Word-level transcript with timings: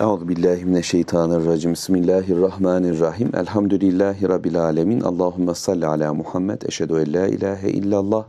Euzu 0.00 0.28
billahi 0.28 0.64
mineşşeytanirracim. 0.64 1.72
Bismillahirrahmanirrahim. 1.72 3.30
Elhamdülillahi 3.36 4.28
rabbil 4.28 4.60
alamin. 4.60 5.00
Allahumme 5.00 5.54
salli 5.54 5.86
ala 5.86 6.14
Muhammed. 6.14 6.62
Eşhedü 6.62 6.92
en 6.92 7.12
la 7.12 7.26
ilahe 7.26 7.70
illallah 7.70 8.24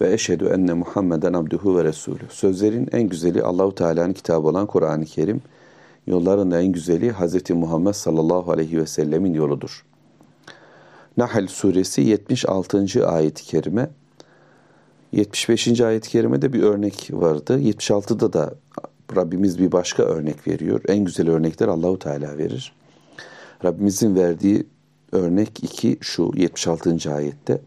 ve 0.00 0.12
eşhedü 0.12 0.44
enne 0.44 0.72
Muhammeden 0.72 1.32
abduhu 1.32 1.78
ve 1.78 1.84
resulü. 1.84 2.22
Sözlerin 2.28 2.88
en 2.92 3.02
güzeli 3.02 3.42
Allahu 3.42 3.74
Teala'nın 3.74 4.12
kitabı 4.12 4.48
olan 4.48 4.66
Kur'an-ı 4.66 5.04
Kerim. 5.04 5.42
Yolların 6.06 6.50
en 6.50 6.66
güzeli 6.66 7.12
Hz. 7.12 7.50
Muhammed 7.50 7.92
sallallahu 7.92 8.52
aleyhi 8.52 8.78
ve 8.80 8.86
sellemin 8.86 9.34
yoludur. 9.34 9.84
Nahl 11.16 11.46
suresi 11.46 12.00
76. 12.00 13.08
ayet-i 13.08 13.44
kerime. 13.44 13.90
75. 15.12 15.80
ayet-i 15.80 16.10
kerimede 16.10 16.52
bir 16.52 16.62
örnek 16.62 17.08
vardı. 17.12 17.60
76'da 17.60 18.32
da 18.32 18.54
Rabbimiz 19.16 19.58
bir 19.58 19.72
başka 19.72 20.02
örnek 20.02 20.48
veriyor. 20.48 20.80
En 20.88 21.04
güzel 21.04 21.30
örnekler 21.30 21.68
Allahu 21.68 21.98
Teala 21.98 22.38
verir. 22.38 22.72
Rabbimizin 23.64 24.14
verdiği 24.14 24.66
örnek 25.12 25.64
iki 25.64 25.98
şu 26.00 26.32
76. 26.36 27.14
ayette. 27.14 27.60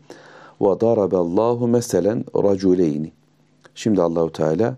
Ve 0.61 0.81
daraballahu 0.81 1.67
meselen 1.67 2.25
raculeyni. 2.35 3.11
Şimdi 3.75 4.01
Allahu 4.01 4.31
Teala 4.31 4.77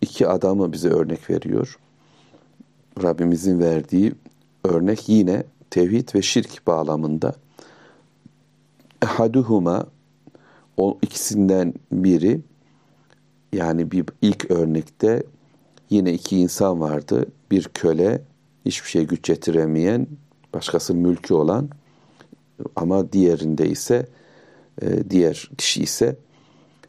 iki 0.00 0.28
adamı 0.28 0.72
bize 0.72 0.88
örnek 0.88 1.30
veriyor. 1.30 1.78
Rabbimizin 3.02 3.60
verdiği 3.60 4.12
örnek 4.64 5.08
yine 5.08 5.44
tevhid 5.70 6.14
ve 6.14 6.22
şirk 6.22 6.66
bağlamında. 6.66 7.34
Ehaduhuma 9.02 9.86
o 10.76 10.98
ikisinden 11.02 11.74
biri 11.92 12.40
yani 13.52 13.90
bir 13.90 14.04
ilk 14.22 14.50
örnekte 14.50 15.22
yine 15.92 16.12
iki 16.12 16.38
insan 16.38 16.80
vardı. 16.80 17.26
Bir 17.50 17.64
köle, 17.64 18.22
hiçbir 18.66 18.88
şey 18.88 19.06
güç 19.06 19.22
getiremeyen, 19.22 20.06
başkası 20.54 20.94
mülkü 20.94 21.34
olan 21.34 21.68
ama 22.76 23.12
diğerinde 23.12 23.68
ise 23.68 24.06
e, 24.82 25.10
diğer 25.10 25.50
kişi 25.58 25.82
ise 25.82 26.16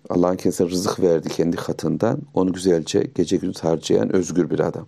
Allah'ın 0.09 0.35
kendisine 0.35 0.69
rızık 0.69 0.99
verdi 0.99 1.29
kendi 1.29 1.55
katından. 1.55 2.19
Onu 2.33 2.53
güzelce 2.53 3.07
gece 3.15 3.37
gündüz 3.37 3.63
harcayan 3.63 4.15
özgür 4.15 4.49
bir 4.49 4.59
adam. 4.59 4.87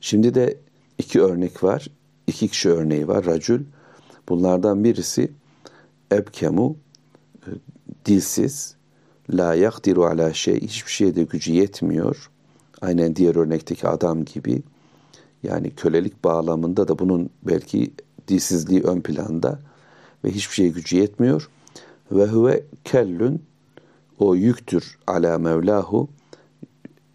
Şimdi 0.00 0.34
de 0.34 0.58
iki 0.98 1.22
örnek 1.22 1.64
var. 1.64 1.86
İki 2.26 2.48
kişi 2.48 2.70
örneği 2.70 3.08
var. 3.08 3.26
Racül. 3.26 3.64
Bunlardan 4.28 4.84
birisi 4.84 5.32
ebkemu, 6.12 6.76
e, 7.46 7.50
dilsiz, 8.06 8.74
la 9.30 9.54
yakdiru 9.54 10.04
ala 10.04 10.32
şey, 10.32 10.60
hiçbir 10.60 10.90
şeyde 10.90 11.22
gücü 11.22 11.52
yetmiyor. 11.52 12.30
Aynen 12.84 13.16
diğer 13.16 13.36
örnekteki 13.36 13.88
adam 13.88 14.24
gibi. 14.24 14.62
Yani 15.42 15.70
kölelik 15.70 16.24
bağlamında 16.24 16.88
da 16.88 16.98
bunun 16.98 17.30
belki 17.42 17.92
dilsizliği 18.28 18.82
ön 18.82 19.00
planda 19.00 19.58
ve 20.24 20.30
hiçbir 20.30 20.54
şeye 20.54 20.68
gücü 20.68 20.96
yetmiyor. 20.96 21.48
Ve 22.12 22.26
huve 22.26 22.64
kellün 22.84 23.42
o 24.18 24.34
yüktür 24.34 24.98
ala 25.06 25.38
mevlahu 25.38 26.08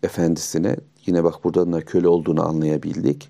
efendisine. 0.03 0.75
Yine 1.05 1.23
bak 1.23 1.43
buradan 1.43 1.73
da 1.73 1.81
köle 1.81 2.07
olduğunu 2.07 2.47
anlayabildik. 2.47 3.29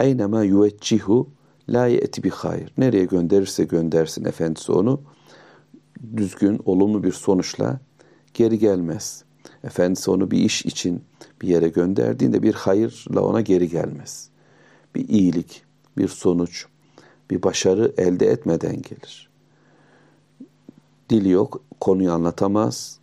Eynema 0.00 0.42
yüveccihu 0.42 1.28
la 1.68 1.86
ye'ti 1.86 2.22
bi 2.22 2.30
hayır. 2.30 2.72
Nereye 2.78 3.04
gönderirse 3.04 3.64
göndersin 3.64 4.24
efendisi 4.24 4.72
onu 4.72 5.00
düzgün, 6.16 6.60
olumlu 6.64 7.04
bir 7.04 7.12
sonuçla 7.12 7.80
geri 8.34 8.58
gelmez. 8.58 9.24
Efendisi 9.64 10.10
onu 10.10 10.30
bir 10.30 10.38
iş 10.38 10.64
için 10.64 11.02
bir 11.42 11.48
yere 11.48 11.68
gönderdiğinde 11.68 12.42
bir 12.42 12.54
hayırla 12.54 13.20
ona 13.20 13.40
geri 13.40 13.68
gelmez. 13.68 14.28
Bir 14.94 15.08
iyilik, 15.08 15.62
bir 15.98 16.08
sonuç, 16.08 16.66
bir 17.30 17.42
başarı 17.42 17.92
elde 17.98 18.26
etmeden 18.26 18.82
gelir. 18.82 19.28
Dili 21.10 21.28
yok, 21.28 21.60
konuyu 21.80 22.12
anlatamaz. 22.12 22.98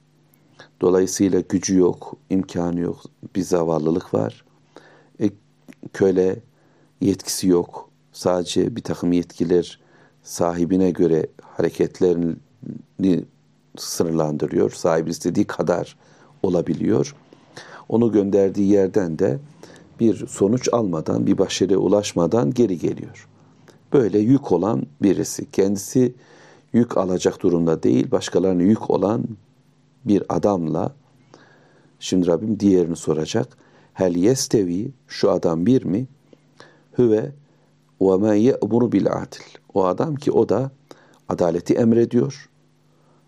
Dolayısıyla 0.81 1.39
gücü 1.49 1.77
yok, 1.77 2.15
imkanı 2.29 2.79
yok, 2.79 3.01
bir 3.35 3.41
zavallılık 3.41 4.13
var. 4.13 4.45
E, 5.21 5.29
köle, 5.93 6.39
yetkisi 7.01 7.47
yok. 7.47 7.89
Sadece 8.11 8.75
bir 8.75 8.81
takım 8.81 9.11
yetkiler 9.11 9.79
sahibine 10.23 10.91
göre 10.91 11.27
hareketlerini 11.41 13.23
sınırlandırıyor. 13.77 14.71
Sahibi 14.71 15.09
istediği 15.09 15.45
kadar 15.45 15.97
olabiliyor. 16.43 17.15
Onu 17.89 18.11
gönderdiği 18.11 18.71
yerden 18.71 19.19
de 19.19 19.39
bir 19.99 20.27
sonuç 20.27 20.69
almadan, 20.71 21.27
bir 21.27 21.37
başarıya 21.37 21.77
ulaşmadan 21.77 22.51
geri 22.51 22.77
geliyor. 22.77 23.27
Böyle 23.93 24.19
yük 24.19 24.51
olan 24.51 24.83
birisi, 25.01 25.51
kendisi 25.51 26.13
yük 26.73 26.97
alacak 26.97 27.43
durumda 27.43 27.83
değil, 27.83 28.11
başkalarına 28.11 28.63
yük 28.63 28.89
olan 28.89 29.23
bir 30.05 30.23
adamla, 30.29 30.95
şimdi 31.99 32.27
Rabbim 32.27 32.59
diğerini 32.59 32.95
soracak. 32.95 33.57
Hel 33.93 34.15
yestevi, 34.15 34.91
şu 35.07 35.31
adam 35.31 35.65
bir 35.65 35.83
mi? 35.83 36.07
Hüve 36.97 37.31
ve 38.01 38.17
men 38.17 38.33
ye'muru 38.33 38.91
bil 38.91 39.07
adil. 39.13 39.43
O 39.73 39.85
adam 39.85 40.15
ki 40.15 40.31
o 40.31 40.49
da 40.49 40.71
adaleti 41.29 41.73
emrediyor. 41.73 42.49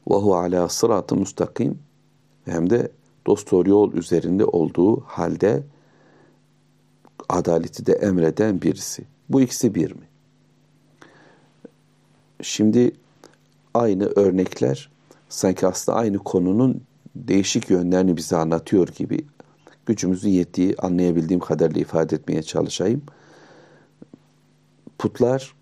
Ve 0.09 0.15
hu 0.15 0.35
ala 0.35 0.69
sıratı 0.69 1.15
müstakim. 1.15 1.79
Hem 2.45 2.69
de 2.69 2.91
dosdoğru 3.27 3.69
yol 3.69 3.93
üzerinde 3.93 4.45
olduğu 4.45 5.01
halde 5.01 5.63
adaleti 7.29 7.85
de 7.85 7.93
emreden 7.93 8.61
birisi. 8.61 9.03
Bu 9.29 9.41
ikisi 9.41 9.75
bir 9.75 9.91
mi? 9.91 10.07
Şimdi 12.41 12.91
aynı 13.73 14.05
örnekler 14.05 14.89
sanki 15.29 15.67
aslında 15.67 15.97
aynı 15.97 16.17
konunun 16.17 16.81
değişik 17.15 17.69
yönlerini 17.69 18.17
bize 18.17 18.35
anlatıyor 18.35 18.87
gibi 18.87 19.25
gücümüzün 19.85 20.29
yettiği 20.29 20.75
anlayabildiğim 20.77 21.39
kadarıyla 21.39 21.81
ifade 21.81 22.15
etmeye 22.15 22.43
çalışayım. 22.43 23.01
Putlar, 24.97 25.55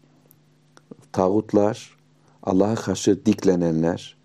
tağutlar, 1.12 1.98
Allah'a 2.44 2.76
karşı 2.76 3.26
diklenenler, 3.26 4.18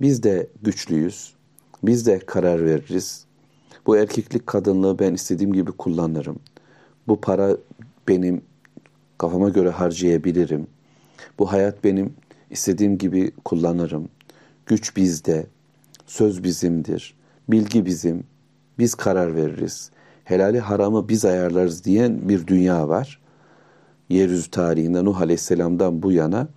biz 0.00 0.22
de 0.22 0.48
güçlüyüz, 0.62 1.37
biz 1.82 2.06
de 2.06 2.18
karar 2.18 2.64
veririz. 2.64 3.24
Bu 3.86 3.96
erkeklik 3.96 4.46
kadınlığı 4.46 4.98
ben 4.98 5.14
istediğim 5.14 5.52
gibi 5.52 5.72
kullanırım. 5.72 6.38
Bu 7.08 7.20
para 7.20 7.56
benim 8.08 8.42
kafama 9.18 9.48
göre 9.48 9.70
harcayabilirim. 9.70 10.66
Bu 11.38 11.52
hayat 11.52 11.84
benim 11.84 12.14
istediğim 12.50 12.98
gibi 12.98 13.32
kullanırım. 13.44 14.08
Güç 14.66 14.96
bizde, 14.96 15.46
söz 16.06 16.44
bizimdir, 16.44 17.14
bilgi 17.48 17.86
bizim, 17.86 18.24
biz 18.78 18.94
karar 18.94 19.36
veririz. 19.36 19.90
Helali 20.24 20.60
haramı 20.60 21.08
biz 21.08 21.24
ayarlarız 21.24 21.84
diyen 21.84 22.28
bir 22.28 22.46
dünya 22.46 22.88
var. 22.88 23.20
Yeryüzü 24.08 24.50
tarihinde 24.50 25.04
Nuh 25.04 25.20
Aleyhisselam'dan 25.20 26.02
bu 26.02 26.12
yana 26.12 26.48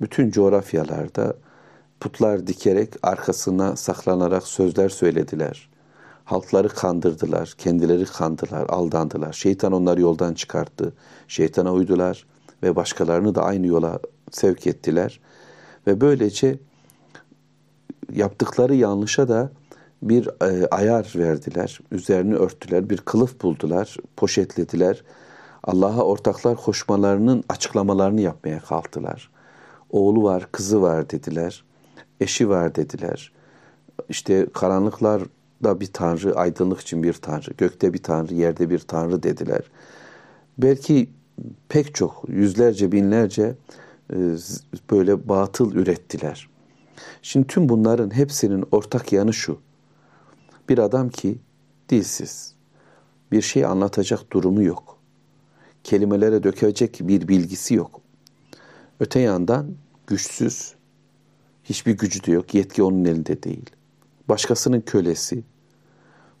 bütün 0.00 0.30
coğrafyalarda 0.30 1.36
putlar 2.00 2.46
dikerek 2.46 2.94
arkasına 3.02 3.76
saklanarak 3.76 4.42
sözler 4.42 4.88
söylediler. 4.88 5.68
Halkları 6.24 6.68
kandırdılar, 6.68 7.54
kendileri 7.58 8.04
kandılar, 8.04 8.66
aldandılar. 8.68 9.32
Şeytan 9.32 9.72
onları 9.72 10.00
yoldan 10.00 10.34
çıkarttı. 10.34 10.92
Şeytana 11.28 11.72
uydular 11.72 12.26
ve 12.62 12.76
başkalarını 12.76 13.34
da 13.34 13.42
aynı 13.42 13.66
yola 13.66 13.98
sevk 14.30 14.66
ettiler. 14.66 15.20
Ve 15.86 16.00
böylece 16.00 16.58
yaptıkları 18.12 18.74
yanlışa 18.74 19.28
da 19.28 19.50
bir 20.02 20.28
e, 20.42 20.68
ayar 20.68 21.12
verdiler. 21.16 21.80
Üzerini 21.92 22.34
örttüler, 22.34 22.90
bir 22.90 22.96
kılıf 22.96 23.42
buldular, 23.42 23.96
poşetlediler. 24.16 25.02
Allah'a 25.64 26.02
ortaklar 26.02 26.56
koşmalarının 26.56 27.44
açıklamalarını 27.48 28.20
yapmaya 28.20 28.60
kalktılar. 28.60 29.30
Oğlu 29.90 30.22
var, 30.22 30.48
kızı 30.52 30.82
var 30.82 31.10
dediler 31.10 31.64
eşi 32.20 32.48
var 32.48 32.74
dediler. 32.74 33.32
İşte 34.08 34.46
karanlıklar 34.54 35.22
da 35.64 35.80
bir 35.80 35.86
tanrı, 35.86 36.36
aydınlık 36.36 36.80
için 36.80 37.02
bir 37.02 37.12
tanrı, 37.12 37.50
gökte 37.58 37.94
bir 37.94 38.02
tanrı, 38.02 38.34
yerde 38.34 38.70
bir 38.70 38.78
tanrı 38.78 39.22
dediler. 39.22 39.62
Belki 40.58 41.10
pek 41.68 41.94
çok, 41.94 42.24
yüzlerce, 42.28 42.92
binlerce 42.92 43.54
e, 44.12 44.16
böyle 44.90 45.28
batıl 45.28 45.72
ürettiler. 45.74 46.48
Şimdi 47.22 47.46
tüm 47.46 47.68
bunların 47.68 48.14
hepsinin 48.14 48.64
ortak 48.72 49.12
yanı 49.12 49.32
şu. 49.32 49.58
Bir 50.68 50.78
adam 50.78 51.08
ki 51.08 51.38
dilsiz, 51.88 52.54
bir 53.32 53.42
şey 53.42 53.64
anlatacak 53.64 54.32
durumu 54.32 54.62
yok. 54.62 54.98
Kelimelere 55.84 56.42
dökecek 56.42 56.98
bir 57.02 57.28
bilgisi 57.28 57.74
yok. 57.74 58.00
Öte 59.00 59.20
yandan 59.20 59.74
güçsüz, 60.06 60.74
Hiçbir 61.68 61.92
gücü 61.92 62.24
de 62.24 62.32
yok. 62.32 62.54
Yetki 62.54 62.82
onun 62.82 63.04
elinde 63.04 63.42
değil. 63.42 63.70
Başkasının 64.28 64.80
kölesi 64.80 65.42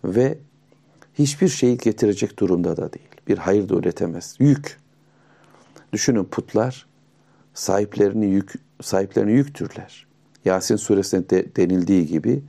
ve 0.04 0.38
hiçbir 1.14 1.48
şeyi 1.48 1.78
getirecek 1.78 2.38
durumda 2.38 2.76
da 2.76 2.92
değil. 2.92 3.08
Bir 3.28 3.38
hayır 3.38 3.68
da 3.68 3.74
üretemez. 3.74 4.36
Yük. 4.38 4.80
Düşünün 5.92 6.24
putlar 6.24 6.86
sahiplerini 7.54 8.26
yük 8.26 8.54
sahiplerini 8.80 9.32
yüktürler. 9.32 10.06
Yasin 10.44 10.76
suresinde 10.76 11.30
de, 11.30 11.56
denildiği 11.56 12.06
gibi 12.06 12.42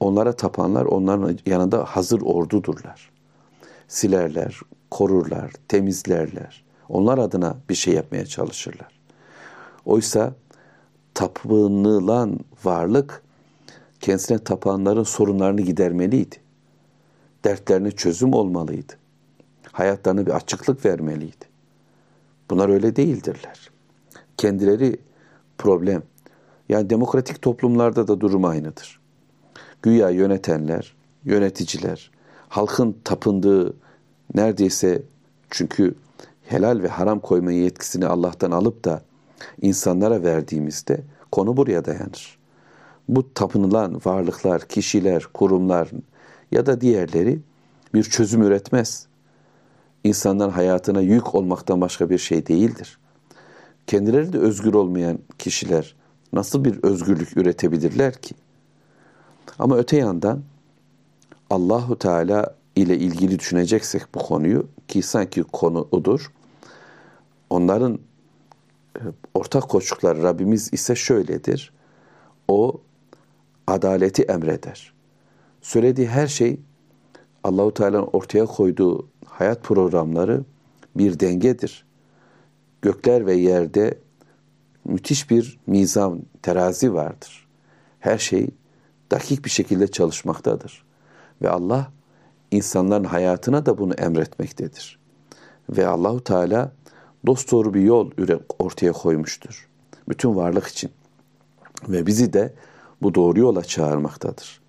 onlara 0.00 0.32
tapanlar 0.32 0.84
onların 0.84 1.38
yanında 1.46 1.84
hazır 1.84 2.20
ordudurlar. 2.20 3.10
Silerler, 3.88 4.60
korurlar, 4.90 5.52
temizlerler. 5.68 6.64
Onlar 6.88 7.18
adına 7.18 7.56
bir 7.68 7.74
şey 7.74 7.94
yapmaya 7.94 8.26
çalışırlar. 8.26 8.98
Oysa 9.84 10.34
tapınılan 11.16 12.40
varlık 12.64 13.22
kendisine 14.00 14.38
tapanların 14.38 15.02
sorunlarını 15.02 15.60
gidermeliydi. 15.60 16.36
Dertlerine 17.44 17.90
çözüm 17.90 18.34
olmalıydı. 18.34 18.92
Hayatlarına 19.72 20.26
bir 20.26 20.30
açıklık 20.30 20.84
vermeliydi. 20.84 21.44
Bunlar 22.50 22.68
öyle 22.68 22.96
değildirler. 22.96 23.70
Kendileri 24.36 24.96
problem. 25.58 26.02
Yani 26.68 26.90
demokratik 26.90 27.42
toplumlarda 27.42 28.08
da 28.08 28.20
durum 28.20 28.44
aynıdır. 28.44 29.00
Güya 29.82 30.10
yönetenler, 30.10 30.96
yöneticiler, 31.24 32.10
halkın 32.48 32.96
tapındığı 33.04 33.76
neredeyse 34.34 35.02
çünkü 35.50 35.94
helal 36.42 36.82
ve 36.82 36.88
haram 36.88 37.20
koyma 37.20 37.52
yetkisini 37.52 38.06
Allah'tan 38.06 38.50
alıp 38.50 38.84
da 38.84 39.02
insanlara 39.62 40.22
verdiğimizde 40.22 41.00
konu 41.32 41.56
buraya 41.56 41.84
dayanır. 41.84 42.38
Bu 43.08 43.34
tapınılan 43.34 44.00
varlıklar, 44.04 44.68
kişiler, 44.68 45.26
kurumlar 45.34 45.88
ya 46.52 46.66
da 46.66 46.80
diğerleri 46.80 47.38
bir 47.94 48.02
çözüm 48.02 48.42
üretmez. 48.42 49.06
İnsanların 50.04 50.50
hayatına 50.50 51.00
yük 51.00 51.34
olmaktan 51.34 51.80
başka 51.80 52.10
bir 52.10 52.18
şey 52.18 52.46
değildir. 52.46 52.98
Kendileri 53.86 54.32
de 54.32 54.38
özgür 54.38 54.74
olmayan 54.74 55.18
kişiler 55.38 55.94
nasıl 56.32 56.64
bir 56.64 56.82
özgürlük 56.82 57.36
üretebilirler 57.36 58.14
ki? 58.14 58.34
Ama 59.58 59.76
öte 59.76 59.96
yandan 59.96 60.42
Allahu 61.50 61.98
Teala 61.98 62.54
ile 62.76 62.98
ilgili 62.98 63.38
düşüneceksek 63.38 64.02
bu 64.14 64.18
konuyu 64.18 64.68
ki 64.88 65.02
sanki 65.02 65.42
konu 65.42 65.88
odur. 65.90 66.32
Onların 67.50 67.98
ortak 69.34 69.68
koçlukları 69.68 70.22
Rabbimiz 70.22 70.72
ise 70.72 70.94
şöyledir. 70.94 71.72
O 72.48 72.80
adaleti 73.66 74.22
emreder. 74.22 74.92
Söylediği 75.60 76.08
her 76.08 76.26
şey 76.26 76.60
Allahu 77.44 77.74
Teala'nın 77.74 78.08
ortaya 78.12 78.46
koyduğu 78.46 79.08
hayat 79.26 79.62
programları 79.62 80.44
bir 80.96 81.20
dengedir. 81.20 81.86
Gökler 82.82 83.26
ve 83.26 83.34
yerde 83.34 83.98
müthiş 84.84 85.30
bir 85.30 85.58
mizan, 85.66 86.22
terazi 86.42 86.94
vardır. 86.94 87.46
Her 88.00 88.18
şey 88.18 88.48
dakik 89.10 89.44
bir 89.44 89.50
şekilde 89.50 89.86
çalışmaktadır. 89.86 90.84
Ve 91.42 91.50
Allah 91.50 91.92
insanların 92.50 93.04
hayatına 93.04 93.66
da 93.66 93.78
bunu 93.78 93.94
emretmektedir. 93.94 94.98
Ve 95.70 95.86
Allahu 95.86 96.24
Teala 96.24 96.72
dosdoğru 97.26 97.74
bir 97.74 97.80
yol 97.80 98.10
ortaya 98.58 98.92
koymuştur. 98.92 99.68
Bütün 100.08 100.36
varlık 100.36 100.66
için. 100.66 100.90
Ve 101.88 102.06
bizi 102.06 102.32
de 102.32 102.54
bu 103.02 103.14
doğru 103.14 103.40
yola 103.40 103.64
çağırmaktadır. 103.64 104.60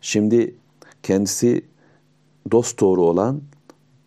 Şimdi 0.00 0.54
kendisi 1.02 1.64
dost 2.50 2.80
doğru 2.80 3.02
olan, 3.02 3.42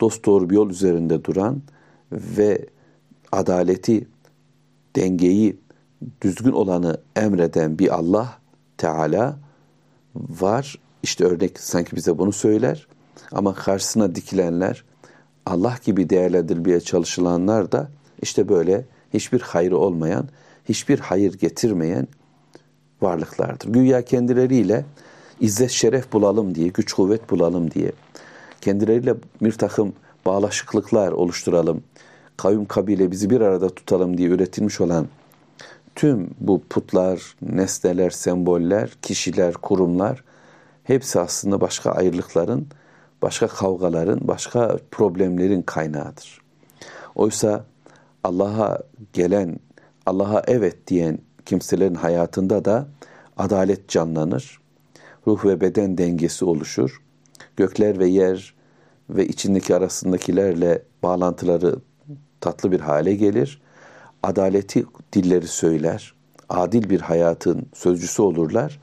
dost 0.01 0.25
doğru 0.25 0.49
bir 0.49 0.55
yol 0.55 0.69
üzerinde 0.69 1.23
duran 1.23 1.61
ve 2.11 2.65
adaleti, 3.31 4.07
dengeyi, 4.95 5.59
düzgün 6.21 6.51
olanı 6.51 7.01
emreden 7.15 7.79
bir 7.79 7.95
Allah 7.95 8.39
Teala 8.77 9.39
var. 10.15 10.79
İşte 11.03 11.25
örnek 11.25 11.59
sanki 11.59 11.95
bize 11.95 12.17
bunu 12.17 12.31
söyler. 12.31 12.87
Ama 13.31 13.53
karşısına 13.53 14.15
dikilenler, 14.15 14.83
Allah 15.45 15.75
gibi 15.85 16.09
değerlendirilmeye 16.09 16.79
çalışılanlar 16.79 17.71
da 17.71 17.89
işte 18.21 18.49
böyle 18.49 18.85
hiçbir 19.13 19.41
hayrı 19.41 19.77
olmayan, 19.77 20.27
hiçbir 20.69 20.99
hayır 20.99 21.33
getirmeyen 21.33 22.07
varlıklardır. 23.01 23.69
Güya 23.69 24.01
kendileriyle 24.01 24.85
izzet 25.39 25.71
şeref 25.71 26.13
bulalım 26.13 26.55
diye, 26.55 26.67
güç 26.67 26.93
kuvvet 26.93 27.29
bulalım 27.29 27.71
diye, 27.71 27.91
kendileriyle 28.61 29.15
bir 29.41 29.51
takım 29.51 29.93
bağlaşıklıklar 30.25 31.11
oluşturalım, 31.11 31.83
kavim 32.37 32.65
kabile 32.65 33.11
bizi 33.11 33.29
bir 33.29 33.41
arada 33.41 33.69
tutalım 33.69 34.17
diye 34.17 34.29
üretilmiş 34.29 34.81
olan 34.81 35.07
tüm 35.95 36.29
bu 36.39 36.61
putlar, 36.69 37.35
nesneler, 37.41 38.09
semboller, 38.09 38.89
kişiler, 39.01 39.53
kurumlar 39.53 40.23
hepsi 40.83 41.19
aslında 41.19 41.61
başka 41.61 41.91
ayrılıkların, 41.91 42.67
başka 43.21 43.47
kavgaların, 43.47 44.19
başka 44.27 44.77
problemlerin 44.91 45.61
kaynağıdır. 45.61 46.41
Oysa 47.15 47.65
Allah'a 48.23 48.79
gelen, 49.13 49.59
Allah'a 50.05 50.43
evet 50.47 50.87
diyen 50.87 51.19
kimselerin 51.45 51.95
hayatında 51.95 52.65
da 52.65 52.87
adalet 53.37 53.89
canlanır. 53.89 54.59
Ruh 55.27 55.45
ve 55.45 55.61
beden 55.61 55.97
dengesi 55.97 56.45
oluşur. 56.45 57.01
Gökler 57.57 57.99
ve 57.99 58.07
yer 58.07 58.53
ve 59.09 59.27
içindeki 59.27 59.75
arasındakilerle 59.75 60.83
bağlantıları 61.03 61.75
tatlı 62.41 62.71
bir 62.71 62.79
hale 62.79 63.15
gelir. 63.15 63.61
Adaleti 64.23 64.85
dilleri 65.13 65.47
söyler. 65.47 66.13
Adil 66.49 66.89
bir 66.89 67.01
hayatın 67.01 67.65
sözcüsü 67.73 68.21
olurlar 68.21 68.79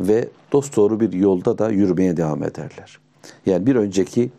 ve 0.00 0.28
dosdoğru 0.52 1.00
bir 1.00 1.12
yolda 1.12 1.58
da 1.58 1.70
yürümeye 1.70 2.16
devam 2.16 2.42
ederler. 2.42 3.03
Yani 3.46 3.66
bir 3.66 3.76
önceki 3.76 4.30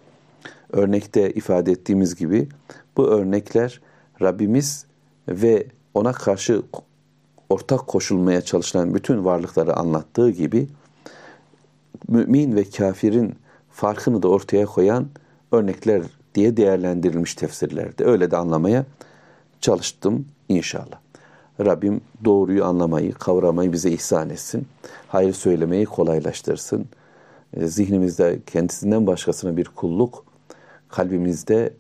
örnekte 0.72 1.34
ifade 1.34 1.72
ettiğimiz 1.72 2.16
gibi 2.16 2.50
bu 2.98 3.08
örnekler 3.08 3.82
Rabbimiz 4.22 4.86
ve 5.28 5.68
ona 5.94 6.14
karşı 6.14 6.62
ortak 7.50 7.88
koşulmaya 7.88 8.42
çalışılan 8.42 8.94
bütün 8.94 9.26
varlıkları 9.26 9.76
anlattığı 9.76 10.30
gibi 10.30 10.68
mümin 12.08 12.56
ve 12.56 12.64
kafirin 12.64 13.36
farkını 13.72 14.24
da 14.24 14.28
ortaya 14.28 14.66
koyan 14.66 15.08
örnekler 15.52 16.02
diye 16.36 16.58
değerlendirilmiş 16.58 17.36
tefsirlerde. 17.36 18.06
Öyle 18.06 18.32
de 18.32 18.38
anlamaya 18.38 18.86
çalıştım 19.62 20.26
inşallah. 20.50 21.00
Rabbim 21.60 22.02
doğruyu 22.26 22.66
anlamayı, 22.66 23.14
kavramayı 23.14 23.74
bize 23.74 23.92
ihsan 23.92 24.30
etsin. 24.30 24.68
Hayır 25.08 25.34
söylemeyi 25.34 25.86
kolaylaştırsın. 25.86 26.86
E, 27.56 27.68
zihnimizde 27.68 28.40
kendisinden 28.46 29.08
başkasına 29.08 29.58
bir 29.58 29.66
kulluk 29.66 30.26
kalbimizde 30.90 31.74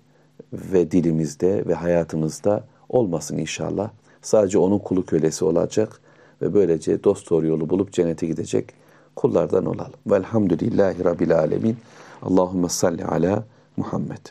ve 0.53 0.91
dilimizde 0.91 1.67
ve 1.67 1.73
hayatımızda 1.73 2.63
olmasın 2.89 3.37
inşallah. 3.37 3.89
Sadece 4.21 4.57
onun 4.57 4.79
kulu 4.79 5.05
kölesi 5.05 5.45
olacak 5.45 6.01
ve 6.41 6.53
böylece 6.53 7.03
dost 7.03 7.29
doğru 7.29 7.47
yolu 7.47 7.69
bulup 7.69 7.93
cennete 7.93 8.27
gidecek 8.27 8.73
kullardan 9.15 9.65
olalım. 9.65 9.93
Velhamdülillahi 10.07 11.05
Rabbil 11.05 11.37
Alemin. 11.37 11.77
Allahümme 12.21 12.69
salli 12.69 13.05
ala 13.05 13.43
Muhammed. 13.77 14.25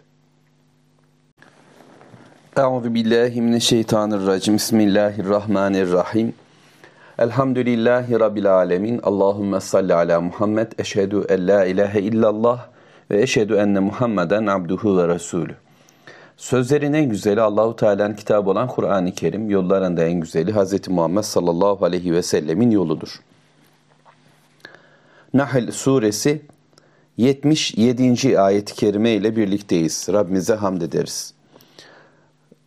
Euzu 2.56 2.94
billahi 2.94 3.42
mineşşeytanirracim. 3.42 4.54
Bismillahirrahmanirrahim. 4.54 6.34
Elhamdülillahi 7.18 8.20
Rabbil 8.20 8.54
alemin. 8.54 9.00
Allahümme 9.02 9.60
salli 9.60 9.94
ala 9.94 10.20
Muhammed. 10.20 10.72
Eşhedü 10.78 11.24
en 11.28 11.48
la 11.48 11.64
ilahe 11.64 12.00
illallah 12.00 12.66
ve 13.10 13.22
eşhedü 13.22 13.54
enne 13.54 13.80
Muhammeden 13.80 14.46
abduhu 14.46 14.98
ve 14.98 15.08
resulü. 15.08 15.54
Sözlerin 16.36 16.92
en 16.92 17.08
güzeli 17.08 17.40
Allahu 17.40 17.76
Teala'nın 17.76 18.14
kitabı 18.14 18.50
olan 18.50 18.68
Kur'an-ı 18.68 19.12
Kerim, 19.12 19.50
yollarında 19.50 20.04
en 20.04 20.20
güzeli 20.20 20.52
Hz. 20.52 20.88
Muhammed 20.88 21.22
sallallahu 21.22 21.84
aleyhi 21.84 22.12
ve 22.12 22.22
sellemin 22.22 22.70
yoludur. 22.70 23.20
Nahl 25.34 25.70
suresi 25.70 26.42
77. 27.16 28.40
ayet-i 28.40 28.74
kerime 28.74 29.10
ile 29.10 29.36
birlikteyiz. 29.36 30.06
Rabbimize 30.12 30.54
hamd 30.54 30.82
ederiz. 30.82 31.34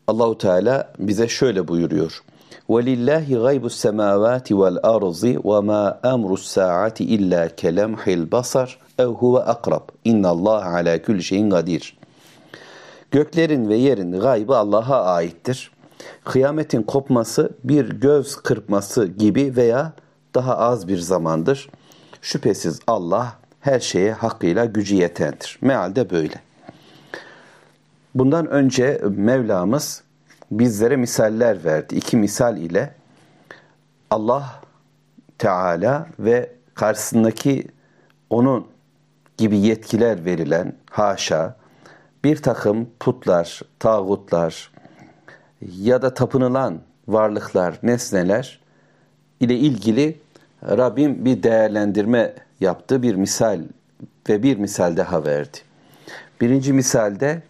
Allahu 0.08 0.38
Teala 0.38 0.94
bize 1.00 1.28
şöyle 1.28 1.68
buyuruyor. 1.68 2.24
وَلِلَّهِ 2.69 3.27
غَيْبُ 3.47 3.65
السَّمَاوَاتِ 3.73 4.47
وَالْأَرْضِ 4.61 5.23
وَمَا 5.51 5.83
أَمْرُ 6.15 6.31
السَّاعَةِ 6.41 6.99
إِلَّا 7.15 7.43
كَلَمْحِ 7.61 8.03
الْبَصَرِ 8.19 8.69
اَوْ 9.05 9.11
هُوَ 9.23 9.35
أَقْرَبُ 9.55 9.85
اِنَّ 10.11 10.25
اللّٰهَ 10.35 10.63
عَلَى 10.77 10.95
كُلِّ 11.07 11.19
شَيْءٍ 11.31 11.43
قَدِيرٌ 11.57 11.85
Göklerin 13.11 13.69
ve 13.69 13.77
yerin 13.77 14.13
gaybı 14.13 14.57
Allah'a 14.57 15.05
aittir. 15.05 15.71
Kıyametin 16.25 16.83
kopması 16.83 17.51
bir 17.65 17.89
göz 17.89 18.37
kırpması 18.37 19.07
gibi 19.07 19.57
veya 19.57 19.93
daha 20.35 20.59
az 20.59 20.89
bir 20.89 20.99
zamandır. 20.99 21.69
Şüphesiz 22.23 22.81
Allah 22.87 23.33
her 23.61 23.81
şeye 23.81 24.13
hakkıyla 24.13 24.65
gücü 24.65 24.95
yetendir. 24.95 25.59
Mealde 25.61 26.11
böyle. 26.11 26.35
Bundan 28.15 28.47
önce 28.47 29.03
Mevlamız 29.17 30.03
bizlere 30.52 30.96
misaller 30.96 31.64
verdi. 31.64 31.96
İki 31.96 32.18
misal 32.18 32.58
ile 32.58 32.94
Allah 34.10 34.62
Teala 35.38 36.08
ve 36.20 36.52
karşısındaki 36.74 37.68
onun 38.30 38.68
gibi 39.38 39.58
yetkiler 39.58 40.26
verilen 40.26 40.74
haşa 40.90 41.56
bir 42.24 42.36
takım 42.36 42.90
putlar, 43.00 43.62
tağutlar 43.80 44.72
ya 45.62 46.02
da 46.02 46.14
tapınılan 46.14 46.80
varlıklar, 47.08 47.80
nesneler 47.84 48.60
ile 49.40 49.56
ilgili 49.56 50.20
Rabbim 50.64 51.26
bir 51.26 51.44
değerlendirme 51.44 52.34
yaptı, 52.60 53.02
bir 53.02 53.16
misal 53.16 53.62
ve 54.30 54.44
bir 54.44 54.58
misal 54.58 54.98
daha 54.98 55.26
verdi. 55.26 55.58
Birinci 56.42 56.74
misalde 56.74 57.42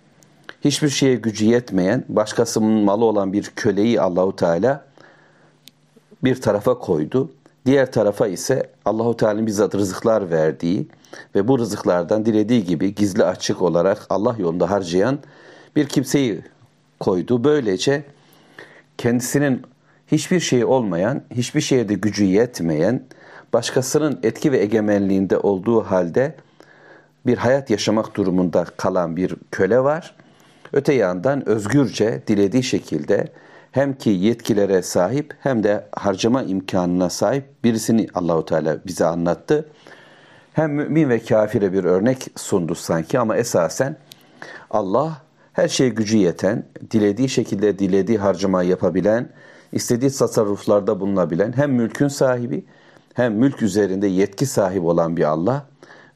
hiçbir 0.64 0.90
şeye 0.90 1.16
gücü 1.16 1.46
yetmeyen, 1.46 2.06
başkasının 2.10 2.84
malı 2.84 3.06
olan 3.06 3.34
bir 3.34 3.52
köleyi 3.56 4.02
Allahu 4.02 4.36
Teala 4.36 4.86
bir 6.24 6.42
tarafa 6.42 6.80
koydu. 6.80 7.32
Diğer 7.66 7.92
tarafa 7.92 8.28
ise 8.28 8.70
Allahu 8.86 9.18
Teala'nın 9.18 9.48
bizzat 9.48 9.76
rızıklar 9.76 10.32
verdiği 10.32 10.88
ve 11.36 11.48
bu 11.48 11.60
rızıklardan 11.60 12.26
dilediği 12.26 12.66
gibi 12.66 12.96
gizli 12.96 13.24
açık 13.24 13.62
olarak 13.62 14.06
Allah 14.10 14.36
yolunda 14.40 14.72
harcayan 14.72 15.20
bir 15.76 15.88
kimseyi 15.88 16.42
koydu. 17.00 17.44
Böylece 17.44 18.04
kendisinin 18.98 19.62
hiçbir 20.12 20.40
şey 20.40 20.66
olmayan, 20.66 21.22
hiçbir 21.36 21.62
şeye 21.62 21.90
de 21.90 21.94
gücü 21.94 22.24
yetmeyen, 22.24 23.04
başkasının 23.54 24.20
etki 24.24 24.52
ve 24.52 24.60
egemenliğinde 24.60 25.38
olduğu 25.38 25.84
halde 25.84 26.36
bir 27.26 27.38
hayat 27.38 27.70
yaşamak 27.70 28.16
durumunda 28.16 28.66
kalan 28.78 29.16
bir 29.16 29.36
köle 29.52 29.80
var. 29.80 30.16
Öte 30.74 30.94
yandan 30.94 31.50
özgürce 31.50 32.22
dilediği 32.28 32.64
şekilde 32.64 33.28
hem 33.72 33.94
ki 33.94 34.10
yetkilere 34.10 34.82
sahip 34.82 35.34
hem 35.40 35.64
de 35.64 35.88
harcama 35.92 36.44
imkanına 36.44 37.10
sahip 37.10 37.64
birisini 37.64 38.08
Allahu 38.14 38.46
Teala 38.46 38.78
bize 38.86 39.06
anlattı. 39.06 39.70
Hem 40.54 40.72
mümin 40.72 41.10
ve 41.10 41.20
kafire 41.20 41.74
bir 41.74 41.84
örnek 41.84 42.28
sundu 42.36 42.76
sanki 42.76 43.20
ama 43.20 43.38
esasen 43.38 43.98
Allah 44.70 45.22
her 45.54 45.68
şeye 45.68 45.90
gücü 45.90 46.18
yeten, 46.18 46.64
dilediği 46.92 47.30
şekilde 47.30 47.80
dilediği 47.80 48.18
harcamayı 48.18 48.70
yapabilen, 48.70 49.30
istediği 49.72 50.12
tasarruflarda 50.12 51.00
bulunabilen 51.00 51.54
hem 51.56 51.72
mülkün 51.72 52.08
sahibi 52.08 52.66
hem 53.14 53.34
mülk 53.34 53.62
üzerinde 53.62 54.08
yetki 54.08 54.46
sahibi 54.46 54.86
olan 54.86 55.18
bir 55.18 55.24
Allah 55.24 55.66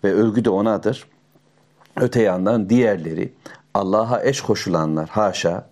ve 0.03 0.13
övgü 0.13 0.45
de 0.45 0.49
onadır. 0.49 1.07
Öte 1.97 2.21
yandan 2.21 2.69
diğerleri 2.69 3.33
Allah'a 3.73 4.23
eş 4.23 4.41
koşulanlar 4.41 5.09
haşa 5.09 5.67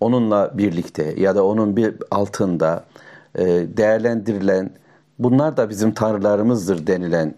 onunla 0.00 0.50
birlikte 0.54 1.14
ya 1.16 1.34
da 1.34 1.44
onun 1.44 1.76
bir 1.76 1.94
altında 2.10 2.84
e, 3.34 3.44
değerlendirilen 3.76 4.70
bunlar 5.18 5.56
da 5.56 5.70
bizim 5.70 5.94
tanrılarımızdır 5.94 6.86
denilen 6.86 7.34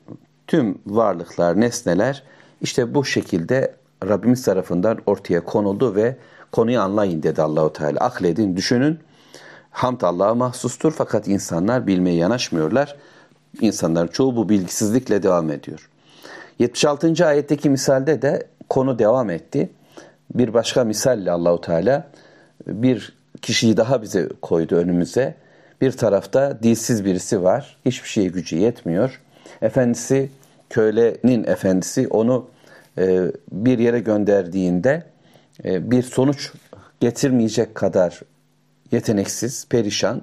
tüm 0.47 0.79
varlıklar, 0.87 1.61
nesneler 1.61 2.23
işte 2.61 2.95
bu 2.95 3.05
şekilde 3.05 3.75
Rabbimiz 4.09 4.45
tarafından 4.45 4.99
ortaya 5.07 5.45
konuldu 5.45 5.95
ve 5.95 6.17
konuyu 6.53 6.81
anlayın 6.81 7.23
dedi 7.23 7.43
Allahu 7.43 7.73
Teala. 7.73 7.99
Akledin, 8.01 8.57
düşünün. 8.57 8.99
Hamd 9.71 10.01
Allah'a 10.01 10.35
mahsustur 10.35 10.93
fakat 10.93 11.29
insanlar 11.29 11.87
bilmeye 11.87 12.17
yanaşmıyorlar. 12.17 12.97
İnsanların 13.61 14.09
çoğu 14.09 14.37
bu 14.37 14.49
bilgisizlikle 14.49 15.23
devam 15.23 15.51
ediyor. 15.51 15.91
76. 16.59 17.27
ayetteki 17.27 17.71
misalde 17.71 18.23
de 18.23 18.47
konu 18.69 18.99
devam 18.99 19.31
etti. 19.31 19.71
Bir 20.35 20.55
başka 20.55 20.85
misalle 20.85 21.31
Allahu 21.31 21.61
Teala 21.61 22.11
bir 22.67 23.13
kişiyi 23.43 23.77
daha 23.77 24.03
bize 24.03 24.29
koydu 24.43 24.77
önümüze. 24.77 25.35
Bir 25.81 25.93
tarafta 25.93 26.63
dilsiz 26.63 27.05
birisi 27.05 27.43
var. 27.43 27.77
Hiçbir 27.85 28.09
şeye 28.09 28.29
gücü 28.29 28.57
yetmiyor. 28.57 29.21
Efendisi, 29.63 30.31
kölenin 30.71 31.45
efendisi 31.45 32.09
onu 32.09 32.49
e, 32.99 33.33
bir 33.53 33.79
yere 33.79 34.01
gönderdiğinde 34.01 35.03
e, 35.65 35.91
bir 35.91 36.03
sonuç 36.03 36.53
getirmeyecek 37.01 37.75
kadar 37.75 38.21
yeteneksiz, 38.93 39.67
perişan 39.69 40.23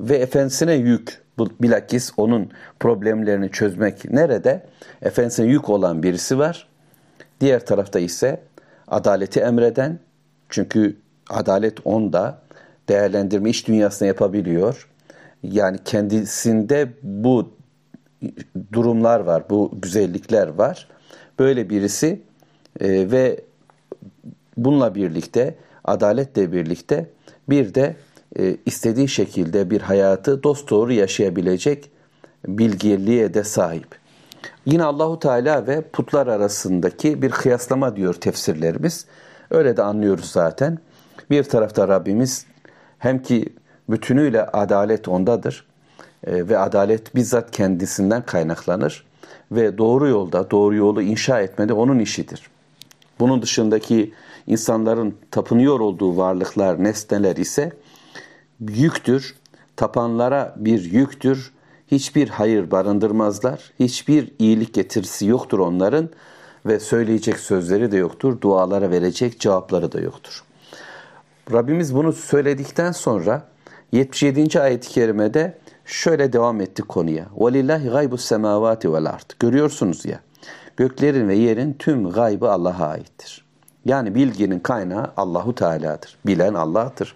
ve 0.00 0.16
efendisine 0.16 0.74
yük, 0.74 1.22
bilakis 1.38 2.12
onun 2.16 2.50
problemlerini 2.80 3.50
çözmek 3.50 4.10
nerede? 4.10 4.66
Efendisine 5.02 5.46
yük 5.46 5.68
olan 5.68 6.02
birisi 6.02 6.38
var. 6.38 6.68
Diğer 7.40 7.66
tarafta 7.66 7.98
ise 7.98 8.40
adaleti 8.88 9.40
emreden, 9.40 9.98
çünkü 10.48 10.96
adalet 11.30 11.86
onda, 11.86 12.42
değerlendirme 12.88 13.50
iş 13.50 13.68
dünyasında 13.68 14.06
yapabiliyor. 14.06 14.88
Yani 15.42 15.78
kendisinde 15.84 16.88
bu 17.02 17.52
durumlar 18.72 19.20
var, 19.20 19.44
bu 19.50 19.70
güzellikler 19.82 20.48
var. 20.48 20.88
Böyle 21.38 21.70
birisi 21.70 22.22
e, 22.80 23.10
ve 23.10 23.40
bununla 24.56 24.94
birlikte, 24.94 25.54
adaletle 25.84 26.52
birlikte 26.52 27.06
bir 27.48 27.74
de 27.74 27.96
e, 28.38 28.56
istediği 28.66 29.08
şekilde 29.08 29.70
bir 29.70 29.80
hayatı 29.80 30.42
dosdoğru 30.42 30.92
yaşayabilecek 30.92 31.90
bilgeliğe 32.46 33.34
de 33.34 33.44
sahip. 33.44 34.05
Yine 34.66 34.84
Allahu 34.84 35.18
Teala 35.18 35.66
ve 35.66 35.80
putlar 35.80 36.26
arasındaki 36.26 37.22
bir 37.22 37.30
kıyaslama 37.30 37.96
diyor 37.96 38.14
tefsirlerimiz. 38.14 39.06
Öyle 39.50 39.76
de 39.76 39.82
anlıyoruz 39.82 40.30
zaten. 40.30 40.78
Bir 41.30 41.44
tarafta 41.44 41.88
Rabbimiz 41.88 42.46
hem 42.98 43.22
ki 43.22 43.54
bütünüyle 43.88 44.46
adalet 44.46 45.08
ondadır 45.08 45.66
e, 46.26 46.48
ve 46.48 46.58
adalet 46.58 47.14
bizzat 47.14 47.50
kendisinden 47.50 48.22
kaynaklanır 48.22 49.06
ve 49.52 49.78
doğru 49.78 50.08
yolda, 50.08 50.50
doğru 50.50 50.74
yolu 50.74 51.02
inşa 51.02 51.40
etmede 51.40 51.72
onun 51.72 51.98
işidir. 51.98 52.50
Bunun 53.20 53.42
dışındaki 53.42 54.14
insanların 54.46 55.14
tapınıyor 55.30 55.80
olduğu 55.80 56.16
varlıklar, 56.16 56.84
nesneler 56.84 57.36
ise 57.36 57.72
yüktür. 58.60 59.34
Tapanlara 59.76 60.54
bir 60.56 60.92
yüktür 60.92 61.52
Hiçbir 61.87 62.29
hayır 62.29 62.71
barındırmazlar. 62.71 63.71
Hiçbir 63.79 64.31
iyilik 64.39 64.73
getirisi 64.73 65.25
yoktur 65.25 65.59
onların 65.59 66.09
ve 66.65 66.79
söyleyecek 66.79 67.39
sözleri 67.39 67.91
de 67.91 67.97
yoktur. 67.97 68.41
Dualara 68.41 68.91
verecek 68.91 69.39
cevapları 69.39 69.91
da 69.91 69.99
yoktur. 69.99 70.43
Rabbimiz 71.51 71.95
bunu 71.95 72.13
söyledikten 72.13 72.91
sonra 72.91 73.47
77. 73.91 74.61
ayet-i 74.61 74.89
kerimede 74.89 75.57
şöyle 75.85 76.33
devam 76.33 76.61
etti 76.61 76.81
konuya. 76.81 77.25
وَلِلَّهِ 77.37 77.89
غَيْبُ 77.89 78.09
السَّمَاوَاتِ 78.09 78.81
وَالْاَرْضِ 78.81 79.33
Görüyorsunuz 79.39 80.05
ya, 80.05 80.19
göklerin 80.77 81.27
ve 81.27 81.35
yerin 81.35 81.73
tüm 81.79 82.09
gaybı 82.09 82.51
Allah'a 82.51 82.87
aittir. 82.87 83.45
Yani 83.85 84.15
bilginin 84.15 84.59
kaynağı 84.59 85.11
Allahu 85.17 85.55
Teala'dır. 85.55 86.17
Bilen 86.25 86.53
Allah'tır. 86.53 87.15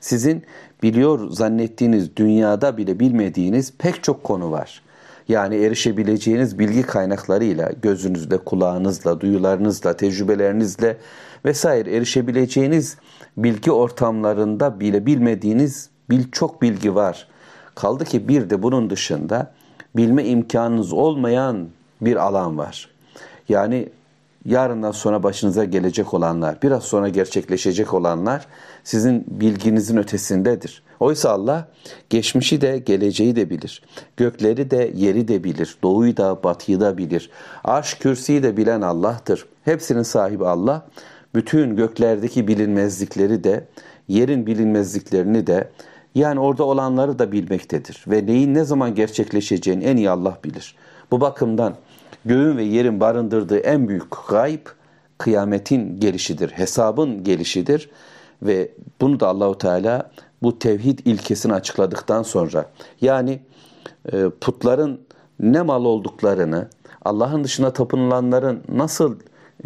Sizin 0.00 0.44
biliyor 0.83 1.29
zannettiğiniz 1.31 2.15
dünyada 2.15 2.77
bile 2.77 2.99
bilmediğiniz 2.99 3.73
pek 3.77 4.03
çok 4.03 4.23
konu 4.23 4.51
var. 4.51 4.81
Yani 5.27 5.55
erişebileceğiniz 5.55 6.59
bilgi 6.59 6.81
kaynaklarıyla, 6.81 7.71
gözünüzle, 7.81 8.37
kulağınızla, 8.37 9.21
duyularınızla, 9.21 9.97
tecrübelerinizle 9.97 10.97
vesaire 11.45 11.95
erişebileceğiniz 11.95 12.97
bilgi 13.37 13.71
ortamlarında 13.71 14.79
bile 14.79 15.05
bilmediğiniz 15.05 15.89
bil 16.09 16.31
çok 16.31 16.61
bilgi 16.61 16.95
var. 16.95 17.27
Kaldı 17.75 18.05
ki 18.05 18.27
bir 18.27 18.49
de 18.49 18.63
bunun 18.63 18.89
dışında 18.89 19.51
bilme 19.95 20.25
imkanınız 20.25 20.93
olmayan 20.93 21.67
bir 22.01 22.15
alan 22.15 22.57
var. 22.57 22.89
Yani 23.49 23.89
yarından 24.45 24.91
sonra 24.91 25.23
başınıza 25.23 25.63
gelecek 25.65 26.13
olanlar, 26.13 26.57
biraz 26.63 26.83
sonra 26.83 27.09
gerçekleşecek 27.09 27.93
olanlar 27.93 28.47
sizin 28.83 29.25
bilginizin 29.27 29.97
ötesindedir. 29.97 30.83
Oysa 30.99 31.29
Allah 31.29 31.67
geçmişi 32.09 32.61
de 32.61 32.77
geleceği 32.77 33.35
de 33.35 33.49
bilir. 33.49 33.83
Gökleri 34.17 34.71
de 34.71 34.91
yeri 34.95 35.27
de 35.27 35.43
bilir. 35.43 35.77
Doğuyu 35.83 36.17
da 36.17 36.43
batıyı 36.43 36.79
da 36.79 36.97
bilir. 36.97 37.29
Arş 37.63 37.93
kürsüyü 37.93 38.43
de 38.43 38.57
bilen 38.57 38.81
Allah'tır. 38.81 39.45
Hepsinin 39.65 40.03
sahibi 40.03 40.45
Allah. 40.45 40.87
Bütün 41.35 41.75
göklerdeki 41.75 42.47
bilinmezlikleri 42.47 43.43
de, 43.43 43.67
yerin 44.07 44.45
bilinmezliklerini 44.45 45.47
de, 45.47 45.69
yani 46.15 46.39
orada 46.39 46.63
olanları 46.63 47.19
da 47.19 47.31
bilmektedir. 47.31 48.03
Ve 48.07 48.25
neyin 48.25 48.53
ne 48.53 48.63
zaman 48.63 48.95
gerçekleşeceğini 48.95 49.83
en 49.83 49.97
iyi 49.97 50.09
Allah 50.09 50.37
bilir. 50.43 50.75
Bu 51.11 51.21
bakımdan 51.21 51.75
göğün 52.25 52.57
ve 52.57 52.63
yerin 52.63 52.99
barındırdığı 52.99 53.57
en 53.57 53.87
büyük 53.87 54.27
gayb 54.29 54.65
kıyametin 55.17 55.99
gelişidir, 55.99 56.49
hesabın 56.49 57.23
gelişidir 57.23 57.89
ve 58.43 58.71
bunu 59.01 59.19
da 59.19 59.27
Allahu 59.27 59.57
Teala 59.57 60.11
bu 60.41 60.59
tevhid 60.59 60.99
ilkesini 61.05 61.53
açıkladıktan 61.53 62.23
sonra 62.23 62.65
yani 63.01 63.39
e, 64.13 64.29
putların 64.41 64.99
ne 65.39 65.61
mal 65.61 65.85
olduklarını, 65.85 66.67
Allah'ın 67.05 67.43
dışında 67.43 67.73
tapınılanların 67.73 68.63
nasıl 68.69 69.15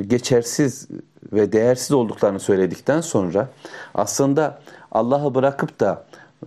geçersiz 0.08 0.88
ve 1.34 1.52
değersiz 1.52 1.92
olduklarını 1.92 2.40
söyledikten 2.40 3.02
sonra 3.02 3.50
aslında 3.94 4.62
Allah'ı 4.92 5.36
bırakıp 5.36 5.80
da 5.80 6.06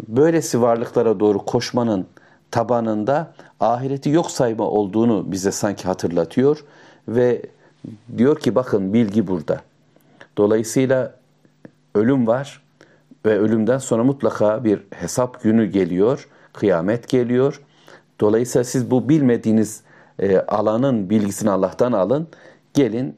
böylesi 0.09 0.63
varlıklara 0.63 1.21
doğru 1.21 1.39
koşmanın 1.39 2.07
tabanında 2.51 3.33
ahireti 3.61 4.11
yok 4.11 4.31
sayma 4.31 4.65
olduğunu 4.65 5.33
bize 5.33 5.53
sanki 5.53 5.85
hatırlatıyor 5.85 6.65
ve 7.09 7.43
diyor 8.19 8.41
ki 8.41 8.55
bakın 8.55 8.93
bilgi 8.93 9.27
burada. 9.27 9.61
Dolayısıyla 10.37 11.15
ölüm 11.95 12.27
var 12.27 12.63
ve 13.27 13.39
ölümden 13.39 13.79
sonra 13.79 14.05
mutlaka 14.05 14.65
bir 14.65 14.81
hesap 14.91 15.43
günü 15.43 15.67
geliyor, 15.67 16.29
kıyamet 16.53 17.09
geliyor. 17.09 17.63
Dolayısıyla 18.21 18.65
siz 18.65 18.91
bu 18.91 19.09
bilmediğiniz 19.09 19.83
e, 20.19 20.39
alanın 20.39 21.11
bilgisini 21.11 21.51
Allah'tan 21.51 21.93
alın. 21.93 22.29
Gelin, 22.75 23.17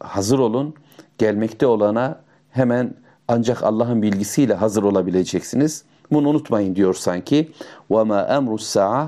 hazır 0.00 0.38
olun. 0.38 0.74
Gelmekte 1.18 1.66
olana 1.66 2.20
hemen 2.50 2.94
ancak 3.28 3.62
Allah'ın 3.62 4.02
bilgisiyle 4.02 4.54
hazır 4.54 4.82
olabileceksiniz. 4.82 5.84
Bunu 6.13 6.29
unutmayın 6.29 6.75
diyor 6.75 6.93
sanki. 6.93 7.51
وَمَا 7.89 8.27
اَمْرُ 8.27 8.53
السَّاعَةِ 8.59 9.07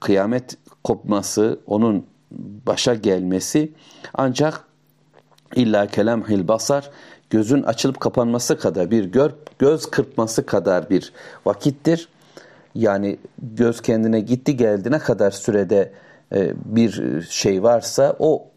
Kıyamet 0.00 0.56
kopması, 0.84 1.60
onun 1.66 2.06
başa 2.66 2.94
gelmesi 2.94 3.72
ancak 4.14 4.64
illa 5.54 5.86
kelamhil 5.86 6.48
basar 6.48 6.90
gözün 7.30 7.62
açılıp 7.62 8.00
kapanması 8.00 8.58
kadar 8.58 8.90
bir 8.90 9.04
gör, 9.04 9.30
göz 9.58 9.86
kırpması 9.86 10.46
kadar 10.46 10.90
bir 10.90 11.12
vakittir. 11.46 12.08
Yani 12.74 13.18
göz 13.38 13.80
kendine 13.80 14.20
gitti 14.20 14.56
geldiğine 14.56 14.98
kadar 14.98 15.30
sürede 15.30 15.92
e, 16.32 16.52
bir 16.64 17.22
şey 17.22 17.62
varsa 17.62 18.16
o 18.18 18.48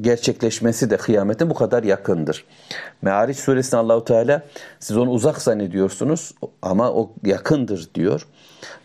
gerçekleşmesi 0.00 0.90
de 0.90 0.96
kıyametin 0.96 1.50
bu 1.50 1.54
kadar 1.54 1.82
yakındır. 1.82 2.44
Me'ariç 3.02 3.38
suresinde 3.38 3.76
Allahu 3.76 4.04
Teala 4.04 4.42
siz 4.80 4.96
onu 4.96 5.10
uzak 5.10 5.42
zannediyorsunuz 5.42 6.32
ama 6.62 6.92
o 6.92 7.10
yakındır 7.24 7.88
diyor. 7.94 8.26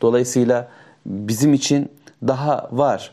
Dolayısıyla 0.01 0.67
bizim 1.05 1.53
için 1.53 1.91
daha 2.27 2.69
var. 2.71 3.11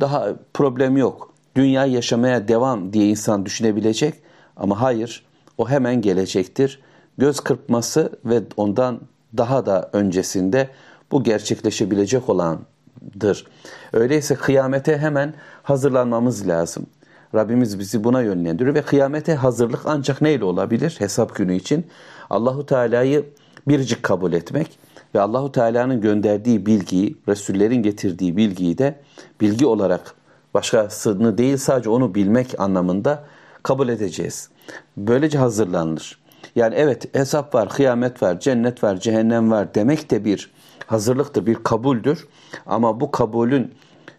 Daha 0.00 0.32
problem 0.54 0.96
yok. 0.96 1.34
Dünya 1.56 1.86
yaşamaya 1.86 2.48
devam 2.48 2.92
diye 2.92 3.08
insan 3.08 3.46
düşünebilecek 3.46 4.14
ama 4.56 4.80
hayır 4.80 5.26
o 5.58 5.68
hemen 5.68 6.00
gelecektir. 6.00 6.80
Göz 7.18 7.40
kırpması 7.40 8.12
ve 8.24 8.42
ondan 8.56 9.00
daha 9.36 9.66
da 9.66 9.90
öncesinde 9.92 10.68
bu 11.12 11.22
gerçekleşebilecek 11.22 12.28
olandır. 12.28 13.46
Öyleyse 13.92 14.34
kıyamete 14.34 14.98
hemen 14.98 15.34
hazırlanmamız 15.62 16.48
lazım. 16.48 16.86
Rabbimiz 17.34 17.78
bizi 17.78 18.04
buna 18.04 18.22
yönlendiriyor 18.22 18.74
ve 18.74 18.82
kıyamete 18.82 19.34
hazırlık 19.34 19.80
ancak 19.84 20.22
neyle 20.22 20.44
olabilir? 20.44 20.96
Hesap 20.98 21.34
günü 21.34 21.54
için 21.54 21.86
Allahu 22.30 22.66
Teala'yı 22.66 23.24
biricik 23.68 24.02
kabul 24.02 24.32
etmek 24.32 24.78
ve 25.14 25.20
Allahu 25.20 25.52
Teala'nın 25.52 26.00
gönderdiği 26.00 26.66
bilgiyi, 26.66 27.16
Resullerin 27.28 27.82
getirdiği 27.82 28.36
bilgiyi 28.36 28.78
de 28.78 29.00
bilgi 29.40 29.66
olarak 29.66 30.14
başkasını 30.54 31.38
değil 31.38 31.56
sadece 31.56 31.90
onu 31.90 32.14
bilmek 32.14 32.60
anlamında 32.60 33.24
kabul 33.62 33.88
edeceğiz. 33.88 34.48
Böylece 34.96 35.38
hazırlanır. 35.38 36.18
Yani 36.56 36.74
evet 36.74 37.16
hesap 37.16 37.54
var, 37.54 37.68
kıyamet 37.68 38.22
var, 38.22 38.40
cennet 38.40 38.84
var, 38.84 39.00
cehennem 39.00 39.50
var 39.50 39.74
demek 39.74 40.10
de 40.10 40.24
bir 40.24 40.50
hazırlıktır, 40.86 41.46
bir 41.46 41.54
kabuldür. 41.54 42.28
Ama 42.66 43.00
bu 43.00 43.10
kabulün 43.10 43.74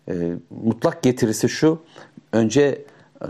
e, 0.09 0.33
mutlak 0.63 1.03
getirisi 1.03 1.49
şu, 1.49 1.79
önce 2.31 2.85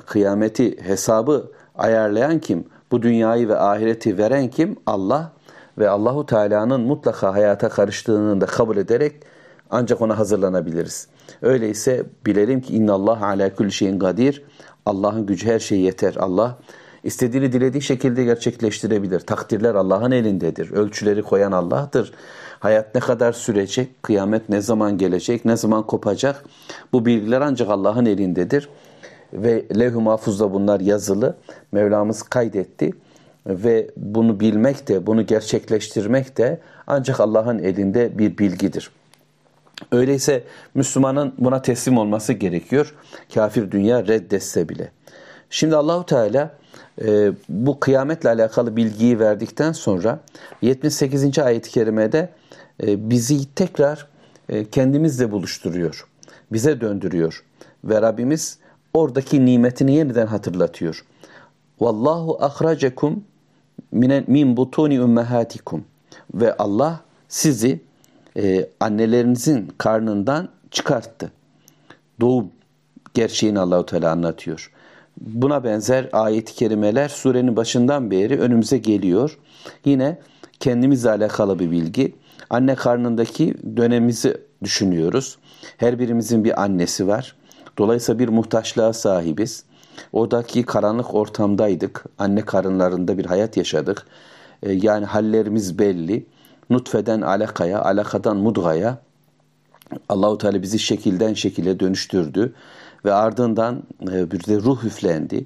kıyameti, 0.05 0.87
hesabı 0.87 1.51
ayarlayan 1.75 2.39
kim? 2.39 2.65
Bu 2.91 3.01
dünyayı 3.01 3.49
ve 3.49 3.57
ahireti 3.57 4.17
veren 4.17 4.47
kim? 4.47 4.75
Allah 4.85 5.31
ve 5.77 5.89
Allahu 5.89 6.25
Teala'nın 6.25 6.81
mutlaka 6.81 7.33
hayata 7.33 7.69
karıştığını 7.69 8.41
da 8.41 8.45
kabul 8.45 8.77
ederek 8.77 9.15
ancak 9.69 10.01
ona 10.01 10.17
hazırlanabiliriz. 10.17 11.07
Öyleyse 11.41 12.03
bilelim 12.25 12.61
ki 12.61 12.75
inna 12.75 12.93
Allah 12.93 13.25
ala 13.25 13.55
kulli 13.55 13.71
şeyin 13.71 13.99
kadir. 13.99 14.43
Allah'ın 14.85 15.25
gücü 15.25 15.47
her 15.47 15.59
şeye 15.59 15.81
yeter. 15.81 16.15
Allah 16.19 16.57
istediğini 17.03 17.53
dilediği 17.53 17.81
şekilde 17.81 18.23
gerçekleştirebilir. 18.23 19.19
Takdirler 19.19 19.75
Allah'ın 19.75 20.11
elindedir. 20.11 20.71
Ölçüleri 20.71 21.21
koyan 21.21 21.51
Allah'tır. 21.51 22.13
Hayat 22.59 22.95
ne 22.95 23.01
kadar 23.01 23.33
sürecek, 23.33 24.03
kıyamet 24.03 24.49
ne 24.49 24.61
zaman 24.61 24.97
gelecek, 24.97 25.45
ne 25.45 25.57
zaman 25.57 25.83
kopacak 25.83 26.45
bu 26.93 27.05
bilgiler 27.05 27.41
ancak 27.41 27.69
Allah'ın 27.69 28.05
elindedir. 28.05 28.69
Ve 29.33 29.65
levh-i 29.79 30.01
mahfuzda 30.01 30.53
bunlar 30.53 30.79
yazılı. 30.79 31.35
Mevlamız 31.71 32.23
kaydetti. 32.23 32.91
Ve 33.47 33.87
bunu 33.97 34.39
bilmek 34.39 34.87
de, 34.87 35.07
bunu 35.07 35.25
gerçekleştirmek 35.25 36.37
de 36.37 36.59
ancak 36.87 37.19
Allah'ın 37.19 37.59
elinde 37.59 38.17
bir 38.17 38.37
bilgidir. 38.37 38.91
Öyleyse 39.91 40.43
Müslümanın 40.73 41.33
buna 41.37 41.61
teslim 41.61 41.97
olması 41.97 42.33
gerekiyor. 42.33 42.95
Kafir 43.33 43.71
dünya 43.71 44.07
reddetse 44.07 44.69
bile. 44.69 44.91
Şimdi 45.49 45.75
Allahu 45.75 46.05
Teala 46.05 46.57
e, 47.01 47.31
bu 47.49 47.79
kıyametle 47.79 48.29
alakalı 48.29 48.75
bilgiyi 48.75 49.19
verdikten 49.19 49.71
sonra 49.71 50.19
78. 50.61 51.39
ayet-i 51.39 51.71
kerimede 51.71 52.29
e, 52.83 53.09
bizi 53.09 53.53
tekrar 53.53 54.07
e, 54.49 54.69
kendimizle 54.69 55.31
buluşturuyor. 55.31 56.07
Bize 56.51 56.81
döndürüyor. 56.81 57.43
Ve 57.83 58.01
Rabbimiz 58.01 58.57
oradaki 58.95 59.45
nimetini 59.45 59.95
yeniden 59.95 60.27
hatırlatıyor. 60.27 61.05
Vallahu 61.79 62.37
ahracekum 62.41 63.23
min 63.91 64.57
butuni 64.57 65.01
ummahatikum 65.01 65.85
ve 66.33 66.57
Allah 66.57 66.99
sizi 67.27 67.81
e, 68.37 68.69
annelerinizin 68.79 69.73
karnından 69.77 70.49
çıkarttı. 70.71 71.31
Doğum 72.19 72.51
gerçeğini 73.13 73.59
Allahu 73.59 73.85
Teala 73.85 74.11
anlatıyor. 74.11 74.71
Buna 75.21 75.63
benzer 75.63 76.09
ayet-i 76.13 76.55
kerimeler 76.55 77.09
surenin 77.09 77.55
başından 77.55 78.11
beri 78.11 78.39
önümüze 78.39 78.77
geliyor. 78.77 79.39
Yine 79.85 80.19
kendimizle 80.59 81.09
alakalı 81.09 81.59
bir 81.59 81.71
bilgi. 81.71 82.15
Anne 82.49 82.75
karnındaki 82.75 83.55
dönemimizi 83.77 84.37
düşünüyoruz. 84.63 85.37
Her 85.77 85.99
birimizin 85.99 86.43
bir 86.43 86.61
annesi 86.63 87.07
var. 87.07 87.35
Dolayısıyla 87.77 88.19
bir 88.19 88.29
muhtaçlığa 88.29 88.93
sahibiz. 88.93 89.63
Oradaki 90.13 90.63
karanlık 90.63 91.13
ortamdaydık. 91.13 92.05
Anne 92.17 92.41
karınlarında 92.41 93.17
bir 93.17 93.25
hayat 93.25 93.57
yaşadık. 93.57 94.07
E, 94.63 94.71
yani 94.71 95.05
hallerimiz 95.05 95.79
belli. 95.79 96.25
Nutfeden 96.69 97.21
alakaya, 97.21 97.81
alakadan 97.81 98.37
mudgaya 98.37 98.97
Allahu 100.09 100.37
Teala 100.37 100.61
bizi 100.61 100.79
şekilden 100.79 101.33
şekile 101.33 101.79
dönüştürdü 101.79 102.53
ve 103.05 103.13
ardından 103.13 103.83
e, 104.11 104.31
bir 104.31 104.43
de 104.43 104.57
ruh 104.57 104.83
üflendi. 104.83 105.45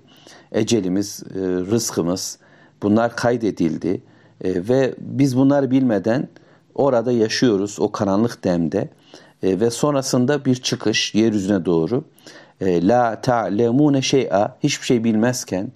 Ecelimiz, 0.52 1.24
e, 1.36 1.40
rızkımız 1.42 2.38
bunlar 2.84 3.16
kaydedildi 3.16 4.02
e, 4.44 4.70
ve 4.70 4.96
biz 4.98 5.38
bunları 5.38 5.72
bilmeden 5.72 6.28
orada 6.76 7.12
yaşıyoruz 7.12 7.80
o 7.80 7.92
karanlık 7.92 8.44
demde 8.44 8.90
ve 9.44 9.70
sonrasında 9.70 10.46
bir 10.46 10.56
çıkış 10.56 11.16
yeryüzüne 11.16 11.66
doğru 11.66 12.04
la 12.62 13.22
ta'lemune 13.22 14.02
şey'a 14.02 14.58
hiçbir 14.64 14.86
şey 14.86 15.04
bilmezken 15.04 15.72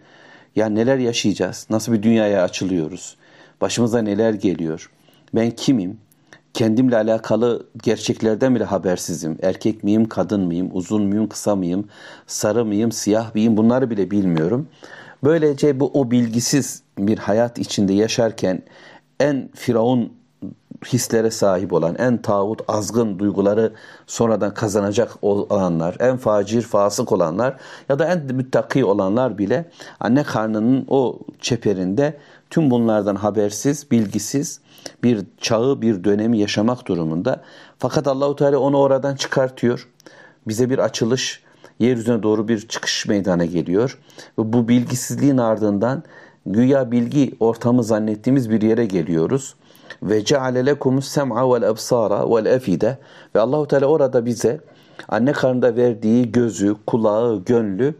ya 0.55 0.69
neler 0.69 0.97
yaşayacağız? 0.97 1.67
Nasıl 1.69 1.93
bir 1.93 2.03
dünyaya 2.03 2.43
açılıyoruz? 2.43 3.17
Başımıza 3.61 4.01
neler 4.01 4.33
geliyor? 4.33 4.91
Ben 5.35 5.51
kimim? 5.51 5.97
Kendimle 6.53 6.97
alakalı 6.97 7.67
gerçeklerden 7.83 8.55
bile 8.55 8.63
habersizim. 8.63 9.37
Erkek 9.41 9.83
miyim, 9.83 10.09
kadın 10.09 10.41
mıyım, 10.41 10.69
uzun 10.73 11.03
muyum, 11.03 11.29
kısa 11.29 11.55
mıyım, 11.55 11.87
sarı 12.27 12.65
mıyım, 12.65 12.91
siyah 12.91 13.35
mıyım 13.35 13.57
bunları 13.57 13.89
bile 13.89 14.11
bilmiyorum. 14.11 14.67
Böylece 15.23 15.79
bu 15.79 15.91
o 15.93 16.11
bilgisiz 16.11 16.83
bir 16.97 17.17
hayat 17.17 17.59
içinde 17.59 17.93
yaşarken 17.93 18.61
en 19.19 19.49
firavun 19.55 20.13
hislere 20.85 21.31
sahip 21.31 21.73
olan, 21.73 21.95
en 21.95 22.17
tağut, 22.17 22.61
azgın 22.67 23.19
duyguları 23.19 23.73
sonradan 24.07 24.53
kazanacak 24.53 25.11
olanlar, 25.21 25.95
en 25.99 26.17
facir, 26.17 26.61
fasık 26.61 27.11
olanlar 27.11 27.57
ya 27.89 27.99
da 27.99 28.05
en 28.05 28.35
müttaki 28.35 28.85
olanlar 28.85 29.37
bile 29.37 29.69
anne 29.99 30.23
karnının 30.23 30.85
o 30.87 31.19
çeperinde 31.39 32.17
tüm 32.49 32.71
bunlardan 32.71 33.15
habersiz, 33.15 33.91
bilgisiz 33.91 34.59
bir 35.03 35.25
çağı, 35.37 35.81
bir 35.81 36.03
dönemi 36.03 36.39
yaşamak 36.39 36.87
durumunda. 36.87 37.41
Fakat 37.79 38.07
Allahu 38.07 38.35
Teala 38.35 38.59
onu 38.59 38.77
oradan 38.77 39.15
çıkartıyor. 39.15 39.87
Bize 40.47 40.69
bir 40.69 40.79
açılış, 40.79 41.43
yeryüzüne 41.79 42.23
doğru 42.23 42.47
bir 42.47 42.67
çıkış 42.67 43.05
meydana 43.05 43.45
geliyor. 43.45 43.99
Ve 44.39 44.53
bu 44.53 44.67
bilgisizliğin 44.67 45.37
ardından 45.37 46.03
güya 46.45 46.91
bilgi 46.91 47.35
ortamı 47.39 47.83
zannettiğimiz 47.83 48.49
bir 48.49 48.61
yere 48.61 48.85
geliyoruz. 48.85 49.55
Ve 50.03 50.25
ceale 50.25 50.65
lekumus 50.65 51.07
sem'a 51.07 51.53
vel 51.53 51.69
absara 51.69 52.29
vel 52.35 52.45
efide 52.45 52.97
ve 53.35 53.39
Allahu 53.39 53.67
Teala 53.67 53.85
orada 53.85 54.25
bize 54.25 54.59
anne 55.09 55.31
karnında 55.31 55.75
verdiği 55.75 56.31
gözü, 56.31 56.75
kulağı, 56.87 57.43
gönlü 57.45 57.95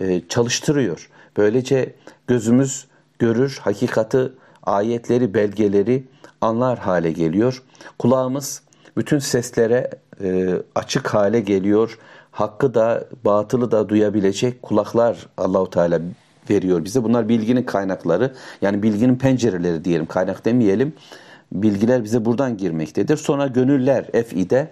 e, 0.00 0.28
çalıştırıyor. 0.28 1.10
Böylece 1.36 1.94
gözümüz 2.26 2.86
görür, 3.18 3.58
hakikati, 3.62 4.32
ayetleri, 4.62 5.34
belgeleri 5.34 6.04
anlar 6.40 6.78
hale 6.78 7.12
geliyor. 7.12 7.62
Kulağımız 7.98 8.62
bütün 8.96 9.18
seslere 9.18 9.90
e, 10.22 10.54
açık 10.74 11.14
hale 11.14 11.40
geliyor. 11.40 11.98
Hakkı 12.30 12.74
da 12.74 13.04
batılı 13.24 13.70
da 13.70 13.88
duyabilecek 13.88 14.62
kulaklar 14.62 15.26
Allahu 15.36 15.70
Teala 15.70 16.00
veriyor 16.50 16.84
bize. 16.84 17.04
Bunlar 17.04 17.28
bilginin 17.28 17.62
kaynakları. 17.62 18.34
Yani 18.62 18.82
bilginin 18.82 19.16
pencereleri 19.16 19.84
diyelim. 19.84 20.06
Kaynak 20.06 20.44
demeyelim. 20.44 20.92
Bilgiler 21.52 22.04
bize 22.04 22.24
buradan 22.24 22.56
girmektedir. 22.56 23.16
Sonra 23.16 23.46
gönüller 23.46 24.06
efide 24.12 24.68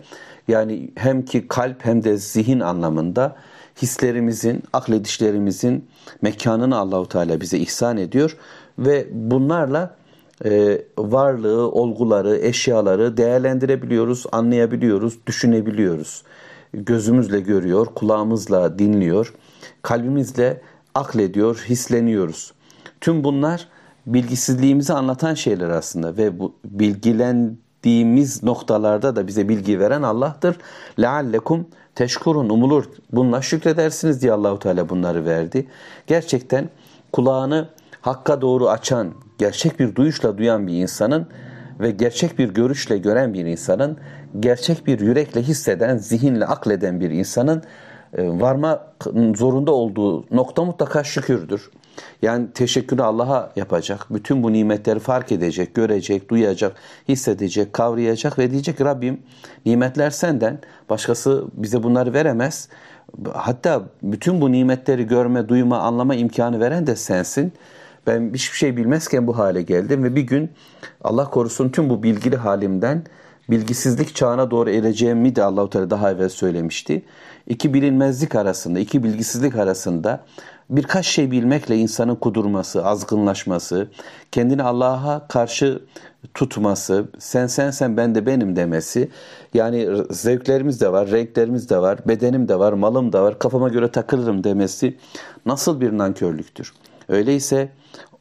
yani 0.49 0.91
hem 0.95 1.25
ki 1.25 1.49
kalp 1.49 1.85
hem 1.85 2.05
de 2.05 2.17
zihin 2.17 2.61
anlamında 2.61 3.37
hislerimizin, 3.83 4.63
akledişlerimizin 4.73 5.89
mekanını 6.23 6.77
Allahu 6.77 7.09
Teala 7.09 7.41
bize 7.41 7.59
ihsan 7.59 7.97
ediyor 7.97 8.37
ve 8.79 9.07
bunlarla 9.13 9.97
e, 10.45 10.83
varlığı, 10.99 11.71
olguları, 11.71 12.37
eşyaları 12.37 13.17
değerlendirebiliyoruz, 13.17 14.27
anlayabiliyoruz, 14.33 15.19
düşünebiliyoruz. 15.27 16.23
Gözümüzle 16.73 17.41
görüyor, 17.41 17.87
kulağımızla 17.87 18.79
dinliyor, 18.79 19.35
kalbimizle 19.83 20.61
aklediyor, 20.95 21.65
hisleniyoruz. 21.69 22.53
Tüm 23.01 23.25
bunlar 23.25 23.69
bilgisizliğimizi 24.15 24.93
anlatan 24.93 25.35
şeyler 25.35 25.69
aslında 25.69 26.17
ve 26.17 26.39
bu 26.39 26.55
bilgilendiğimiz 26.65 28.43
noktalarda 28.43 29.17
da 29.17 29.27
bize 29.27 29.49
bilgi 29.49 29.81
veren 29.81 30.03
Allah'tır. 30.03 30.57
Leallekum 31.01 31.67
teşkurun 31.95 32.49
umulur. 32.49 32.85
Bununla 33.13 33.43
şükredersiniz 33.43 34.23
diye 34.23 34.33
Allahu 34.33 34.59
Teala 34.59 34.89
bunları 34.89 35.25
verdi. 35.25 35.67
Gerçekten 36.07 36.69
kulağını 37.13 37.69
hakka 38.01 38.41
doğru 38.41 38.69
açan, 38.69 39.13
gerçek 39.39 39.81
bir 39.81 39.95
duyuşla 39.95 40.39
duyan 40.39 40.67
bir 40.67 40.75
insanın 40.75 41.27
ve 41.81 41.91
gerçek 41.91 42.39
bir 42.39 42.49
görüşle 42.49 42.99
gören 42.99 43.35
bir 43.35 43.47
insanın, 43.47 43.97
gerçek 44.41 44.87
bir 44.87 45.01
yürekle 45.01 45.43
hisseden, 45.43 45.97
zihinle 45.97 46.47
akleden 46.47 47.01
bir 47.01 47.11
insanın 47.11 47.63
e, 48.17 48.41
varma 48.41 48.87
zorunda 49.37 49.73
olduğu 49.73 50.25
nokta 50.37 50.65
mutlaka 50.65 51.05
şükürdür. 51.05 51.71
Yani 52.23 52.53
teşekkürü 52.55 53.03
Allah'a 53.03 53.53
yapacak. 53.57 54.07
Bütün 54.11 54.43
bu 54.43 54.53
nimetleri 54.53 54.99
fark 54.99 55.33
edecek, 55.33 55.75
görecek, 55.75 56.31
duyacak, 56.31 56.77
hissedecek, 57.09 57.73
kavrayacak 57.73 58.39
ve 58.39 58.51
diyecek 58.51 58.81
Rabbim 58.81 59.23
nimetler 59.67 60.11
senden. 60.11 60.59
Başkası 60.91 61.45
bize 61.53 61.83
bunları 61.83 62.13
veremez. 62.13 62.69
Hatta 63.33 63.83
bütün 64.03 64.41
bu 64.41 64.53
nimetleri 64.53 65.07
görme, 65.07 65.49
duyma, 65.49 65.79
anlama 65.79 66.15
imkanı 66.15 66.61
veren 66.61 66.87
de 66.87 66.97
sensin. 66.97 67.53
Ben 68.07 68.31
hiçbir 68.35 68.57
şey 68.57 68.77
bilmezken 68.77 69.27
bu 69.27 69.39
hale 69.39 69.63
geldim 69.63 70.05
ve 70.05 70.17
bir 70.17 70.23
gün 70.23 70.51
Allah 71.05 71.31
korusun 71.31 71.69
tüm 71.69 71.91
bu 71.91 72.03
bilgili 72.03 72.37
halimden 72.37 73.03
bilgisizlik 73.51 74.15
çağına 74.15 74.51
doğru 74.51 74.71
ereceğimi 74.71 75.37
de 75.37 75.43
Allahu 75.45 75.71
Teala 75.71 75.91
daha 75.91 76.11
evvel 76.11 76.29
söylemişti. 76.29 77.03
İki 77.47 77.75
bilinmezlik 77.75 78.35
arasında, 78.35 78.79
iki 78.79 79.05
bilgisizlik 79.05 79.57
arasında 79.57 80.25
birkaç 80.71 81.07
şey 81.07 81.31
bilmekle 81.31 81.77
insanın 81.77 82.15
kudurması, 82.15 82.85
azgınlaşması, 82.85 83.89
kendini 84.33 84.63
Allah'a 84.63 85.29
karşı 85.29 85.83
tutması, 86.35 87.09
sen 87.19 87.47
sen 87.47 87.71
sen 87.71 87.97
ben 87.97 88.15
de 88.15 88.27
benim 88.27 88.57
demesi, 88.57 89.09
yani 89.55 89.89
zevklerimiz 90.11 90.81
de 90.81 90.93
var, 90.93 91.11
renklerimiz 91.11 91.71
de 91.71 91.79
var, 91.79 91.99
bedenim 92.09 92.49
de 92.49 92.59
var, 92.59 92.73
malım 92.73 93.13
da 93.13 93.23
var, 93.23 93.39
kafama 93.39 93.69
göre 93.69 93.91
takılırım 93.91 94.45
demesi 94.45 94.97
nasıl 95.47 95.81
bir 95.81 95.99
nankörlüktür. 95.99 96.73
Öyleyse 97.09 97.69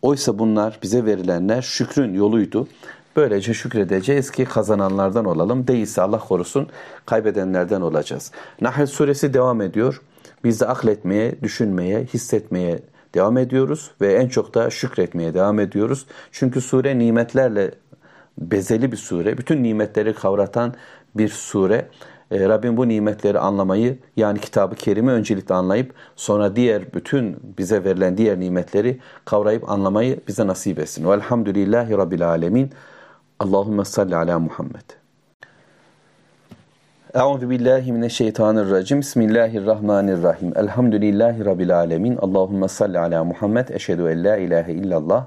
oysa 0.02 0.40
bunlar 0.40 0.80
bize 0.84 1.06
verilenler 1.06 1.62
şükrün 1.62 2.14
yoluydu. 2.14 2.68
Böylece 3.16 3.54
şükredeceğiz 3.54 4.32
ki 4.32 4.46
kazananlardan 4.46 5.26
olalım. 5.26 5.68
Değilse 5.68 6.02
Allah 6.02 6.20
korusun 6.20 6.68
kaybedenlerden 7.06 7.82
olacağız. 7.82 8.32
Nahl 8.62 8.86
suresi 8.86 9.34
devam 9.34 9.62
ediyor. 9.62 10.02
Biz 10.48 10.62
de 10.62 10.66
akletmeye, 10.68 11.42
düşünmeye, 11.44 12.04
hissetmeye 12.04 12.80
devam 13.16 13.38
ediyoruz 13.38 13.92
ve 14.02 14.14
en 14.14 14.28
çok 14.28 14.54
da 14.54 14.70
şükretmeye 14.70 15.34
devam 15.34 15.60
ediyoruz. 15.60 16.06
Çünkü 16.32 16.62
sure 16.62 17.00
nimetlerle 17.00 17.72
bezeli 18.38 18.92
bir 18.92 18.98
sure. 18.98 19.38
Bütün 19.38 19.64
nimetleri 19.64 20.14
kavratan 20.14 20.74
bir 21.16 21.30
sure. 21.30 21.90
E, 22.32 22.50
Rabbim 22.50 22.78
bu 22.78 22.88
nimetleri 22.88 23.40
anlamayı 23.40 24.00
yani 24.18 24.40
kitabı 24.40 24.76
kerimi 24.76 25.12
öncelikle 25.12 25.56
anlayıp 25.56 25.94
sonra 26.16 26.56
diğer 26.56 26.94
bütün 26.94 27.38
bize 27.58 27.84
verilen 27.84 28.18
diğer 28.18 28.40
nimetleri 28.40 29.00
kavrayıp 29.26 29.70
anlamayı 29.70 30.20
bize 30.28 30.48
nasip 30.48 30.80
etsin. 30.80 31.10
Velhamdülillahi 31.10 31.98
Rabbil 31.98 32.28
Alemin. 32.28 32.72
Allahümme 33.40 33.86
salli 33.86 34.16
ala 34.16 34.40
Muhammed. 34.40 35.07
Euzu 37.14 37.50
billahi 37.50 37.92
mineşşeytanirracim. 37.92 39.00
Bismillahirrahmanirrahim. 39.00 40.54
Elhamdülillahi 40.56 41.46
rabbil 41.46 41.78
alamin. 41.78 42.18
Allahumme 42.18 42.68
salli 42.68 43.00
ala 43.00 43.24
Muhammed. 43.24 43.70
Eşhedü 43.70 44.02
en 44.02 44.24
la 44.24 44.38
ilahe 44.38 44.74
illallah 44.74 45.26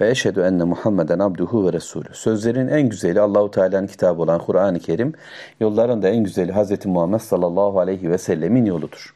ve 0.00 0.10
eşhedü 0.10 0.40
enne 0.40 0.64
Muhammeden 0.64 1.18
abduhu 1.18 1.66
ve 1.66 1.72
resulü. 1.72 2.08
Sözlerin 2.12 2.68
en 2.68 2.88
güzeli 2.88 3.20
Allahu 3.20 3.50
Teala'nın 3.50 3.86
kitabı 3.86 4.22
olan 4.22 4.38
Kur'an-ı 4.38 4.78
Kerim, 4.78 5.12
yolların 5.60 6.02
da 6.02 6.08
en 6.08 6.24
güzeli 6.24 6.52
Hz. 6.52 6.86
Muhammed 6.86 7.20
sallallahu 7.20 7.80
aleyhi 7.80 8.10
ve 8.10 8.18
sellemin 8.18 8.64
yoludur. 8.64 9.14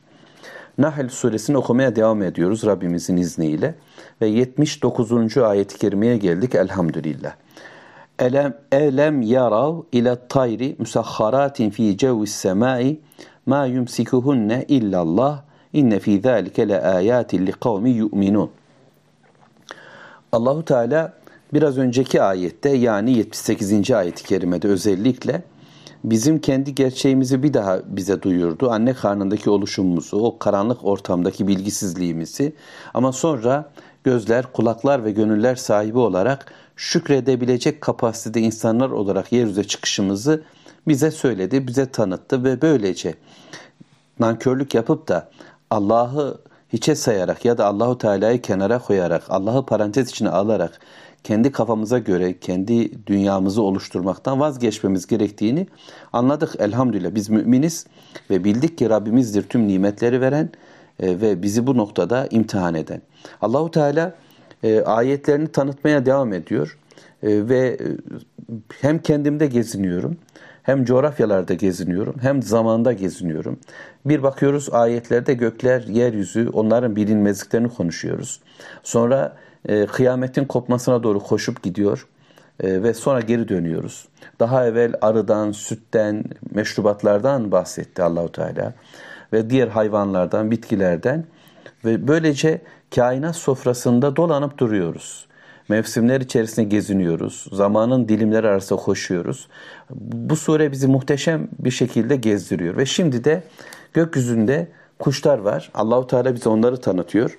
Nahl 0.79 1.09
suresini 1.09 1.57
okumaya 1.57 1.97
devam 1.97 2.23
ediyoruz 2.23 2.67
Rabbimizin 2.67 3.17
izniyle 3.17 3.75
ve 4.21 4.27
79. 4.27 5.37
ayet-i 5.37 5.79
kerimeye 5.79 6.17
geldik 6.17 6.55
elhamdülillah. 6.55 7.33
Elem, 8.19 8.55
elem 8.73 9.23
yarav 9.23 9.83
ile 9.93 10.17
tayri 10.29 10.77
musahharatin 10.79 11.71
fi 11.71 11.99
cevvis 11.99 12.33
semai 12.33 13.01
ma 13.47 13.67
yumsikuhunne 13.67 14.65
illallah 14.69 15.43
inne 15.73 15.99
fi 16.01 16.21
zalike 16.21 16.69
le 16.69 16.81
ayatin 16.83 17.47
li 17.47 17.53
kavmi 17.53 17.91
yu'minun. 17.91 18.51
Allahu 20.33 20.65
Teala 20.65 21.13
biraz 21.55 21.79
önceki 21.79 22.23
ayette 22.23 22.69
yani 22.69 23.13
78. 23.13 23.91
ayet-i 23.91 24.25
kerimede 24.25 24.69
özellikle 24.69 25.43
bizim 26.05 26.39
kendi 26.39 26.75
gerçeğimizi 26.75 27.43
bir 27.43 27.55
daha 27.55 27.81
bize 27.87 28.23
duyurdu. 28.23 28.71
Anne 28.71 28.95
karnındaki 28.95 29.51
oluşumumuzu, 29.51 30.17
o 30.17 30.39
karanlık 30.39 30.85
ortamdaki 30.85 31.49
bilgisizliğimizi 31.49 32.53
ama 32.95 33.13
sonra 33.13 33.71
gözler, 34.05 34.53
kulaklar 34.53 35.05
ve 35.05 35.11
gönüller 35.11 35.57
sahibi 35.57 35.99
olarak 35.99 36.53
şükredebilecek 36.77 37.81
kapasitede 37.81 38.41
insanlar 38.41 38.91
olarak 38.91 39.33
yeryüzüne 39.33 39.65
çıkışımızı 39.65 40.43
bize 40.89 41.11
söyledi, 41.11 41.67
bize 41.67 41.91
tanıttı 41.91 42.45
ve 42.45 42.63
böylece 42.63 43.15
nankörlük 44.21 44.75
yapıp 44.75 45.09
da 45.09 45.31
Allah'ı 45.71 46.41
hiçe 46.73 46.95
sayarak 46.95 47.45
ya 47.45 47.59
da 47.59 47.67
Allahu 47.67 47.99
Teala'yı 47.99 48.43
kenara 48.43 48.79
koyarak, 48.79 49.23
Allah'ı 49.29 49.67
parantez 49.67 50.11
içine 50.11 50.29
alarak 50.29 50.81
kendi 51.25 51.53
kafamıza 51.53 51.99
göre 51.99 52.39
kendi 52.39 53.07
dünyamızı 53.07 53.63
oluşturmaktan 53.63 54.41
vazgeçmemiz 54.41 55.07
gerektiğini 55.07 55.67
anladık 56.13 56.55
elhamdülillah. 56.59 57.15
Biz 57.15 57.29
müminiz 57.29 57.87
ve 58.31 58.45
bildik 58.45 58.79
ki 58.79 58.91
Rabbimizdir 58.91 59.43
tüm 59.43 59.69
nimetleri 59.69 60.21
veren 60.21 60.51
e, 61.01 61.21
ve 61.21 61.43
bizi 61.43 61.67
bu 61.67 61.77
noktada 61.77 62.29
imtihan 62.31 62.75
eden. 62.75 63.03
Allahu 63.41 63.71
Teala 63.71 64.15
e, 64.63 64.81
ayetlerini 64.81 65.49
tanıtmaya 65.49 66.07
devam 66.07 66.33
ediyor 66.33 66.79
e, 67.23 67.49
ve 67.49 67.59
e, 67.59 67.79
hem 68.81 68.99
kendimde 68.99 69.47
geziniyorum 69.47 70.17
hem 70.63 70.85
coğrafyalarda 70.85 71.55
geziniyorum 71.55 72.17
hem 72.21 72.43
zamanda 72.43 72.93
geziniyorum. 72.93 73.59
Bir 74.05 74.23
bakıyoruz 74.23 74.69
ayetlerde 74.73 75.35
gökler, 75.35 75.81
yeryüzü 75.83 76.49
onların 76.53 76.97
bilinmezliklerini 76.97 77.69
konuşuyoruz. 77.69 78.41
Sonra 78.83 79.37
kıyametin 79.93 80.45
kopmasına 80.45 81.03
doğru 81.03 81.21
koşup 81.21 81.63
gidiyor 81.63 82.07
ve 82.63 82.95
sonra 82.95 83.21
geri 83.21 83.49
dönüyoruz. 83.49 84.09
Daha 84.41 84.67
evvel 84.67 84.95
arıdan, 85.01 85.53
sütten, 85.53 86.25
meşrubatlardan 86.55 87.53
bahsetti 87.53 88.03
Allahu 88.03 88.33
Teala 88.33 88.73
ve 89.33 89.51
diğer 89.51 89.69
hayvanlardan, 89.69 90.51
bitkilerden 90.51 91.25
ve 91.87 92.09
böylece 92.09 92.61
kainat 92.95 93.37
sofrasında 93.37 94.17
dolanıp 94.17 94.59
duruyoruz. 94.59 95.27
Mevsimler 95.69 96.21
içerisinde 96.21 96.67
geziniyoruz. 96.67 97.47
Zamanın 97.53 98.09
dilimleri 98.09 98.49
arasında 98.49 98.79
koşuyoruz. 98.79 99.49
Bu 99.91 100.37
sure 100.37 100.73
bizi 100.73 100.87
muhteşem 100.87 101.49
bir 101.59 101.71
şekilde 101.71 102.17
gezdiriyor. 102.17 102.77
Ve 102.77 102.87
şimdi 102.87 103.25
de 103.25 103.43
gökyüzünde 103.93 104.69
kuşlar 104.99 105.39
var. 105.39 105.71
Allahu 105.75 106.07
Teala 106.07 106.35
bize 106.35 106.49
onları 106.49 106.77
tanıtıyor. 106.77 107.39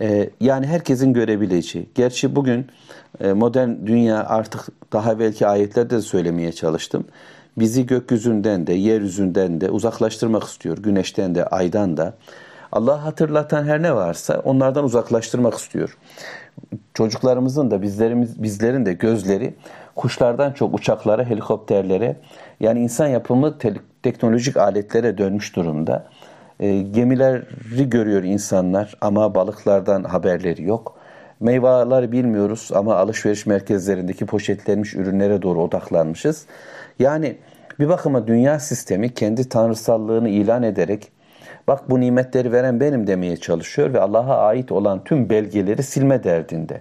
Ee, 0.00 0.30
yani 0.40 0.66
herkesin 0.66 1.12
görebileceği. 1.12 1.88
Gerçi 1.94 2.36
bugün 2.36 2.66
e, 3.20 3.32
modern 3.32 3.70
dünya 3.86 4.24
artık 4.26 4.60
daha 4.92 5.18
belki 5.18 5.46
ayetlerde 5.46 5.96
de 5.96 6.00
söylemeye 6.00 6.52
çalıştım. 6.52 7.04
bizi 7.56 7.86
gökyüzünden 7.86 8.66
de, 8.66 8.72
yeryüzünden 8.72 9.60
de 9.60 9.70
uzaklaştırmak 9.70 10.44
istiyor. 10.44 10.78
Güneşten 10.78 11.34
de, 11.34 11.46
aydan 11.46 11.96
da. 11.96 12.14
Allah 12.74 13.04
hatırlatan 13.04 13.64
her 13.64 13.82
ne 13.82 13.94
varsa 13.94 14.40
onlardan 14.44 14.84
uzaklaştırmak 14.84 15.54
istiyor. 15.54 15.96
Çocuklarımızın 16.94 17.70
da 17.70 17.82
bizlerimiz 17.82 18.42
bizlerin 18.42 18.86
de 18.86 18.92
gözleri 18.92 19.54
kuşlardan 19.96 20.52
çok 20.52 20.74
uçaklara, 20.74 21.24
helikopterlere 21.24 22.16
yani 22.60 22.80
insan 22.80 23.06
yapımı 23.06 23.58
te- 23.58 23.74
teknolojik 24.02 24.56
aletlere 24.56 25.18
dönmüş 25.18 25.56
durumda. 25.56 26.06
E, 26.60 26.82
gemileri 26.82 27.90
görüyor 27.90 28.22
insanlar 28.22 28.94
ama 29.00 29.34
balıklardan 29.34 30.04
haberleri 30.04 30.62
yok. 30.64 30.96
Meyveleri 31.40 32.12
bilmiyoruz 32.12 32.70
ama 32.74 32.96
alışveriş 32.96 33.46
merkezlerindeki 33.46 34.26
poşetlenmiş 34.26 34.94
ürünlere 34.94 35.42
doğru 35.42 35.62
odaklanmışız. 35.62 36.46
Yani 36.98 37.36
bir 37.78 37.88
bakıma 37.88 38.26
dünya 38.26 38.60
sistemi 38.60 39.14
kendi 39.14 39.48
tanrısallığını 39.48 40.28
ilan 40.28 40.62
ederek 40.62 41.13
bak 41.68 41.90
bu 41.90 42.00
nimetleri 42.00 42.52
veren 42.52 42.80
benim 42.80 43.06
demeye 43.06 43.36
çalışıyor 43.36 43.92
ve 43.92 44.00
Allah'a 44.00 44.36
ait 44.36 44.72
olan 44.72 45.04
tüm 45.04 45.30
belgeleri 45.30 45.82
silme 45.82 46.24
derdinde. 46.24 46.80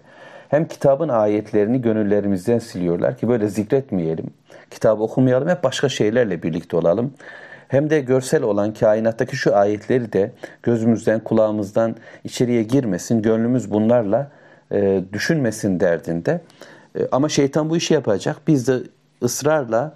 Hem 0.49 0.67
kitabın 0.67 1.09
ayetlerini 1.09 1.81
gönüllerimizden 1.81 2.59
siliyorlar 2.59 3.17
ki 3.17 3.27
böyle 3.27 3.47
zikretmeyelim. 3.47 4.25
Kitabı 4.71 5.03
okumayalım 5.03 5.49
hep 5.49 5.63
başka 5.63 5.89
şeylerle 5.89 6.43
birlikte 6.43 6.77
olalım. 6.77 7.13
Hem 7.67 7.89
de 7.89 7.99
görsel 7.99 8.43
olan 8.43 8.73
kainattaki 8.73 9.35
şu 9.35 9.55
ayetleri 9.55 10.13
de 10.13 10.31
gözümüzden, 10.63 11.19
kulağımızdan 11.19 11.95
içeriye 12.23 12.63
girmesin, 12.63 13.21
gönlümüz 13.21 13.71
bunlarla 13.71 14.31
e, 14.71 15.03
düşünmesin 15.13 15.79
derdinde. 15.79 16.41
E, 16.99 17.07
ama 17.11 17.29
şeytan 17.29 17.69
bu 17.69 17.77
işi 17.77 17.93
yapacak. 17.93 18.37
Biz 18.47 18.67
de 18.67 18.79
ısrarla, 19.23 19.93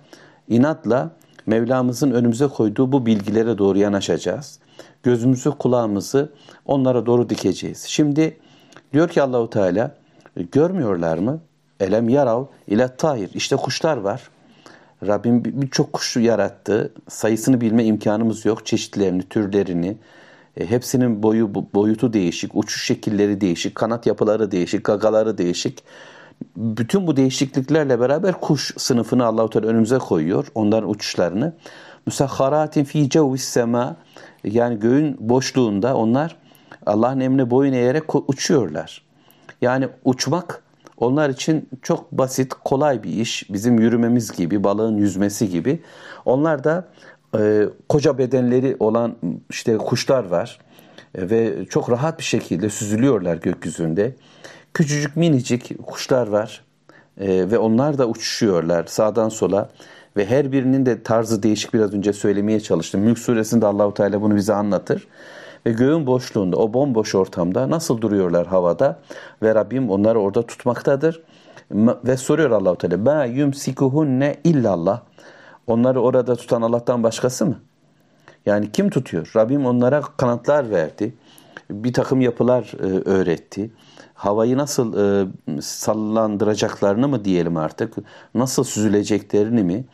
inatla 0.50 1.12
Mevlamızın 1.48 2.12
önümüze 2.12 2.48
koyduğu 2.48 2.92
bu 2.92 3.06
bilgilere 3.06 3.58
doğru 3.58 3.78
yanaşacağız. 3.78 4.60
Gözümüzü, 5.04 5.52
kulağımızı 5.52 6.34
onlara 6.66 7.06
doğru 7.06 7.30
dikeceğiz. 7.30 7.84
Şimdi 7.84 8.38
diyor 8.94 9.10
ki 9.10 9.22
Allahu 9.22 9.50
Teala 9.50 9.96
görmüyorlar 10.52 11.18
mı? 11.18 11.40
Elem 11.80 12.10
yarav 12.10 12.46
ile 12.68 12.96
tahir. 12.96 13.30
İşte 13.34 13.56
kuşlar 13.56 13.98
var. 13.98 14.30
Rabbim 15.08 15.46
birçok 15.46 15.94
kuş 15.94 16.18
yarattı. 16.18 16.94
Sayısını 17.10 17.62
bilme 17.62 17.86
imkanımız 17.86 18.46
yok. 18.46 18.66
Çeşitlerini, 18.66 19.24
türlerini. 19.24 19.98
E, 20.58 20.70
hepsinin 20.70 21.24
boyu 21.24 21.54
boyutu 21.74 22.14
değişik, 22.14 22.52
uçuş 22.56 22.86
şekilleri 22.86 23.42
değişik, 23.42 23.76
kanat 23.76 24.06
yapıları 24.06 24.52
değişik, 24.52 24.84
gagaları 24.84 25.38
değişik. 25.38 25.84
Bütün 26.58 27.08
bu 27.08 27.18
değişikliklerle 27.18 28.00
beraber 28.00 28.34
kuş 28.42 28.74
sınıfını 28.78 29.26
Allahu 29.26 29.50
Teala 29.50 29.68
önümüze 29.68 29.98
koyuyor. 29.98 30.48
Onların 30.56 30.90
uçuşlarını. 30.90 31.54
Musahharatin 32.06 32.84
fi 32.84 33.10
cevvis 33.10 33.44
sema 33.44 33.96
yani 34.44 34.80
göğün 34.80 35.18
boşluğunda 35.20 35.96
onlar 35.96 36.36
Allah'ın 36.86 37.20
emrine 37.20 37.50
boyun 37.50 37.74
eğerek 37.74 38.16
uçuyorlar. 38.16 39.02
Yani 39.62 39.88
uçmak 40.06 40.64
onlar 40.98 41.30
için 41.30 41.70
çok 41.82 42.12
basit, 42.12 42.54
kolay 42.54 43.04
bir 43.04 43.10
iş. 43.10 43.50
Bizim 43.50 43.80
yürümemiz 43.80 44.32
gibi, 44.32 44.64
balığın 44.64 44.98
yüzmesi 44.98 45.50
gibi. 45.50 45.82
Onlar 46.26 46.64
da 46.64 46.88
e, 47.40 47.64
koca 47.90 48.18
bedenleri 48.18 48.76
olan 48.80 49.16
işte 49.50 49.78
kuşlar 49.78 50.24
var 50.24 50.60
e, 51.16 51.30
ve 51.30 51.66
çok 51.66 51.92
rahat 51.92 52.20
bir 52.20 52.24
şekilde 52.24 52.70
süzülüyorlar 52.70 53.38
gökyüzünde. 53.38 54.16
Küçücük 54.74 55.16
minicik 55.16 55.86
kuşlar 55.86 56.28
var 56.28 56.64
e, 57.20 57.52
ve 57.52 57.58
onlar 57.58 57.98
da 57.98 58.08
uçuşuyorlar 58.08 58.86
sağdan 58.86 59.30
sola 59.30 59.70
ve 60.18 60.26
her 60.26 60.52
birinin 60.52 60.86
de 60.86 61.04
tarzı 61.04 61.44
değişik 61.44 61.74
biraz 61.74 61.94
önce 61.94 62.14
söylemeye 62.14 62.60
çalıştım. 62.60 63.02
Mülk 63.02 63.20
suresinde 63.20 63.66
Allahu 63.66 63.94
Teala 63.94 64.22
bunu 64.22 64.36
bize 64.36 64.54
anlatır. 64.54 65.08
Ve 65.66 65.72
göğün 65.72 66.08
boşluğunda, 66.08 66.58
o 66.58 66.74
bomboş 66.74 67.16
ortamda 67.16 67.70
nasıl 67.70 68.02
duruyorlar 68.02 68.48
havada 68.48 69.00
ve 69.44 69.56
Rabbim 69.56 69.90
onları 69.90 70.20
orada 70.20 70.42
tutmaktadır. 70.42 71.24
Ve 72.06 72.18
soruyor 72.18 72.52
Allahu 72.52 72.78
Teala: 72.78 72.98
"Ma 72.98 73.26
yumsikuhunne 73.26 74.36
illallah." 74.44 75.02
Onları 75.68 76.02
orada 76.02 76.36
tutan 76.36 76.62
Allah'tan 76.62 77.04
başkası 77.04 77.46
mı? 77.46 77.60
Yani 78.46 78.72
kim 78.72 78.90
tutuyor? 78.90 79.32
Rabbim 79.36 79.66
onlara 79.66 80.02
kanatlar 80.02 80.70
verdi. 80.70 81.14
Bir 81.70 81.94
takım 81.94 82.22
yapılar 82.22 82.74
e, 82.80 83.10
öğretti. 83.10 83.72
Havayı 84.14 84.58
nasıl 84.58 84.98
e, 84.98 85.28
sallandıracaklarını 85.62 87.08
mı 87.08 87.26
diyelim 87.26 87.58
artık? 87.58 87.94
Nasıl 88.36 88.64
süzüleceklerini 88.64 89.64
mi? 89.64 89.86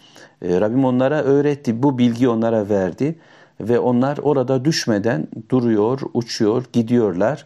E, 0.43 0.61
Rabbim 0.61 0.85
onlara 0.85 1.23
öğretti. 1.23 1.83
Bu 1.83 1.97
bilgi 1.97 2.29
onlara 2.29 2.69
verdi. 2.69 3.15
Ve 3.61 3.79
onlar 3.79 4.17
orada 4.17 4.65
düşmeden 4.65 5.27
duruyor, 5.49 5.99
uçuyor, 6.13 6.63
gidiyorlar. 6.73 7.45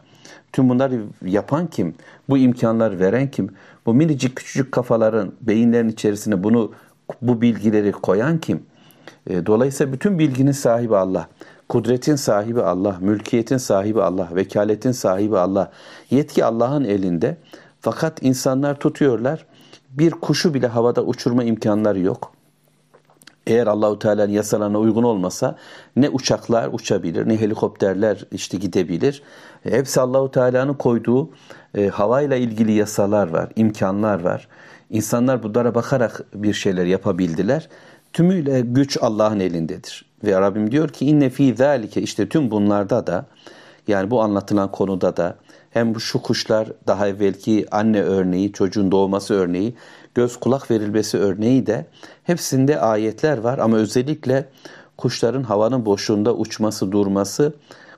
Tüm 0.53 0.69
bunları 0.69 1.01
yapan 1.25 1.67
kim? 1.67 1.95
Bu 2.29 2.37
imkanlar 2.37 2.99
veren 2.99 3.31
kim? 3.31 3.49
Bu 3.85 3.93
minicik 3.93 4.35
küçücük 4.35 4.71
kafaların, 4.71 5.31
beyinlerin 5.41 5.89
içerisine 5.89 6.43
bunu 6.43 6.71
bu 7.21 7.41
bilgileri 7.41 7.91
koyan 7.91 8.37
kim? 8.37 8.63
E, 9.27 9.45
dolayısıyla 9.45 9.93
bütün 9.93 10.19
bilginin 10.19 10.51
sahibi 10.51 10.95
Allah. 10.95 11.27
Kudretin 11.69 12.15
sahibi 12.15 12.61
Allah, 12.61 12.97
mülkiyetin 13.01 13.57
sahibi 13.57 14.01
Allah, 14.01 14.29
vekaletin 14.35 14.91
sahibi 14.91 15.37
Allah. 15.37 15.71
Yetki 16.11 16.45
Allah'ın 16.45 16.83
elinde. 16.83 17.37
Fakat 17.81 18.23
insanlar 18.23 18.79
tutuyorlar. 18.79 19.45
Bir 19.89 20.11
kuşu 20.11 20.53
bile 20.53 20.67
havada 20.67 21.03
uçurma 21.03 21.43
imkanları 21.43 21.99
yok. 21.99 22.36
Eğer 23.47 23.67
Allahu 23.67 23.99
Teala'nın 23.99 24.31
yasalarına 24.31 24.79
uygun 24.79 25.03
olmasa 25.03 25.55
ne 25.95 26.09
uçaklar 26.09 26.69
uçabilir, 26.73 27.29
ne 27.29 27.41
helikopterler 27.41 28.25
işte 28.31 28.57
gidebilir. 28.57 29.21
Hepsi 29.63 30.01
Allahu 30.01 30.31
Teala'nın 30.31 30.73
koyduğu 30.73 31.29
e, 31.75 31.87
havayla 31.87 32.35
ilgili 32.35 32.71
yasalar 32.71 33.27
var, 33.27 33.49
imkanlar 33.55 34.23
var. 34.23 34.47
İnsanlar 34.89 35.43
bunlara 35.43 35.75
bakarak 35.75 36.25
bir 36.33 36.53
şeyler 36.53 36.85
yapabildiler. 36.85 37.69
Tümüyle 38.13 38.61
güç 38.61 38.97
Allah'ın 39.01 39.39
elindedir. 39.39 40.05
Ve 40.23 40.41
Rabbim 40.41 40.71
diyor 40.71 40.89
ki 40.89 41.05
inne 41.05 41.29
fi 41.29 41.55
zalike 41.55 42.01
işte 42.01 42.29
tüm 42.29 42.51
bunlarda 42.51 43.07
da 43.07 43.25
yani 43.87 44.11
bu 44.11 44.21
anlatılan 44.21 44.71
konuda 44.71 45.17
da 45.17 45.35
hem 45.69 45.95
bu 45.95 45.99
şu 45.99 46.21
kuşlar 46.21 46.67
daha 46.87 47.07
evvelki 47.07 47.65
anne 47.71 48.01
örneği, 48.01 48.51
çocuğun 48.51 48.91
doğması 48.91 49.33
örneği, 49.33 49.75
göz 50.17 50.37
kulak 50.37 50.71
verilmesi 50.71 51.17
örneği 51.17 51.67
de 51.67 51.85
hepsinde 52.23 52.79
ayetler 52.79 53.37
var 53.37 53.57
ama 53.57 53.77
özellikle 53.77 54.45
kuşların 54.97 55.43
havanın 55.43 55.85
boşluğunda 55.85 56.35
uçması, 56.35 56.91
durması 56.91 57.53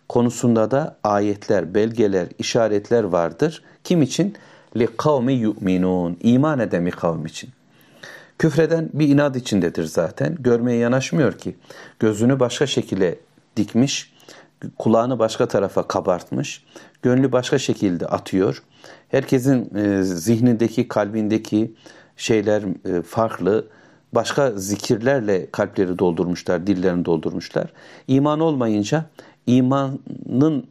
konusunda 0.10 0.72
da 0.72 0.98
ayetler, 1.04 1.74
belgeler, 1.74 2.28
işaretler 2.40 3.04
vardır. 3.04 3.64
Kim 3.84 4.02
için? 4.02 4.36
Kavmi 4.98 5.34
yu'minun. 5.34 6.18
İman 6.24 6.60
eden 6.60 6.86
bir 6.86 6.92
kavim 6.92 7.26
için. 7.26 7.50
Küfreden 8.40 8.90
bir 8.94 9.08
inat 9.08 9.36
içindedir 9.36 9.84
zaten. 9.84 10.36
Görmeye 10.40 10.78
yanaşmıyor 10.78 11.34
ki. 11.34 11.56
Gözünü 12.00 12.40
başka 12.40 12.68
şekilde 12.68 13.20
dikmiş, 13.58 14.14
kulağını 14.78 15.20
başka 15.20 15.48
tarafa 15.48 15.88
kabartmış, 15.88 16.64
gönlü 17.02 17.32
başka 17.32 17.60
şekilde 17.60 18.06
atıyor. 18.06 18.64
Herkesin 19.10 19.76
e, 19.76 20.04
zihnindeki, 20.04 20.88
kalbindeki 20.88 21.74
şeyler 22.20 22.64
e, 22.64 23.02
farklı. 23.02 23.68
Başka 24.14 24.52
zikirlerle 24.52 25.52
kalpleri 25.52 26.00
doldurmuşlar, 26.00 26.68
dillerini 26.68 27.06
doldurmuşlar. 27.06 27.74
İman 28.08 28.40
olmayınca 28.40 29.06
imanın 29.48 30.68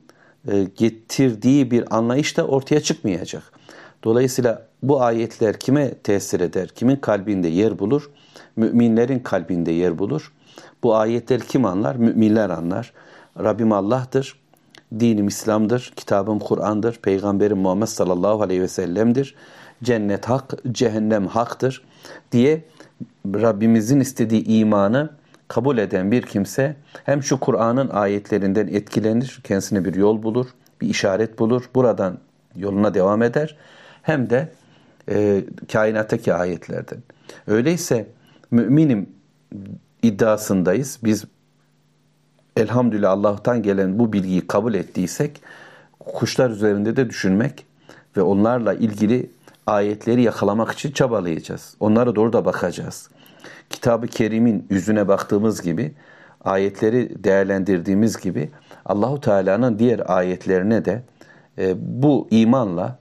e, 0.49 0.65
getirdiği 0.77 1.71
bir 1.71 1.97
anlayış 1.97 2.37
da 2.37 2.47
ortaya 2.47 2.81
çıkmayacak. 2.81 3.43
Dolayısıyla 4.05 4.67
bu 4.83 5.03
ayetler 5.03 5.59
kime 5.59 5.95
tesir 5.95 6.41
eder? 6.41 6.69
Kimin 6.69 6.97
kalbinde 6.97 7.49
yer 7.49 7.79
bulur? 7.79 8.11
Müminlerin 8.57 9.19
kalbinde 9.19 9.73
yer 9.73 9.99
bulur. 9.99 10.33
Bu 10.83 10.95
ayetler 10.97 11.41
kim 11.41 11.65
anlar? 11.65 11.97
Müminler 11.97 12.51
anlar. 12.51 12.93
Rabbim 13.39 13.73
Allah'tır. 13.73 14.39
Dinim 15.01 15.29
İslam'dır. 15.29 15.93
Kitabım 15.97 16.39
Kur'an'dır. 16.39 16.99
Peygamberim 17.03 17.59
Muhammed 17.59 17.87
sallallahu 17.87 18.43
aleyhi 18.43 18.63
ve 18.63 18.69
sellem'dir. 18.69 19.35
Cennet 19.83 20.29
hak, 20.29 20.55
cehennem 20.73 21.27
haktır 21.27 21.85
diye 22.33 22.65
Rabbimizin 23.27 24.01
istediği 24.01 24.45
imanı 24.45 25.11
kabul 25.49 25.79
eden 25.79 26.11
bir 26.11 26.23
kimse 26.23 26.77
hem 27.05 27.23
şu 27.23 27.41
Kur'an'ın 27.41 27.89
ayetlerinden 27.89 28.67
etkilenir, 28.67 29.41
kendisine 29.45 29.85
bir 29.85 29.95
yol 29.95 30.23
bulur, 30.23 30.47
bir 30.81 30.89
işaret 30.89 31.39
bulur, 31.39 31.71
buradan 31.75 32.19
yoluna 32.57 32.95
devam 32.95 33.23
eder. 33.23 33.57
Hem 34.03 34.31
de 34.31 34.49
e, 35.11 35.45
kainattaki 35.73 36.35
ayetlerden. 36.35 36.99
Öyleyse 37.47 38.07
müminim 38.51 39.09
iddiasındayız. 40.03 40.99
Biz 41.05 41.25
elhamdülillah 42.57 43.11
Allah'tan 43.11 43.63
gelen 43.63 43.99
bu 43.99 44.13
bilgiyi 44.13 44.47
kabul 44.47 44.75
ettiysek 44.75 45.43
kuşlar 46.01 46.51
üzerinde 46.51 46.97
de 46.97 47.11
düşünmek 47.11 47.67
ve 48.17 48.23
onlarla 48.23 48.75
ilgili 48.75 49.31
ayetleri 49.69 50.23
yakalamak 50.23 50.73
için 50.73 50.91
çabalayacağız. 50.91 51.75
Onlara 51.81 52.17
doğru 52.17 52.33
da 52.33 52.45
bakacağız. 52.45 53.11
Kitab-ı 53.71 54.07
Kerim'in 54.07 54.67
yüzüne 54.71 55.09
baktığımız 55.09 55.63
gibi, 55.63 55.95
ayetleri 56.45 57.25
değerlendirdiğimiz 57.25 58.21
gibi 58.21 58.51
Allahu 58.85 59.21
Teala'nın 59.21 59.79
diğer 59.79 60.17
ayetlerine 60.17 60.85
de 60.85 61.03
e, 61.59 61.75
bu 62.03 62.29
imanla 62.31 62.99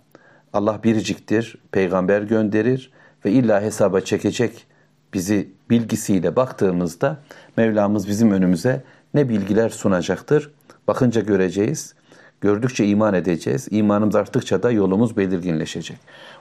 Allah 0.54 0.84
biriciktir, 0.84 1.58
peygamber 1.72 2.22
gönderir 2.22 2.92
ve 3.26 3.32
illa 3.32 3.62
hesaba 3.62 4.02
çekecek 4.02 4.68
bizi 5.14 5.50
bilgisiyle 5.70 6.36
baktığımızda 6.36 7.18
Mevlamız 7.58 8.08
bizim 8.08 8.32
önümüze 8.32 8.84
ne 9.14 9.30
bilgiler 9.30 9.70
sunacaktır? 9.70 10.52
Bakınca 10.88 11.22
göreceğiz. 11.22 11.94
Gördükçe 12.42 12.86
iman 12.86 13.14
edeceğiz. 13.14 13.68
İmanımız 13.72 14.16
arttıkça 14.16 14.64
da 14.64 14.72
yolumuz 14.72 15.18
belirginleşecek. 15.18 15.98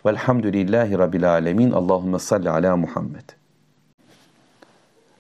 Velhamdülillahi 0.07 0.99
Rabbil 0.99 1.31
Alemin. 1.31 1.71
Allahümme 1.71 2.19
salli 2.19 2.51
ala 2.51 2.77
Muhammed. 2.77 3.29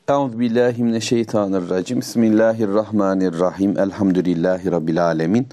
Euzu 0.08 0.38
billahi 0.38 0.82
mineşşeytanirracim. 0.82 2.00
Bismillahirrahmanirrahim. 2.00 3.78
Elhamdülillahi 3.78 4.70
Rabbil 4.70 5.04
Alemin. 5.04 5.46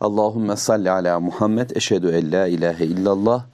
Allahümme 0.00 0.56
salli 0.56 0.90
ala 0.90 1.20
Muhammed. 1.20 1.70
Eşhedü 1.70 2.08
en 2.08 2.32
la 2.32 2.46
ilahe 2.46 2.84
illallah 2.84 3.44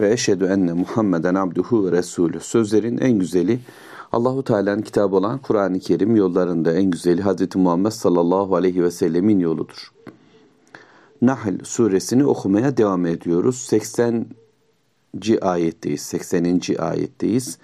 ve 0.00 0.12
eşhedü 0.12 0.44
enne 0.44 0.72
Muhammeden 0.72 1.34
abduhu 1.34 1.86
ve 1.86 1.92
resulü. 1.92 2.40
Sözlerin 2.40 2.98
en 2.98 3.18
güzeli 3.18 3.58
Allahu 4.12 4.44
Teala'nın 4.44 4.82
kitabı 4.82 5.16
olan 5.16 5.38
Kur'an-ı 5.38 5.80
Kerim 5.80 6.16
yollarında 6.16 6.72
en 6.72 6.90
güzeli 6.90 7.22
Hz. 7.22 7.56
Muhammed 7.56 7.90
sallallahu 7.90 8.56
aleyhi 8.56 8.82
ve 8.84 8.90
sellemin 8.90 9.38
yoludur. 9.38 9.92
Nahl 11.22 11.64
suresini 11.64 12.24
okumaya 12.24 12.76
devam 12.76 13.06
ediyoruz. 13.06 13.56
80. 13.56 14.26
ayetteyiz. 15.40 16.00
80. 16.00 16.60
ayetteyiz. 16.78 17.58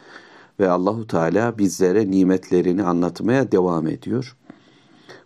Ve 0.61 0.71
Allahu 0.71 1.07
Teala 1.07 1.59
bizlere 1.59 2.11
nimetlerini 2.11 2.83
anlatmaya 2.83 3.53
devam 3.53 3.87
ediyor. 3.87 4.37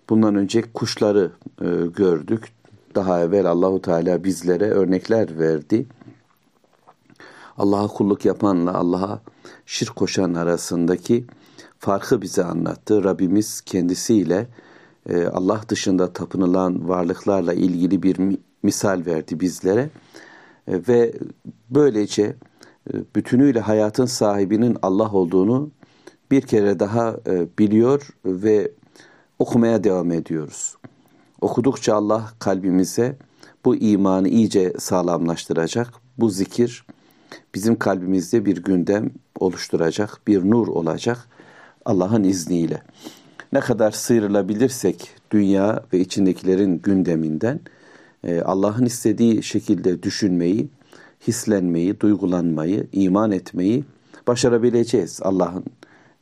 Bundan 0.09 0.35
önce 0.35 0.63
kuşları 0.73 1.33
e, 1.61 1.67
gördük. 1.97 2.53
Daha 2.95 3.21
evvel 3.21 3.47
Allahu 3.47 3.83
Teala 3.83 4.25
bizlere 4.25 4.71
örnekler 4.71 5.39
verdi. 5.39 5.87
Allah'a 7.59 7.87
kulluk 7.87 8.25
yapanla 8.25 8.75
Allah'a 8.75 9.21
şirk 9.67 9.97
koşan 9.97 10.35
arasındaki 10.35 11.25
farkı 11.79 12.23
bize 12.23 12.45
anlattı. 12.45 13.05
Rabbimiz 13.05 13.61
kendisiyle 13.61 14.49
e, 15.09 15.27
Allah 15.27 15.61
dışında 15.69 16.13
tapınılan 16.13 16.89
varlıklarla 16.89 17.55
ilgili 17.55 18.03
bir 18.03 18.39
misal 18.63 19.03
verdi 19.07 19.41
bizlere. 19.41 19.91
E, 20.69 20.81
ve 20.89 21.13
böylece 21.71 22.23
e, 22.23 22.93
bütünüyle 23.17 23.61
hayatın 23.61 24.07
sahibinin 24.07 24.77
Allah 24.83 25.13
olduğunu 25.13 25.71
bir 26.31 26.43
kere 26.43 26.81
daha 26.81 27.17
biliyor 27.59 28.09
ve 28.25 28.71
okumaya 29.39 29.85
devam 29.85 30.13
ediyoruz. 30.13 30.77
Okudukça 31.41 31.95
Allah 31.95 32.31
kalbimize 32.39 33.17
bu 33.65 33.77
imanı 33.77 34.29
iyice 34.29 34.73
sağlamlaştıracak. 34.79 35.93
Bu 36.19 36.31
zikir 36.31 36.87
bizim 37.55 37.79
kalbimizde 37.79 38.45
bir 38.45 38.57
gündem 38.57 39.11
oluşturacak, 39.41 40.21
bir 40.27 40.51
nur 40.51 40.69
olacak 40.69 41.29
Allah'ın 41.85 42.25
izniyle. 42.25 42.83
Ne 43.53 43.61
kadar 43.61 43.91
sıyrılabilirsek 43.91 45.11
dünya 45.31 45.85
ve 45.93 46.01
içindekilerin 46.01 46.79
gündeminden 46.79 47.61
e, 48.25 48.41
Allah'ın 48.41 48.85
istediği 48.85 49.43
şekilde 49.43 50.03
düşünmeyi, 50.03 50.69
hislenmeyi, 51.29 52.01
duygulanmayı, 52.01 52.87
iman 52.93 53.33
etmeyi 53.33 53.85
başarabileceğiz 54.27 55.21
Allah'ın 55.23 55.65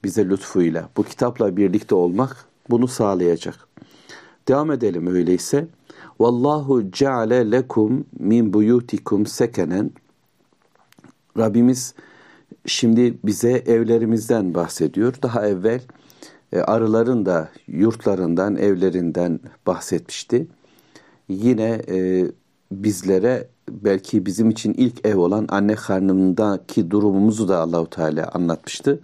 bize 0.04 0.28
lütfuyla. 0.28 0.88
Bu 0.96 1.02
kitapla 1.02 1.56
birlikte 1.56 1.94
olmak 1.94 2.46
bunu 2.70 2.88
sağlayacak. 2.88 3.68
Devam 4.48 4.70
edelim 4.70 5.06
öyleyse. 5.06 5.66
Vallahu 6.20 6.90
ceale 6.92 7.50
lekum 7.50 8.04
min 8.18 8.52
buyutikum 8.52 9.26
sekenen 9.26 9.90
Rabbimiz 11.38 11.94
şimdi 12.66 13.18
bize 13.24 13.50
evlerimizden 13.50 14.54
bahsediyor. 14.54 15.14
Daha 15.22 15.46
evvel 15.46 15.80
arıların 16.62 17.26
da 17.26 17.48
yurtlarından, 17.66 18.56
evlerinden 18.56 19.40
bahsetmişti. 19.66 20.46
Yine 21.28 21.80
e, 21.88 22.26
bizlere 22.72 23.48
belki 23.70 24.26
bizim 24.26 24.50
için 24.50 24.74
ilk 24.74 25.06
ev 25.06 25.16
olan 25.16 25.46
anne 25.48 25.74
karnındaki 25.74 26.90
durumumuzu 26.90 27.48
da 27.48 27.58
Allahu 27.58 27.90
Teala 27.90 28.30
anlatmıştı 28.34 29.00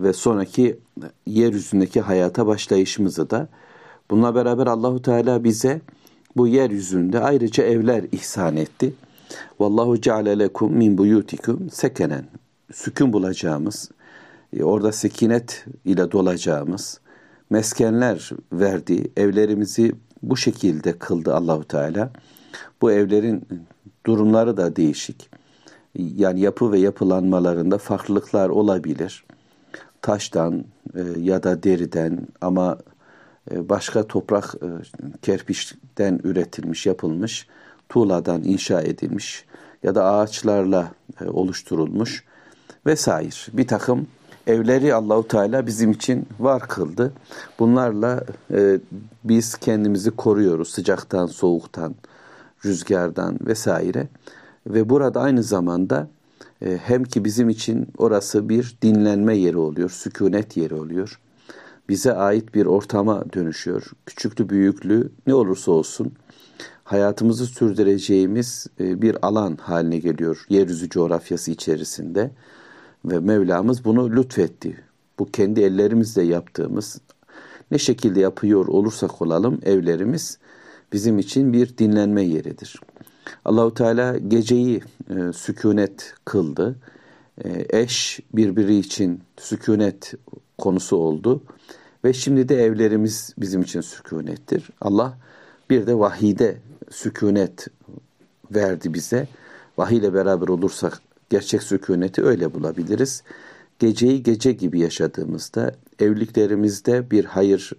ve 0.00 0.12
sonraki 0.12 0.78
yeryüzündeki 1.26 2.00
hayata 2.00 2.46
başlayışımızı 2.46 3.30
da 3.30 3.48
bununla 4.10 4.34
beraber 4.34 4.66
Allahu 4.66 5.02
Teala 5.02 5.44
bize 5.44 5.80
bu 6.36 6.48
yeryüzünde 6.48 7.20
ayrıca 7.20 7.64
evler 7.64 8.04
ihsan 8.12 8.56
etti. 8.56 8.94
Vallahu 9.60 10.00
ceale 10.00 10.38
lekum 10.38 10.72
min 10.72 10.98
buyutikum 10.98 11.70
sekenen. 11.70 12.24
Sükun 12.72 13.12
bulacağımız, 13.12 13.90
e, 13.90 13.97
orada 14.62 14.92
sekinet 14.92 15.66
ile 15.84 16.12
dolacağımız 16.12 17.00
meskenler 17.50 18.30
verdi. 18.52 19.10
Evlerimizi 19.16 19.92
bu 20.22 20.36
şekilde 20.36 20.92
kıldı 20.92 21.34
Allahu 21.34 21.64
Teala. 21.64 22.10
Bu 22.80 22.92
evlerin 22.92 23.48
durumları 24.06 24.56
da 24.56 24.76
değişik. 24.76 25.30
Yani 25.94 26.40
yapı 26.40 26.72
ve 26.72 26.78
yapılanmalarında 26.78 27.78
farklılıklar 27.78 28.48
olabilir. 28.48 29.24
Taştan 30.02 30.64
e, 30.94 31.00
ya 31.20 31.42
da 31.42 31.62
deriden 31.62 32.26
ama 32.40 32.78
e, 33.50 33.68
başka 33.68 34.06
toprak 34.06 34.54
kerpiçten 35.22 36.20
üretilmiş, 36.24 36.86
yapılmış, 36.86 37.46
tuğladan 37.88 38.44
inşa 38.44 38.80
edilmiş 38.80 39.44
ya 39.82 39.94
da 39.94 40.04
ağaçlarla 40.04 40.92
e, 41.20 41.28
oluşturulmuş 41.28 42.24
vesaire 42.86 43.36
bir 43.52 43.66
takım 43.66 44.06
evleri 44.48 44.94
Allahu 44.94 45.28
Teala 45.28 45.66
bizim 45.66 45.90
için 45.90 46.26
var 46.40 46.68
kıldı. 46.68 47.12
Bunlarla 47.58 48.24
e, 48.52 48.78
biz 49.24 49.54
kendimizi 49.54 50.10
koruyoruz 50.10 50.68
sıcaktan, 50.68 51.26
soğuktan, 51.26 51.94
rüzgardan 52.64 53.38
vesaire. 53.46 54.08
Ve 54.66 54.88
burada 54.88 55.20
aynı 55.20 55.42
zamanda 55.42 56.08
e, 56.62 56.78
hem 56.84 57.04
ki 57.04 57.24
bizim 57.24 57.48
için 57.48 57.88
orası 57.98 58.48
bir 58.48 58.76
dinlenme 58.82 59.36
yeri 59.36 59.56
oluyor, 59.56 59.90
sükunet 59.90 60.56
yeri 60.56 60.74
oluyor. 60.74 61.20
Bize 61.88 62.12
ait 62.12 62.54
bir 62.54 62.66
ortama 62.66 63.24
dönüşüyor. 63.32 63.82
Küçüklü 64.06 64.48
büyüklü 64.48 65.12
ne 65.26 65.34
olursa 65.34 65.72
olsun 65.72 66.12
hayatımızı 66.84 67.46
sürdüreceğimiz 67.46 68.66
e, 68.80 69.02
bir 69.02 69.16
alan 69.22 69.56
haline 69.56 69.98
geliyor 69.98 70.44
yeryüzü 70.48 70.88
coğrafyası 70.88 71.50
içerisinde 71.50 72.30
ve 73.04 73.18
Mevlamız 73.18 73.84
bunu 73.84 74.16
lütfetti. 74.16 74.76
Bu 75.18 75.26
kendi 75.26 75.60
ellerimizle 75.60 76.22
yaptığımız 76.22 77.00
ne 77.70 77.78
şekilde 77.78 78.20
yapıyor 78.20 78.66
olursak 78.66 79.22
olalım 79.22 79.60
evlerimiz 79.64 80.38
bizim 80.92 81.18
için 81.18 81.52
bir 81.52 81.78
dinlenme 81.78 82.22
yeridir. 82.22 82.80
Allahu 83.44 83.74
Teala 83.74 84.18
geceyi 84.18 84.82
e, 85.10 85.32
sükunet 85.32 86.14
kıldı. 86.24 86.76
E, 87.44 87.66
eş 87.80 88.20
birbiri 88.32 88.78
için 88.78 89.20
sükunet 89.36 90.14
konusu 90.58 90.96
oldu 90.96 91.42
ve 92.04 92.12
şimdi 92.12 92.48
de 92.48 92.64
evlerimiz 92.64 93.34
bizim 93.38 93.62
için 93.62 93.80
sükunettir. 93.80 94.70
Allah 94.80 95.18
bir 95.70 95.86
de 95.86 95.98
vahide 95.98 96.56
sükunet 96.90 97.66
verdi 98.54 98.94
bize. 98.94 99.28
Vahiy 99.78 99.98
ile 99.98 100.14
beraber 100.14 100.48
olursak 100.48 101.00
gerçek 101.30 101.62
sükuneti 101.62 102.24
öyle 102.24 102.54
bulabiliriz. 102.54 103.22
Geceyi 103.78 104.22
gece 104.22 104.52
gibi 104.52 104.80
yaşadığımızda, 104.80 105.74
evliliklerimizde 105.98 107.10
bir 107.10 107.24
hayır 107.24 107.72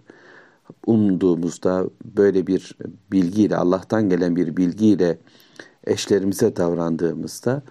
umduğumuzda, 0.86 1.86
böyle 2.18 2.48
bir 2.48 2.78
bilgiyle, 3.12 3.56
Allah'tan 3.56 4.10
gelen 4.10 4.36
bir 4.36 4.58
bilgiyle 4.58 5.18
eşlerimize 5.84 6.56
davrandığımızda 6.56 7.64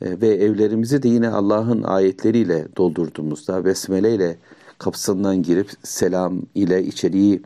e, 0.00 0.20
ve 0.20 0.28
evlerimizi 0.28 1.02
de 1.02 1.08
yine 1.08 1.28
Allah'ın 1.28 1.82
ayetleriyle 1.82 2.66
doldurduğumuzda, 2.76 3.64
besmele 3.64 4.14
ile 4.14 4.36
kapısından 4.78 5.42
girip 5.42 5.70
selam 5.82 6.42
ile 6.54 6.84
içeriği 6.84 7.42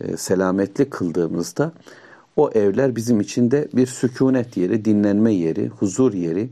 e, 0.00 0.16
selametli 0.16 0.90
kıldığımızda 0.90 1.72
o 2.36 2.50
evler 2.50 2.96
bizim 2.96 3.20
için 3.20 3.50
de 3.50 3.68
bir 3.74 3.86
sükunet 3.86 4.56
yeri, 4.56 4.84
dinlenme 4.84 5.32
yeri, 5.32 5.68
huzur 5.68 6.12
yeri, 6.12 6.50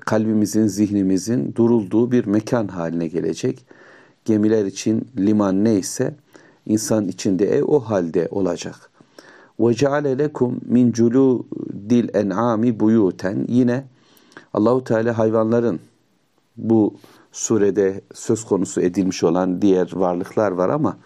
kalbimizin, 0.00 0.66
zihnimizin 0.66 1.54
durulduğu 1.54 2.12
bir 2.12 2.24
mekan 2.24 2.68
haline 2.68 3.06
gelecek. 3.06 3.66
Gemiler 4.24 4.64
için 4.64 5.08
liman 5.18 5.64
neyse 5.64 6.14
insan 6.66 7.08
içinde 7.08 7.56
ev 7.56 7.64
o 7.64 7.80
halde 7.80 8.28
olacak. 8.30 8.90
وَجَعَلَ 9.58 10.26
لَكُمْ 10.26 10.60
مِنْ 10.72 10.92
dil 11.90 12.08
en'ami 12.14 12.80
buyuten 12.80 13.46
yine 13.48 13.84
Allahu 14.54 14.84
Teala 14.84 15.18
hayvanların 15.18 15.80
bu 16.56 16.94
surede 17.32 18.00
söz 18.14 18.44
konusu 18.44 18.80
edilmiş 18.80 19.24
olan 19.24 19.62
diğer 19.62 19.90
varlıklar 19.96 20.52
var 20.52 20.68
ama 20.68 20.96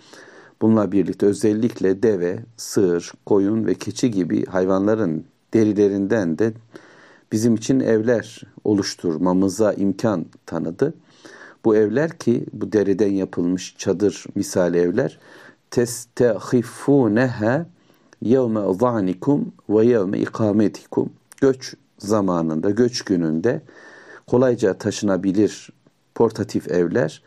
bununla 0.63 0.93
birlikte 0.93 1.27
özellikle 1.27 2.03
deve, 2.03 2.39
sığır, 2.57 3.13
koyun 3.27 3.67
ve 3.67 3.75
keçi 3.75 4.11
gibi 4.11 4.47
hayvanların 4.47 5.25
derilerinden 5.55 6.39
de 6.39 6.53
bizim 7.32 7.56
için 7.56 7.80
evler 7.80 8.42
oluşturmamıza 8.64 9.74
imkan 9.74 10.26
tanıdı. 10.46 10.94
Bu 11.66 11.76
evler 11.76 12.18
ki 12.18 12.46
bu 12.54 12.72
deriden 12.72 13.12
yapılmış 13.12 13.76
çadır 13.78 14.26
misali 14.36 14.78
evler 14.78 15.20
testehifuneha 15.72 17.66
yevme 18.22 18.74
zanikum 18.80 19.54
ve 19.70 19.86
yevme 19.86 20.20
ikametikum 20.20 21.10
göç 21.42 21.76
zamanında, 21.98 22.70
göç 22.70 23.02
gününde 23.02 23.62
kolayca 24.28 24.74
taşınabilir 24.74 25.70
portatif 26.16 26.72
evler 26.72 27.24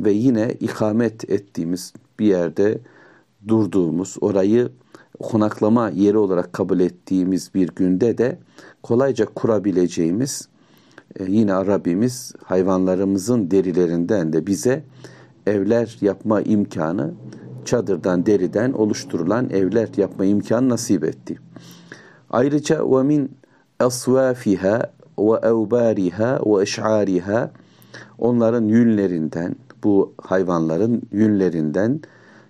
ve 0.00 0.12
yine 0.12 0.52
ikamet 0.60 1.30
ettiğimiz 1.30 1.92
bir 2.18 2.26
yerde 2.26 2.78
durduğumuz, 3.48 4.16
orayı 4.20 4.72
konaklama 5.22 5.90
yeri 5.90 6.18
olarak 6.18 6.52
kabul 6.52 6.80
ettiğimiz 6.80 7.54
bir 7.54 7.68
günde 7.68 8.18
de 8.18 8.38
kolayca 8.82 9.26
kurabileceğimiz 9.26 10.48
e, 11.18 11.24
yine 11.24 11.52
Rabbimiz 11.52 12.32
hayvanlarımızın 12.44 13.50
derilerinden 13.50 14.32
de 14.32 14.46
bize 14.46 14.84
evler 15.46 15.98
yapma 16.00 16.40
imkanı 16.40 17.14
çadırdan 17.64 18.26
deriden 18.26 18.72
oluşturulan 18.72 19.50
evler 19.50 19.88
yapma 19.96 20.24
imkanı 20.24 20.68
nasip 20.68 21.04
etti. 21.04 21.38
Ayrıca 22.30 22.90
ve 22.90 23.02
min 23.02 23.30
aswafiha 23.80 24.90
ve 25.18 25.38
evbariha 25.42 26.40
ve 26.46 26.62
eş'ariha 26.62 27.50
onların 28.18 28.64
yünlerinden 28.64 29.56
bu 29.84 30.14
hayvanların 30.22 31.02
yünlerinden 31.12 32.00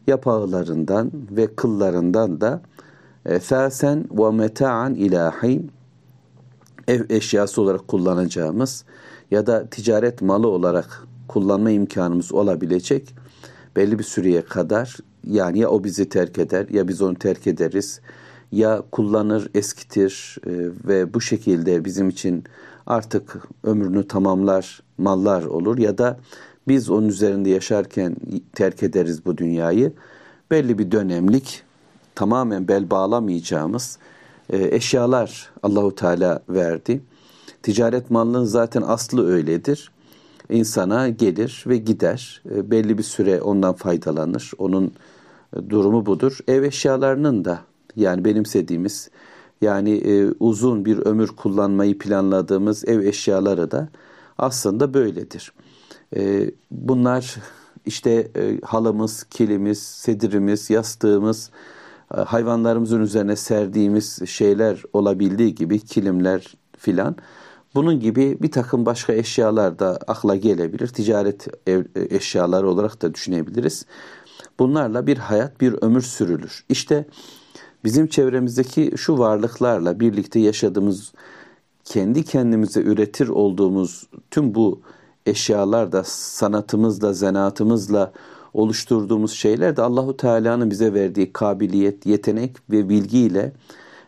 yapağlarından 0.07 1.13
ve 1.31 1.55
kıllarından 1.55 2.41
da 2.41 2.63
esasen 3.27 4.05
ve 4.11 4.31
meta'an 4.31 4.95
ilahin 4.95 5.71
ev 6.89 7.03
eşyası 7.11 7.63
olarak 7.63 7.89
kullanacağımız 7.89 8.85
ya 9.31 9.47
da 9.47 9.67
ticaret 9.67 10.23
malı 10.23 10.49
olarak 10.49 11.07
kullanma 11.29 11.71
imkanımız 11.71 12.33
olabilecek 12.33 13.15
belli 13.77 13.99
bir 13.99 14.05
süreye 14.05 14.45
kadar 14.45 14.97
yani 15.27 15.59
ya 15.59 15.71
o 15.71 15.85
bizi 15.85 16.09
terk 16.09 16.39
eder 16.39 16.67
ya 16.69 16.89
biz 16.89 17.03
onu 17.03 17.15
terk 17.15 17.47
ederiz 17.47 18.01
ya 18.53 18.83
kullanır 18.93 19.49
eskitir 19.55 20.37
e, 20.47 20.51
ve 20.89 21.15
bu 21.15 21.21
şekilde 21.21 21.85
bizim 21.85 22.09
için 22.09 22.45
artık 22.87 23.37
ömrünü 23.65 24.09
tamamlar 24.09 24.83
mallar 24.99 25.45
olur 25.45 25.79
ya 25.79 25.99
da 25.99 26.19
biz 26.69 26.91
onun 26.91 27.09
üzerinde 27.09 27.51
yaşarken 27.51 28.17
terk 28.53 28.83
ederiz 28.83 29.27
bu 29.27 29.39
dünyayı. 29.39 29.93
Belli 30.51 30.79
bir 30.79 30.91
dönemlik 30.91 31.63
tamamen 32.15 32.69
bel 32.69 32.91
bağlamayacağımız 32.91 33.99
e, 34.51 34.77
eşyalar 34.77 35.51
Allahu 35.63 35.95
Teala 35.95 36.43
verdi. 36.49 37.01
Ticaret 37.63 38.11
malının 38.11 38.45
zaten 38.45 38.83
aslı 38.83 39.27
öyledir. 39.29 39.91
İnsana 40.51 41.09
gelir 41.09 41.65
ve 41.67 41.77
gider. 41.77 42.43
E, 42.51 42.71
belli 42.71 42.99
bir 42.99 43.03
süre 43.03 43.43
ondan 43.43 43.75
faydalanır. 43.75 44.53
Onun 44.59 44.93
e, 45.57 45.71
durumu 45.71 46.07
budur. 46.07 46.39
Ev 46.49 46.63
eşyalarının 46.63 47.45
da 47.45 47.61
yani 47.97 48.25
benimsediğimiz 48.25 49.11
yani 49.61 50.03
uzun 50.41 50.85
bir 50.85 50.99
ömür 50.99 51.29
kullanmayı 51.29 51.99
planladığımız 51.99 52.89
ev 52.89 53.01
eşyaları 53.01 53.71
da 53.71 53.89
aslında 54.39 54.95
böyledir. 54.95 55.53
E, 56.17 56.51
bunlar 56.71 57.37
işte 57.87 58.31
e, 58.37 58.61
halımız, 58.65 59.25
kilimiz, 59.25 59.83
sedirimiz, 59.83 60.71
yastığımız, 60.71 61.51
e, 62.15 62.21
hayvanlarımızın 62.21 63.01
üzerine 63.01 63.37
serdiğimiz 63.37 64.29
şeyler 64.29 64.83
olabildiği 64.93 65.55
gibi 65.55 65.81
kilimler 65.81 66.55
filan. 66.79 67.17
Bunun 67.75 68.01
gibi 68.01 68.39
bir 68.43 68.51
takım 68.51 68.87
başka 68.87 69.13
eşyalar 69.13 69.79
da 69.79 69.99
akla 70.07 70.37
gelebilir. 70.37 70.89
Ticaret 70.89 71.69
e, 71.69 71.85
eşyaları 71.97 72.69
olarak 72.69 73.03
da 73.03 73.15
düşünebiliriz. 73.15 73.87
Bunlarla 74.59 75.07
bir 75.07 75.19
hayat, 75.19 75.61
bir 75.61 75.73
ömür 75.73 76.03
sürülür. 76.03 76.65
İşte 76.69 77.07
bizim 77.85 78.07
çevremizdeki 78.07 78.93
şu 78.97 79.19
varlıklarla 79.19 80.01
birlikte 80.01 80.41
yaşadığımız, 80.41 81.13
kendi 81.85 82.25
kendimize 82.25 82.81
üretir 82.81 83.29
olduğumuz 83.29 84.07
tüm 84.31 84.55
bu 84.55 84.81
eşyalar 85.27 85.93
da 85.93 86.05
sanatımızla, 86.05 87.13
zanaatımızla 87.13 88.13
oluşturduğumuz 88.55 89.33
şeyler 89.33 89.77
de 89.77 89.83
Allahu 89.83 90.17
Teala'nın 90.17 90.71
bize 90.71 90.95
verdiği 90.95 91.33
kabiliyet, 91.33 92.07
yetenek 92.07 92.57
ve 92.71 92.89
bilgiyle 92.89 93.53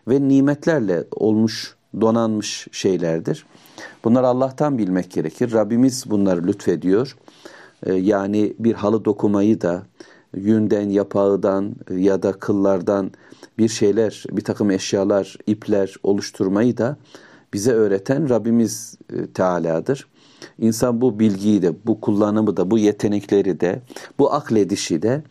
ve 0.09 0.29
nimetlerle 0.29 1.05
olmuş, 1.11 1.77
donanmış 2.01 2.69
şeylerdir. 2.73 3.47
Bunları 4.05 4.27
Allah'tan 4.27 4.79
bilmek 4.79 5.11
gerekir. 5.11 5.53
Rabbimiz 5.53 6.11
bunları 6.11 6.47
lütfediyor. 6.47 7.17
Ee, 7.87 7.93
yani 7.93 8.55
bir 8.59 8.75
halı 8.75 9.05
dokumayı 9.05 9.61
da 9.61 9.83
yünden, 10.37 10.91
yapağıdan 10.91 11.75
ya 11.91 12.23
da 12.23 12.33
kıllardan 12.33 13.11
bir 13.59 13.69
şeyler, 13.69 14.25
bir 14.31 14.45
takım 14.45 14.71
eşyalar, 14.71 15.37
ipler 15.47 15.95
oluşturmayı 16.03 16.77
da 16.77 16.97
bize 17.53 17.73
öğreten 17.73 18.29
Rabbimiz 18.29 18.95
e, 19.13 19.27
Teala'dır. 19.27 20.09
İnsan 20.59 21.01
bu 21.01 21.19
bilgiyi 21.19 21.63
de, 21.63 21.73
bu 21.87 22.01
kullanımı 22.01 22.57
da, 22.57 22.71
bu 22.71 22.79
yetenekleri 22.79 23.61
de, 23.61 23.83
bu 24.19 24.33
akledişi 24.33 25.03
de 25.03 25.23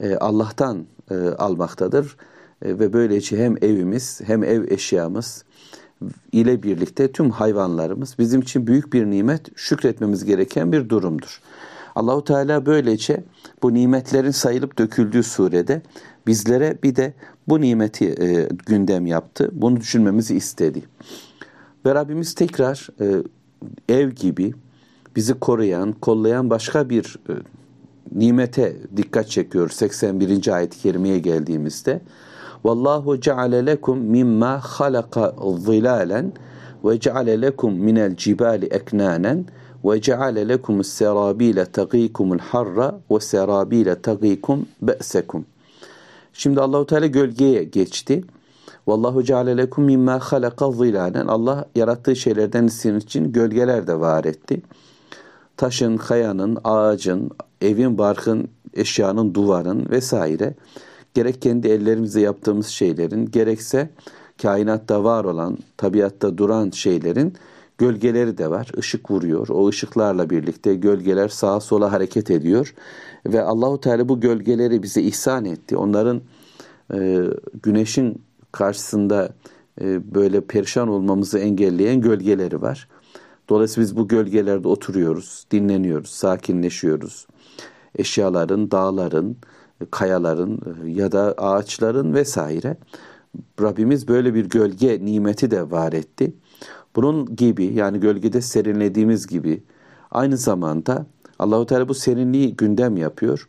e, 0.00 0.16
Allah'tan 0.16 0.86
e, 1.10 1.14
almaktadır. 1.14 2.16
Ve 2.62 2.92
böylece 2.92 3.44
hem 3.44 3.56
evimiz 3.56 4.20
hem 4.24 4.44
ev 4.44 4.70
eşyamız 4.70 5.44
ile 6.32 6.62
birlikte 6.62 7.12
tüm 7.12 7.30
hayvanlarımız 7.30 8.14
bizim 8.18 8.40
için 8.40 8.66
büyük 8.66 8.92
bir 8.92 9.06
nimet, 9.06 9.58
şükretmemiz 9.58 10.24
gereken 10.24 10.72
bir 10.72 10.88
durumdur. 10.88 11.40
Allahu 11.94 12.24
Teala 12.24 12.66
böylece 12.66 13.24
bu 13.62 13.74
nimetlerin 13.74 14.30
sayılıp 14.30 14.78
döküldüğü 14.78 15.22
surede 15.22 15.82
bizlere 16.26 16.78
bir 16.82 16.96
de 16.96 17.14
bu 17.48 17.60
nimeti 17.60 18.14
e, 18.22 18.48
gündem 18.66 19.06
yaptı. 19.06 19.50
Bunu 19.52 19.76
düşünmemizi 19.76 20.36
istedi. 20.36 20.82
Ve 21.86 21.94
Rabbimiz 21.94 22.34
tekrar 22.34 22.88
e, 23.00 23.22
ev 23.88 24.10
gibi 24.10 24.54
bizi 25.16 25.34
koruyan, 25.34 25.92
kollayan 25.92 26.50
başka 26.50 26.90
bir 26.90 27.16
e, 27.28 27.32
nimete 28.14 28.76
dikkat 28.96 29.28
çekiyor 29.28 29.68
81. 29.68 30.48
ayet-i 30.48 30.78
kerimeye 30.78 31.18
geldiğimizde. 31.18 32.00
Vallahu 32.64 33.20
ceale 33.20 33.66
lekum 33.66 33.98
mimma 33.98 34.60
halaka 34.62 35.34
zilalen 35.58 36.32
ve 36.84 37.00
ceale 37.00 37.42
lekum 37.42 37.74
minel 37.74 38.16
cibali 38.16 38.66
eknanen 38.66 39.44
ve 39.84 40.00
ceale 40.00 40.48
lekum 40.48 40.84
serabile 40.84 41.64
tagikumul 41.64 42.38
harra 42.38 43.00
ve 43.10 43.20
serabile 43.20 44.02
tagikum 44.02 44.66
be'sekum. 44.82 45.44
Şimdi 46.32 46.60
Allahu 46.60 46.86
Teala 46.86 47.06
gölgeye 47.06 47.64
geçti. 47.64 48.24
Vallahu 48.86 49.22
ceale 49.22 49.56
lekum 49.56 49.84
mimma 49.84 50.18
halaka 50.18 50.70
zilanen. 50.70 51.26
Allah 51.26 51.68
yarattığı 51.74 52.16
şeylerden 52.16 52.66
sizin 52.66 52.98
için 52.98 53.32
gölgeler 53.32 53.86
de 53.86 54.00
var 54.00 54.24
etti. 54.24 54.62
Taşın, 55.56 55.96
kayanın, 55.96 56.58
ağacın, 56.64 57.30
evin, 57.60 57.98
barkın, 57.98 58.48
eşyanın, 58.74 59.34
duvarın 59.34 59.90
vesaire 59.90 60.54
gerek 61.14 61.42
kendi 61.42 61.68
ellerimizle 61.68 62.20
yaptığımız 62.20 62.66
şeylerin 62.66 63.26
gerekse 63.30 63.90
kainatta 64.42 65.04
var 65.04 65.24
olan, 65.24 65.58
tabiatta 65.76 66.38
duran 66.38 66.70
şeylerin 66.70 67.34
gölgeleri 67.78 68.38
de 68.38 68.50
var. 68.50 68.70
Işık 68.78 69.10
vuruyor. 69.10 69.48
O 69.48 69.68
ışıklarla 69.68 70.30
birlikte 70.30 70.74
gölgeler 70.74 71.28
sağa 71.28 71.60
sola 71.60 71.92
hareket 71.92 72.30
ediyor. 72.30 72.74
Ve 73.26 73.42
Allahu 73.42 73.80
Teala 73.80 74.08
bu 74.08 74.20
gölgeleri 74.20 74.82
bize 74.82 75.02
ihsan 75.02 75.44
etti. 75.44 75.76
Onların 75.76 76.20
e, 76.94 77.22
güneşin 77.62 78.25
karşısında 78.56 79.28
e, 79.80 80.14
böyle 80.14 80.40
perişan 80.40 80.88
olmamızı 80.88 81.38
engelleyen 81.38 82.00
gölgeleri 82.00 82.62
var. 82.62 82.88
Dolayısıyla 83.48 83.84
biz 83.84 83.96
bu 83.96 84.08
gölgelerde 84.08 84.68
oturuyoruz, 84.68 85.46
dinleniyoruz, 85.50 86.10
sakinleşiyoruz. 86.10 87.26
Eşyaların, 87.94 88.70
dağların, 88.70 89.36
kayaların 89.90 90.60
e, 90.84 90.90
ya 90.90 91.12
da 91.12 91.34
ağaçların 91.38 92.14
vesaire. 92.14 92.76
Rabbimiz 93.60 94.08
böyle 94.08 94.34
bir 94.34 94.44
gölge 94.44 95.04
nimeti 95.04 95.50
de 95.50 95.70
var 95.70 95.92
etti. 95.92 96.34
Bunun 96.96 97.36
gibi 97.36 97.64
yani 97.64 98.00
gölgede 98.00 98.40
serinlediğimiz 98.40 99.26
gibi 99.26 99.62
aynı 100.10 100.36
zamanda 100.36 101.06
Allahu 101.38 101.66
Teala 101.66 101.88
bu 101.88 101.94
serinliği 101.94 102.56
gündem 102.56 102.96
yapıyor. 102.96 103.48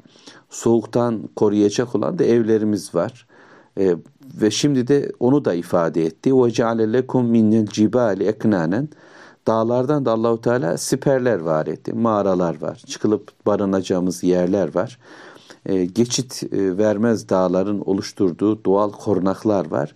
Soğuktan 0.49 1.30
koruyacak 1.36 1.95
olan 1.95 2.20
da 2.20 2.24
evlerimiz 2.24 2.95
var. 2.95 3.28
Ve 4.41 4.51
şimdi 4.51 4.88
de 4.88 5.11
onu 5.19 5.45
da 5.45 5.53
ifade 5.53 6.05
etti. 6.05 6.31
Ceale 6.51 6.93
lekum 6.93 7.25
minel 7.25 7.65
cibali 7.65 8.23
eknanen. 8.23 8.89
Dağlardan 9.47 10.05
da 10.05 10.11
Allahu 10.11 10.41
Teala 10.41 10.77
siperler 10.77 11.39
var 11.39 11.67
etti. 11.67 11.93
Mağaralar 11.93 12.61
var. 12.61 12.75
Çıkılıp 12.88 13.31
barınacağımız 13.45 14.23
yerler 14.23 14.75
var. 14.75 14.99
E, 15.65 15.85
geçit 15.85 16.43
e, 16.51 16.77
vermez 16.77 17.29
dağların 17.29 17.81
oluşturduğu 17.85 18.65
doğal 18.65 18.91
korunaklar 18.91 19.71
var. 19.71 19.95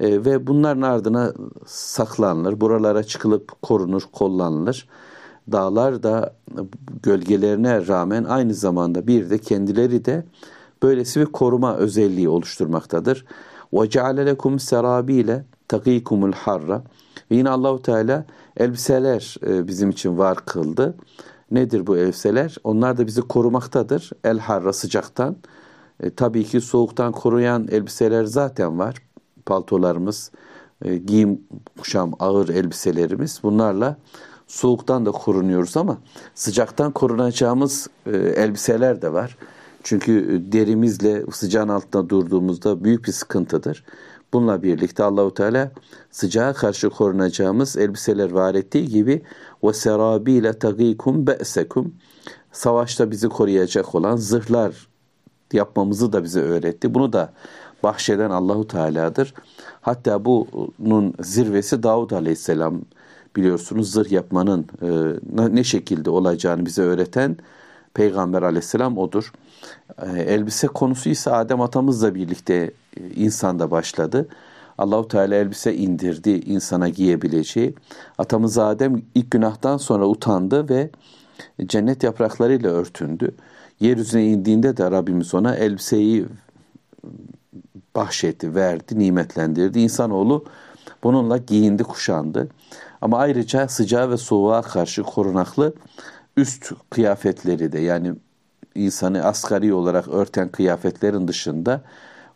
E, 0.00 0.24
ve 0.24 0.46
bunların 0.46 0.82
ardına 0.82 1.32
saklanılır. 1.66 2.60
Buralara 2.60 3.02
çıkılıp 3.02 3.62
korunur, 3.62 4.02
kollanılır. 4.12 4.88
Dağlar 5.52 6.02
da 6.02 6.34
gölgelerine 7.02 7.86
rağmen 7.86 8.24
aynı 8.24 8.54
zamanda 8.54 9.06
bir 9.06 9.30
de 9.30 9.38
kendileri 9.38 10.04
de 10.04 10.24
böylesi 10.82 11.20
bir 11.20 11.26
koruma 11.26 11.76
özelliği 11.76 12.28
oluşturmaktadır. 12.28 13.24
Ve 13.72 13.90
ceale 13.90 14.26
lekum 14.26 14.58
serabile 14.58 15.44
takikumul 15.68 16.32
harra. 16.32 16.82
Ve 17.30 17.36
yine 17.36 17.50
Allahu 17.50 17.82
Teala 17.82 18.24
elbiseler 18.56 19.36
e, 19.46 19.66
bizim 19.66 19.90
için 19.90 20.18
var 20.18 20.38
kıldı. 20.46 20.94
Nedir 21.50 21.86
bu 21.86 21.96
elbiseler? 21.96 22.56
Onlar 22.64 22.98
da 22.98 23.06
bizi 23.06 23.20
korumaktadır. 23.20 24.10
El 24.24 24.38
harra 24.38 24.72
sıcaktan. 24.72 25.36
E, 26.00 26.10
tabii 26.10 26.44
ki 26.44 26.60
soğuktan 26.60 27.12
koruyan 27.12 27.68
elbiseler 27.70 28.24
zaten 28.24 28.78
var. 28.78 28.94
Paltolarımız, 29.46 30.30
e, 30.84 30.96
giyim 30.96 31.40
kuşam 31.78 32.12
ağır 32.20 32.48
elbiselerimiz. 32.48 33.40
Bunlarla 33.42 33.96
soğuktan 34.46 35.06
da 35.06 35.10
korunuyoruz 35.10 35.76
ama 35.76 35.98
sıcaktan 36.34 36.92
korunacağımız 36.92 37.88
e, 38.06 38.16
elbiseler 38.16 39.02
de 39.02 39.12
var. 39.12 39.36
Çünkü 39.82 40.42
derimizle 40.52 41.24
sıcağın 41.32 41.68
altında 41.68 42.08
durduğumuzda 42.08 42.84
büyük 42.84 43.04
bir 43.06 43.12
sıkıntıdır. 43.12 43.84
Bununla 44.32 44.62
birlikte 44.62 45.04
Allahu 45.04 45.34
Teala 45.34 45.72
sıcağa 46.10 46.52
karşı 46.52 46.90
korunacağımız 46.90 47.76
elbiseler 47.76 48.30
var 48.30 48.54
ettiği 48.54 48.88
gibi 48.88 49.22
ve 49.64 49.72
serabile 49.72 50.58
tagikum 50.58 51.26
be'sekum 51.26 51.94
savaşta 52.52 53.10
bizi 53.10 53.28
koruyacak 53.28 53.94
olan 53.94 54.16
zırhlar 54.16 54.88
yapmamızı 55.52 56.12
da 56.12 56.24
bize 56.24 56.40
öğretti. 56.40 56.94
Bunu 56.94 57.12
da 57.12 57.32
bahşeden 57.82 58.30
Allahu 58.30 58.68
Teala'dır. 58.68 59.34
Hatta 59.80 60.24
bunun 60.24 61.14
zirvesi 61.20 61.82
Davud 61.82 62.10
Aleyhisselam 62.10 62.80
biliyorsunuz 63.36 63.92
zırh 63.92 64.10
yapmanın 64.10 64.66
e, 64.82 65.48
ne 65.56 65.64
şekilde 65.64 66.10
olacağını 66.10 66.66
bize 66.66 66.82
öğreten 66.82 67.36
Peygamber 67.94 68.42
Aleyhisselam 68.42 68.98
odur. 68.98 69.32
E, 70.02 70.20
elbise 70.20 70.66
konusu 70.66 71.08
ise 71.08 71.30
Adem 71.30 71.60
atamızla 71.60 72.14
birlikte 72.14 72.70
e, 72.96 73.10
insanda 73.14 73.70
başladı. 73.70 74.28
Allahu 74.78 75.08
Teala 75.08 75.34
elbise 75.34 75.74
indirdi 75.76 76.30
insana 76.30 76.88
giyebileceği. 76.88 77.74
Atamız 78.18 78.58
Adem 78.58 79.02
ilk 79.14 79.30
günahtan 79.30 79.76
sonra 79.76 80.06
utandı 80.06 80.68
ve 80.68 80.90
cennet 81.66 82.02
yapraklarıyla 82.02 82.70
örtündü. 82.70 83.34
Yeryüzüne 83.80 84.26
indiğinde 84.26 84.76
de 84.76 84.90
Rabbimiz 84.90 85.34
ona 85.34 85.56
elbiseyi 85.56 86.26
bahşetti, 87.94 88.54
verdi, 88.54 88.98
nimetlendirdi. 88.98 89.80
İnsanoğlu 89.80 90.44
bununla 91.02 91.36
giyindi, 91.36 91.82
kuşandı. 91.82 92.48
Ama 93.00 93.18
ayrıca 93.18 93.68
sıcağa 93.68 94.10
ve 94.10 94.16
soğuğa 94.16 94.62
karşı 94.62 95.02
korunaklı 95.02 95.74
üst 96.36 96.72
kıyafetleri 96.90 97.72
de 97.72 97.78
yani 97.80 98.14
insanı 98.74 99.24
asgari 99.24 99.74
olarak 99.74 100.08
örten 100.08 100.48
kıyafetlerin 100.48 101.28
dışında 101.28 101.80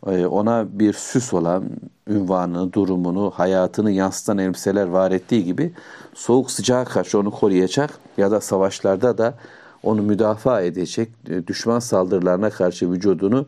e, 0.07 0.25
ona 0.25 0.79
bir 0.79 0.93
süs 0.93 1.33
olan 1.33 1.63
ünvanını, 2.07 2.73
durumunu, 2.73 3.31
hayatını 3.35 3.91
yansıtan 3.91 4.37
elbiseler 4.37 4.87
var 4.87 5.11
ettiği 5.11 5.43
gibi 5.43 5.73
soğuk 6.13 6.51
sıcağa 6.51 6.85
karşı 6.85 7.19
onu 7.19 7.31
koruyacak 7.31 7.89
ya 8.17 8.31
da 8.31 8.41
savaşlarda 8.41 9.17
da 9.17 9.33
onu 9.83 10.01
müdafaa 10.01 10.61
edecek, 10.61 11.09
e, 11.29 11.47
düşman 11.47 11.79
saldırılarına 11.79 12.49
karşı 12.49 12.91
vücudunu 12.91 13.45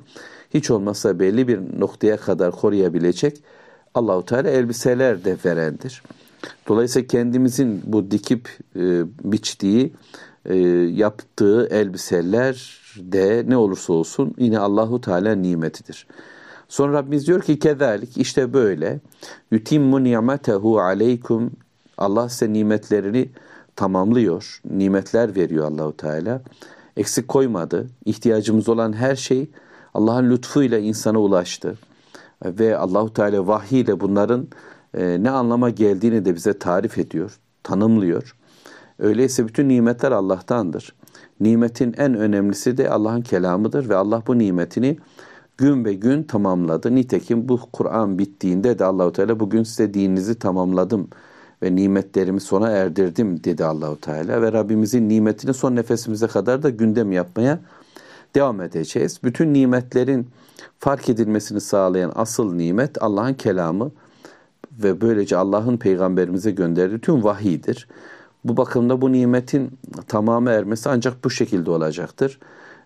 hiç 0.53 0.71
olmazsa 0.71 1.19
belli 1.19 1.47
bir 1.47 1.59
noktaya 1.79 2.17
kadar 2.17 2.51
koruyabilecek 2.51 3.37
Allahu 3.93 4.25
Teala 4.25 4.49
elbiseler 4.49 5.25
de 5.25 5.37
verendir. 5.45 6.03
Dolayısıyla 6.67 7.07
kendimizin 7.07 7.81
bu 7.85 8.11
dikip 8.11 8.49
e, 8.75 9.03
biçtiği, 9.23 9.93
e, 10.45 10.57
yaptığı 10.93 11.67
elbiseler 11.67 12.78
de 12.97 13.45
ne 13.47 13.57
olursa 13.57 13.93
olsun 13.93 14.33
yine 14.37 14.59
Allahu 14.59 15.01
Teala 15.01 15.35
nimetidir. 15.35 16.07
Sonra 16.69 16.93
Rabbimiz 16.93 17.27
diyor 17.27 17.41
ki 17.41 17.59
kezalik 17.59 18.17
işte 18.17 18.53
böyle 18.53 18.99
yutimmu 19.51 20.03
ni'metehu 20.03 20.79
aleykum 20.79 21.51
Allah 21.97 22.29
size 22.29 22.53
nimetlerini 22.53 23.29
tamamlıyor. 23.75 24.61
Nimetler 24.69 25.35
veriyor 25.35 25.71
Allahu 25.71 25.97
Teala. 25.97 26.41
Eksik 26.97 27.27
koymadı. 27.27 27.87
İhtiyacımız 28.05 28.69
olan 28.69 28.93
her 28.93 29.15
şey 29.15 29.49
Allah'ın 29.93 30.29
lütfuyla 30.29 30.77
insana 30.77 31.19
ulaştı. 31.19 31.77
Ve 32.45 32.77
Allahu 32.77 33.13
Teala 33.13 33.47
vahiy 33.47 33.87
bunların 33.99 34.47
e, 34.97 35.23
ne 35.23 35.29
anlama 35.29 35.69
geldiğini 35.69 36.25
de 36.25 36.35
bize 36.35 36.59
tarif 36.59 36.97
ediyor, 36.97 37.39
tanımlıyor. 37.63 38.35
Öyleyse 38.99 39.47
bütün 39.47 39.69
nimetler 39.69 40.11
Allah'tandır. 40.11 40.93
Nimetin 41.39 41.93
en 41.97 42.13
önemlisi 42.13 42.77
de 42.77 42.89
Allah'ın 42.89 43.21
kelamıdır 43.21 43.89
ve 43.89 43.95
Allah 43.95 44.23
bu 44.27 44.37
nimetini 44.37 44.97
gün 45.57 45.85
be 45.85 45.93
gün 45.93 46.23
tamamladı. 46.23 46.95
Nitekim 46.95 47.49
bu 47.49 47.59
Kur'an 47.73 48.19
bittiğinde 48.19 48.79
de 48.79 48.85
Allahu 48.85 49.13
Teala 49.13 49.39
bugün 49.39 49.63
size 49.63 49.93
dininizi 49.93 50.39
tamamladım 50.39 51.07
ve 51.63 51.75
nimetlerimi 51.75 52.41
sona 52.41 52.69
erdirdim 52.69 53.43
dedi 53.43 53.65
Allahu 53.65 54.01
Teala 54.01 54.41
ve 54.41 54.51
Rabbimizin 54.51 55.09
nimetini 55.09 55.53
son 55.53 55.75
nefesimize 55.75 56.27
kadar 56.27 56.63
da 56.63 56.69
gündem 56.69 57.11
yapmaya 57.11 57.59
devam 58.35 58.61
edeceğiz. 58.61 59.19
Bütün 59.23 59.53
nimetlerin 59.53 60.27
fark 60.79 61.09
edilmesini 61.09 61.61
sağlayan 61.61 62.11
asıl 62.15 62.53
nimet 62.53 63.03
Allah'ın 63.03 63.33
kelamı 63.33 63.91
ve 64.83 65.01
böylece 65.01 65.37
Allah'ın 65.37 65.77
peygamberimize 65.77 66.51
gönderdiği 66.51 66.99
tüm 66.99 67.23
vahidir. 67.23 67.87
Bu 68.43 68.57
bakımda 68.57 69.01
bu 69.01 69.11
nimetin 69.11 69.71
tamamı 70.07 70.49
ermesi 70.49 70.89
ancak 70.89 71.23
bu 71.23 71.29
şekilde 71.29 71.71
olacaktır. 71.71 72.39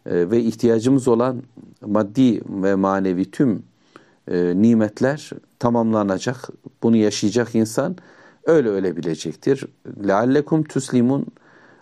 E, 0.06 0.32
ve 0.32 0.40
ihtiyacımız 0.40 1.08
olan 1.08 1.44
maddi 1.86 2.42
ve 2.50 2.76
manevi 2.76 3.32
tüm 3.32 3.64
e, 4.28 4.54
nimetler 4.62 5.30
tamamlanacak. 5.60 6.50
Bunu 6.84 6.96
yaşayacak 6.96 7.56
insan 7.56 7.96
öyle 8.46 8.70
ölebilecektir. 8.70 9.66
Leallekum 10.08 10.64
tuslimun 10.64 11.26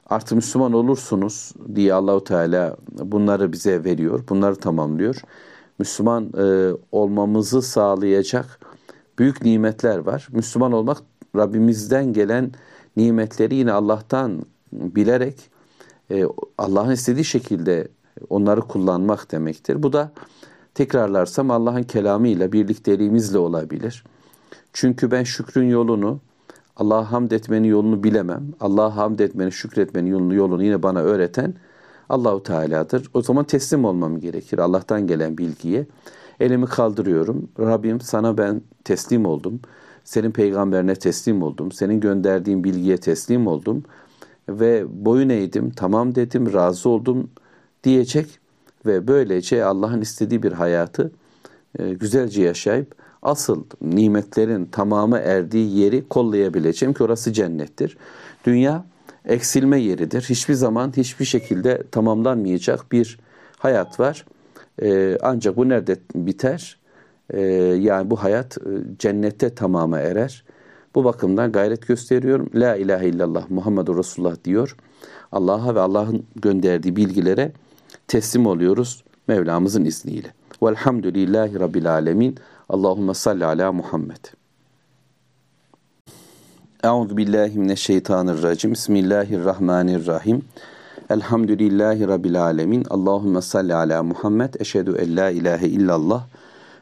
artık 0.10 0.36
Müslüman 0.36 0.74
olursunuz 0.74 1.54
diye 1.76 1.94
Allahu 1.94 2.24
Teala 2.24 2.78
bunları 2.92 3.52
bize 3.52 3.84
veriyor. 3.84 4.24
Bunları 4.30 4.56
tamamlıyor. 4.56 5.16
Müslüman 5.80 6.34
e, 6.38 6.72
olmamızı 6.92 7.62
sağlayacak 7.62 8.60
büyük 9.20 9.46
nimetler 9.46 9.98
var. 9.98 10.28
Müslüman 10.32 10.72
olmak 10.72 10.98
Rabbimizden 11.36 12.14
gelen 12.14 12.52
nimetleri 12.98 13.56
yine 13.56 13.72
Allah'tan 13.72 14.42
bilerek 14.72 15.50
e, 16.12 16.26
Allah'ın 16.58 16.92
istediği 16.92 17.26
şekilde 17.26 17.88
onları 18.30 18.62
kullanmak 18.62 19.32
demektir. 19.32 19.84
Bu 19.84 19.94
da 19.94 20.12
tekrarlarsam 20.74 21.52
Allah'ın 21.52 21.84
kelamıyla 21.84 22.52
birlikteliğimizle 22.52 23.38
olabilir. 23.38 24.04
Çünkü 24.74 25.12
ben 25.12 25.24
şükrün 25.24 25.70
yolunu, 25.70 26.20
Allah'a 26.78 27.12
hamd 27.12 27.32
etmenin 27.32 27.68
yolunu 27.68 28.04
bilemem. 28.04 28.44
Allah'a 28.60 28.96
hamd 28.96 29.20
etmenin, 29.20 29.50
şükretmenin 29.50 30.10
yolunu, 30.12 30.34
yolunu 30.34 30.64
yine 30.64 30.84
bana 30.84 31.00
öğreten 31.00 31.54
Allahu 32.10 32.44
Teala'dır. 32.44 33.10
O 33.14 33.22
zaman 33.22 33.46
teslim 33.46 33.86
olmam 33.86 34.20
gerekir 34.20 34.60
Allah'tan 34.60 35.08
gelen 35.08 35.38
bilgiye. 35.38 35.88
Elimi 36.40 36.66
kaldırıyorum. 36.66 37.50
Rabbim 37.60 38.02
sana 38.02 38.38
ben 38.38 38.62
teslim 38.84 39.26
oldum. 39.26 39.60
Senin 40.04 40.32
peygamberine 40.32 40.96
teslim 40.96 41.44
oldum. 41.44 41.72
Senin 41.72 42.00
gönderdiğin 42.00 42.64
bilgiye 42.64 42.98
teslim 42.98 43.48
oldum. 43.48 43.84
Ve 44.50 44.86
boyun 45.06 45.30
eğdim, 45.30 45.72
tamam 45.72 46.16
dedim, 46.16 46.54
razı 46.54 46.90
oldum 46.90 47.30
diyecek. 47.84 48.40
Ve 48.86 49.08
böylece 49.08 49.66
Allah'ın 49.66 50.02
istediği 50.02 50.44
bir 50.44 50.52
hayatı 50.52 51.12
e, 51.80 51.94
güzelce 51.94 52.44
yaşayıp 52.44 52.96
asıl 53.22 53.64
nimetlerin 53.82 54.66
tamamı 54.66 55.18
erdiği 55.18 55.78
yeri 55.78 56.08
kollayabileceğim 56.08 56.94
ki 56.94 57.04
orası 57.04 57.34
cennettir. 57.34 57.98
Dünya 58.46 58.86
eksilme 59.26 59.80
yeridir. 59.80 60.22
Hiçbir 60.22 60.54
zaman 60.54 60.94
hiçbir 60.98 61.26
şekilde 61.26 61.84
tamamlanmayacak 61.92 62.92
bir 62.92 63.20
hayat 63.58 64.00
var. 64.00 64.26
Ee, 64.82 65.18
ancak 65.22 65.58
bu 65.58 65.70
nerede 65.70 65.98
biter? 66.16 66.81
Ee, 67.32 67.42
yani 67.80 68.10
bu 68.10 68.24
hayat 68.24 68.58
e, 68.58 68.70
cennette 69.00 69.56
tamama 69.56 70.00
erer. 70.00 70.44
Bu 70.96 71.04
bakımdan 71.04 71.52
gayret 71.52 71.88
gösteriyorum. 71.88 72.50
La 72.56 72.76
ilahe 72.76 73.08
illallah 73.08 73.50
Muhammedur 73.50 73.98
Resulullah 73.98 74.36
diyor. 74.46 74.76
Allah'a 75.32 75.76
ve 75.76 75.80
Allah'ın 75.80 76.26
gönderdiği 76.36 76.96
bilgilere 76.96 77.52
teslim 78.08 78.46
oluyoruz 78.46 79.04
Mevlamızın 79.28 79.86
izniyle. 79.86 80.28
Velhamdülillahi 80.64 81.60
Rabbil 81.60 81.92
Alemin. 81.92 82.36
Allahümme 82.70 83.14
salli 83.14 83.46
ala 83.46 83.72
Muhammed. 83.72 84.26
Euzu 86.84 87.18
billahi 87.18 87.60
mineşşeytanirracim. 87.60 88.72
Bismillahirrahmanirrahim. 88.72 90.42
Elhamdülillahi 91.10 92.08
rabbil 92.08 92.44
alamin. 92.44 92.86
Allahumme 92.90 93.42
salli 93.42 93.76
ala 93.76 94.04
Muhammed. 94.04 94.54
Eşhedü 94.60 94.96
en 95.00 95.18
la 95.18 95.30
ilahe 95.30 95.68
illallah 95.68 96.26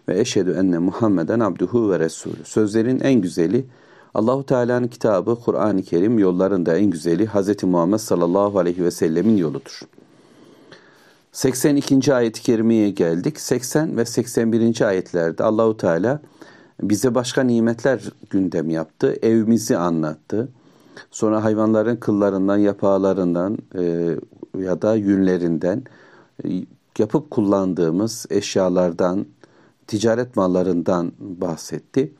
ve 0.09 0.19
eşhedü 0.19 0.51
enne 0.51 0.77
Muhammeden 0.77 1.39
abduhu 1.39 1.91
ve 1.91 1.99
resulü. 1.99 2.45
Sözlerin 2.45 2.99
en 2.99 3.21
güzeli 3.21 3.65
Allahu 4.13 4.45
Teala'nın 4.45 4.87
kitabı 4.87 5.35
Kur'an-ı 5.45 5.83
Kerim 5.83 6.19
yollarında 6.19 6.77
en 6.77 6.85
güzeli 6.85 7.27
Hz. 7.27 7.63
Muhammed 7.63 7.97
sallallahu 7.97 8.59
aleyhi 8.59 8.83
ve 8.83 8.91
sellemin 8.91 9.37
yoludur. 9.37 9.81
82. 11.31 12.13
ayet-i 12.13 12.41
kerimeye 12.41 12.89
geldik. 12.89 13.39
80 13.39 13.97
ve 13.97 14.05
81. 14.05 14.81
ayetlerde 14.81 15.43
Allahu 15.43 15.77
Teala 15.77 16.21
bize 16.81 17.15
başka 17.15 17.43
nimetler 17.43 18.01
gündem 18.29 18.69
yaptı. 18.69 19.15
Evimizi 19.21 19.77
anlattı. 19.77 20.49
Sonra 21.11 21.43
hayvanların 21.43 21.95
kıllarından, 21.95 22.57
yapağlarından 22.57 23.57
e, 23.75 24.15
ya 24.59 24.81
da 24.81 24.95
yünlerinden 24.95 25.83
e, 26.45 26.47
yapıp 26.99 27.31
kullandığımız 27.31 28.25
eşyalardan, 28.29 29.25
ticaret 29.89 30.35
mallarından 30.35 31.11
bahsetti. 31.19 32.13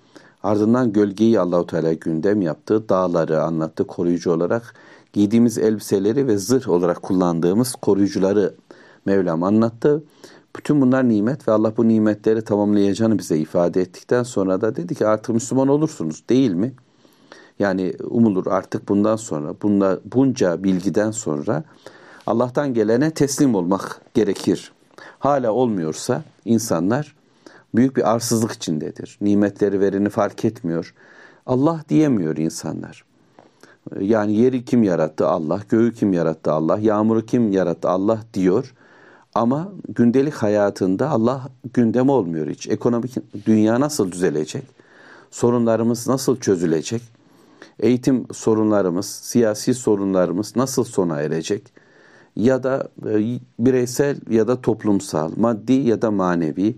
Ardından 0.43 0.93
gölgeyi 0.93 1.39
Allahu 1.39 1.67
Teala 1.67 1.93
gündem 1.93 2.41
yaptı. 2.41 2.89
Dağları 2.89 3.43
anlattı 3.43 3.87
koruyucu 3.87 4.31
olarak. 4.31 4.73
Giydiğimiz 5.13 5.57
elbiseleri 5.57 6.27
ve 6.27 6.37
zırh 6.37 6.69
olarak 6.69 7.01
kullandığımız 7.01 7.75
koruyucuları 7.75 8.55
Mevlam 9.05 9.43
anlattı. 9.43 10.03
Bütün 10.55 10.81
bunlar 10.81 11.09
nimet 11.09 11.47
ve 11.47 11.51
Allah 11.51 11.73
bu 11.77 11.87
nimetleri 11.87 12.41
tamamlayacağını 12.41 13.19
bize 13.19 13.37
ifade 13.37 13.81
ettikten 13.81 14.23
sonra 14.23 14.61
da 14.61 14.75
dedi 14.75 14.95
ki 14.95 15.07
artık 15.07 15.35
Müslüman 15.35 15.67
olursunuz 15.67 16.23
değil 16.29 16.51
mi? 16.51 16.73
Yani 17.59 17.93
umulur 18.09 18.47
artık 18.47 18.89
bundan 18.89 19.15
sonra 19.15 19.53
bunla, 19.61 19.99
bunca 20.05 20.63
bilgiden 20.63 21.11
sonra 21.11 21.63
Allah'tan 22.27 22.73
gelene 22.73 23.11
teslim 23.11 23.55
olmak 23.55 24.01
gerekir. 24.13 24.71
Hala 25.19 25.51
olmuyorsa 25.51 26.23
insanlar 26.45 27.18
büyük 27.75 27.97
bir 27.97 28.11
arsızlık 28.11 28.51
içindedir. 28.51 29.17
Nimetleri 29.21 29.79
vereni 29.79 30.09
fark 30.09 30.45
etmiyor. 30.45 30.93
Allah 31.45 31.83
diyemiyor 31.89 32.37
insanlar. 32.37 33.03
Yani 33.99 34.33
yeri 34.35 34.65
kim 34.65 34.83
yarattı? 34.83 35.27
Allah. 35.27 35.61
Göğü 35.69 35.93
kim 35.93 36.13
yarattı? 36.13 36.51
Allah. 36.51 36.79
Yağmuru 36.79 37.25
kim 37.25 37.51
yarattı? 37.51 37.89
Allah 37.89 38.19
diyor. 38.33 38.73
Ama 39.35 39.71
gündelik 39.89 40.33
hayatında 40.33 41.09
Allah 41.09 41.49
gündem 41.73 42.09
olmuyor 42.09 42.47
hiç. 42.47 42.67
Ekonomik 42.67 43.15
dünya 43.45 43.79
nasıl 43.79 44.11
düzelecek? 44.11 44.63
Sorunlarımız 45.31 46.07
nasıl 46.07 46.39
çözülecek? 46.39 47.01
Eğitim 47.79 48.25
sorunlarımız, 48.33 49.05
siyasi 49.05 49.73
sorunlarımız 49.73 50.55
nasıl 50.55 50.83
sona 50.83 51.21
erecek? 51.21 51.63
Ya 52.35 52.63
da 52.63 52.89
e, 53.09 53.39
bireysel 53.59 54.17
ya 54.29 54.47
da 54.47 54.61
toplumsal, 54.61 55.31
maddi 55.37 55.73
ya 55.73 56.01
da 56.01 56.11
manevi 56.11 56.75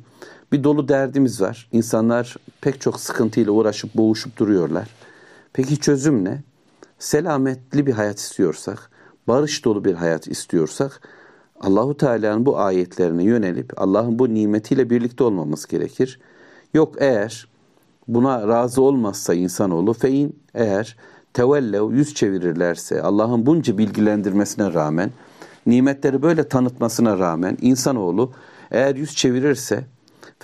bir 0.51 0.63
dolu 0.63 0.87
derdimiz 0.87 1.41
var. 1.41 1.69
İnsanlar 1.71 2.35
pek 2.61 2.81
çok 2.81 2.99
sıkıntıyla 2.99 3.51
uğraşıp 3.51 3.95
boğuşup 3.95 4.37
duruyorlar. 4.37 4.89
Peki 5.53 5.77
çözüm 5.77 6.25
ne? 6.25 6.43
Selametli 6.99 7.85
bir 7.85 7.93
hayat 7.93 8.19
istiyorsak, 8.19 8.89
barış 9.27 9.65
dolu 9.65 9.85
bir 9.85 9.93
hayat 9.93 10.27
istiyorsak 10.27 11.01
Allahu 11.61 11.97
Teala'nın 11.97 12.45
bu 12.45 12.59
ayetlerine 12.59 13.23
yönelip 13.23 13.81
Allah'ın 13.81 14.19
bu 14.19 14.33
nimetiyle 14.33 14.89
birlikte 14.89 15.23
olmamız 15.23 15.67
gerekir. 15.67 16.19
Yok 16.73 16.95
eğer 16.97 17.47
buna 18.07 18.47
razı 18.47 18.81
olmazsa 18.81 19.33
insanoğlu 19.33 19.93
fein 19.93 20.39
eğer 20.53 20.97
tevellev 21.33 21.91
yüz 21.91 22.13
çevirirlerse 22.13 23.01
Allah'ın 23.01 23.45
bunca 23.45 23.77
bilgilendirmesine 23.77 24.73
rağmen 24.73 25.11
nimetleri 25.65 26.21
böyle 26.21 26.47
tanıtmasına 26.47 27.19
rağmen 27.19 27.57
insanoğlu 27.61 28.31
eğer 28.71 28.95
yüz 28.95 29.15
çevirirse 29.15 29.83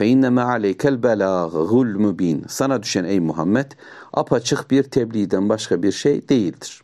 inneme 0.06 0.42
aleykel 0.42 1.04
belâgul 1.04 2.00
mubin 2.00 2.46
sana 2.48 2.84
düşen 2.84 3.04
ey 3.04 3.20
Muhammed 3.20 3.72
apaçık 4.14 4.72
bir 4.72 4.84
tebliğden 4.84 5.50
başka 5.50 5.84
bir 5.84 5.92
şey 5.92 6.30
değildir. 6.30 6.82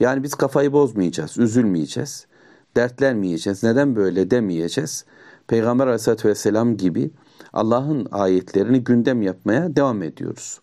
Yani 0.00 0.22
biz 0.22 0.34
kafayı 0.34 0.72
bozmayacağız, 0.72 1.38
üzülmeyeceğiz 1.38 2.26
dertlenmeyeceğiz. 2.76 3.62
Neden 3.62 3.96
böyle 3.96 4.30
demeyeceğiz? 4.30 5.04
Peygamber 5.48 5.86
aleyhissalatü 5.86 6.28
vesselam 6.28 6.76
gibi 6.76 7.10
Allah'ın 7.52 8.08
ayetlerini 8.12 8.84
gündem 8.84 9.22
yapmaya 9.22 9.76
devam 9.76 10.02
ediyoruz. 10.02 10.60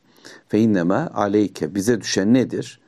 İnneme 0.53 0.95
aleyke 0.95 1.75
bize 1.75 2.01
düşen 2.01 2.33
nedir? 2.33 2.79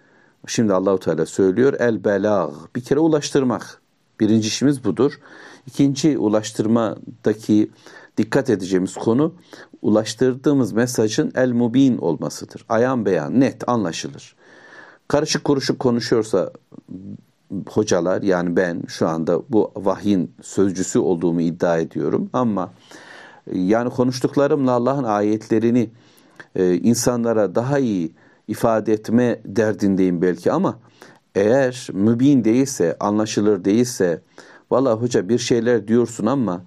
Şimdi 0.47 0.73
Allahu 0.73 0.99
Teala 0.99 1.25
söylüyor 1.25 1.73
el 1.79 2.03
belag 2.03 2.53
bir 2.75 2.81
kere 2.81 2.99
ulaştırmak. 2.99 3.81
Birinci 4.19 4.47
işimiz 4.47 4.83
budur. 4.83 5.19
İkinci 5.67 6.17
ulaştırmadaki 6.17 7.69
dikkat 8.17 8.49
edeceğimiz 8.49 8.93
konu 8.93 9.33
ulaştırdığımız 9.81 10.73
mesajın 10.73 11.31
el 11.35 11.51
mubin 11.51 11.97
olmasıdır. 11.97 12.65
Ayan 12.69 13.05
beyan, 13.05 13.39
net, 13.39 13.69
anlaşılır. 13.69 14.35
Karışık 15.07 15.43
kuruşuk 15.43 15.79
konuşuyorsa 15.79 16.51
hocalar 17.69 18.21
yani 18.21 18.55
ben 18.55 18.83
şu 18.87 19.07
anda 19.07 19.41
bu 19.49 19.71
vahyin 19.75 20.31
sözcüsü 20.41 20.99
olduğumu 20.99 21.41
iddia 21.41 21.77
ediyorum 21.77 22.29
ama 22.33 22.73
yani 23.53 23.89
konuştuklarımla 23.89 24.71
Allah'ın 24.71 25.03
ayetlerini 25.03 25.89
e, 26.55 26.73
insanlara 26.73 27.55
daha 27.55 27.79
iyi 27.79 28.11
ifade 28.47 28.93
etme 28.93 29.39
derdindeyim 29.45 30.21
belki 30.21 30.51
ama 30.51 30.79
eğer 31.35 31.87
mübin 31.93 32.43
değilse, 32.43 32.97
anlaşılır 32.99 33.65
değilse 33.65 34.21
valla 34.71 34.93
hoca 34.93 35.29
bir 35.29 35.39
şeyler 35.39 35.87
diyorsun 35.87 36.25
ama 36.25 36.61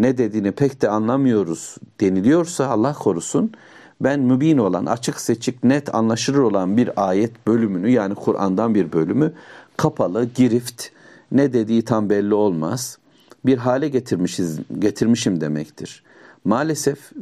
ne 0.00 0.18
dediğini 0.18 0.52
pek 0.52 0.82
de 0.82 0.88
anlamıyoruz 0.88 1.76
deniliyorsa 2.00 2.66
Allah 2.66 2.92
korusun 2.92 3.52
ben 4.00 4.20
mübin 4.20 4.58
olan, 4.58 4.86
açık 4.86 5.20
seçik, 5.20 5.64
net 5.64 5.94
anlaşılır 5.94 6.38
olan 6.38 6.76
bir 6.76 7.08
ayet 7.08 7.46
bölümünü 7.46 7.90
yani 7.90 8.14
Kur'an'dan 8.14 8.74
bir 8.74 8.92
bölümü 8.92 9.32
kapalı, 9.76 10.24
girift, 10.34 10.86
ne 11.32 11.52
dediği 11.52 11.82
tam 11.82 12.10
belli 12.10 12.34
olmaz. 12.34 12.98
Bir 13.46 13.58
hale 13.58 13.88
getirmişiz, 13.88 14.58
getirmişim 14.78 15.40
demektir. 15.40 16.02
Maalesef 16.44 17.12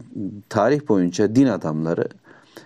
tarih 0.49 0.89
boyunca 0.89 1.37
din 1.37 1.47
adamları 1.47 2.09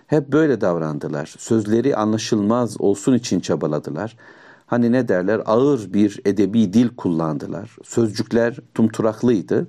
hep 0.07 0.31
böyle 0.31 0.61
davrandılar. 0.61 1.35
Sözleri 1.37 1.95
anlaşılmaz 1.95 2.81
olsun 2.81 3.13
için 3.13 3.39
çabaladılar. 3.39 4.17
Hani 4.73 4.91
ne 4.91 5.07
derler 5.07 5.41
ağır 5.45 5.93
bir 5.93 6.21
edebi 6.25 6.73
dil 6.73 6.89
kullandılar. 6.89 7.77
Sözcükler 7.83 8.57
tumturaklıydı. 8.73 9.67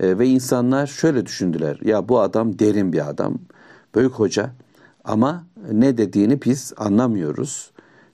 E, 0.00 0.18
ve 0.18 0.26
insanlar 0.26 0.86
şöyle 0.86 1.26
düşündüler. 1.26 1.78
Ya 1.84 2.08
bu 2.08 2.20
adam 2.20 2.58
derin 2.58 2.92
bir 2.92 3.08
adam. 3.08 3.38
Büyük 3.94 4.12
hoca 4.12 4.50
ama 5.04 5.44
ne 5.72 5.98
dediğini 5.98 6.42
biz 6.42 6.72
anlamıyoruz 6.76 7.70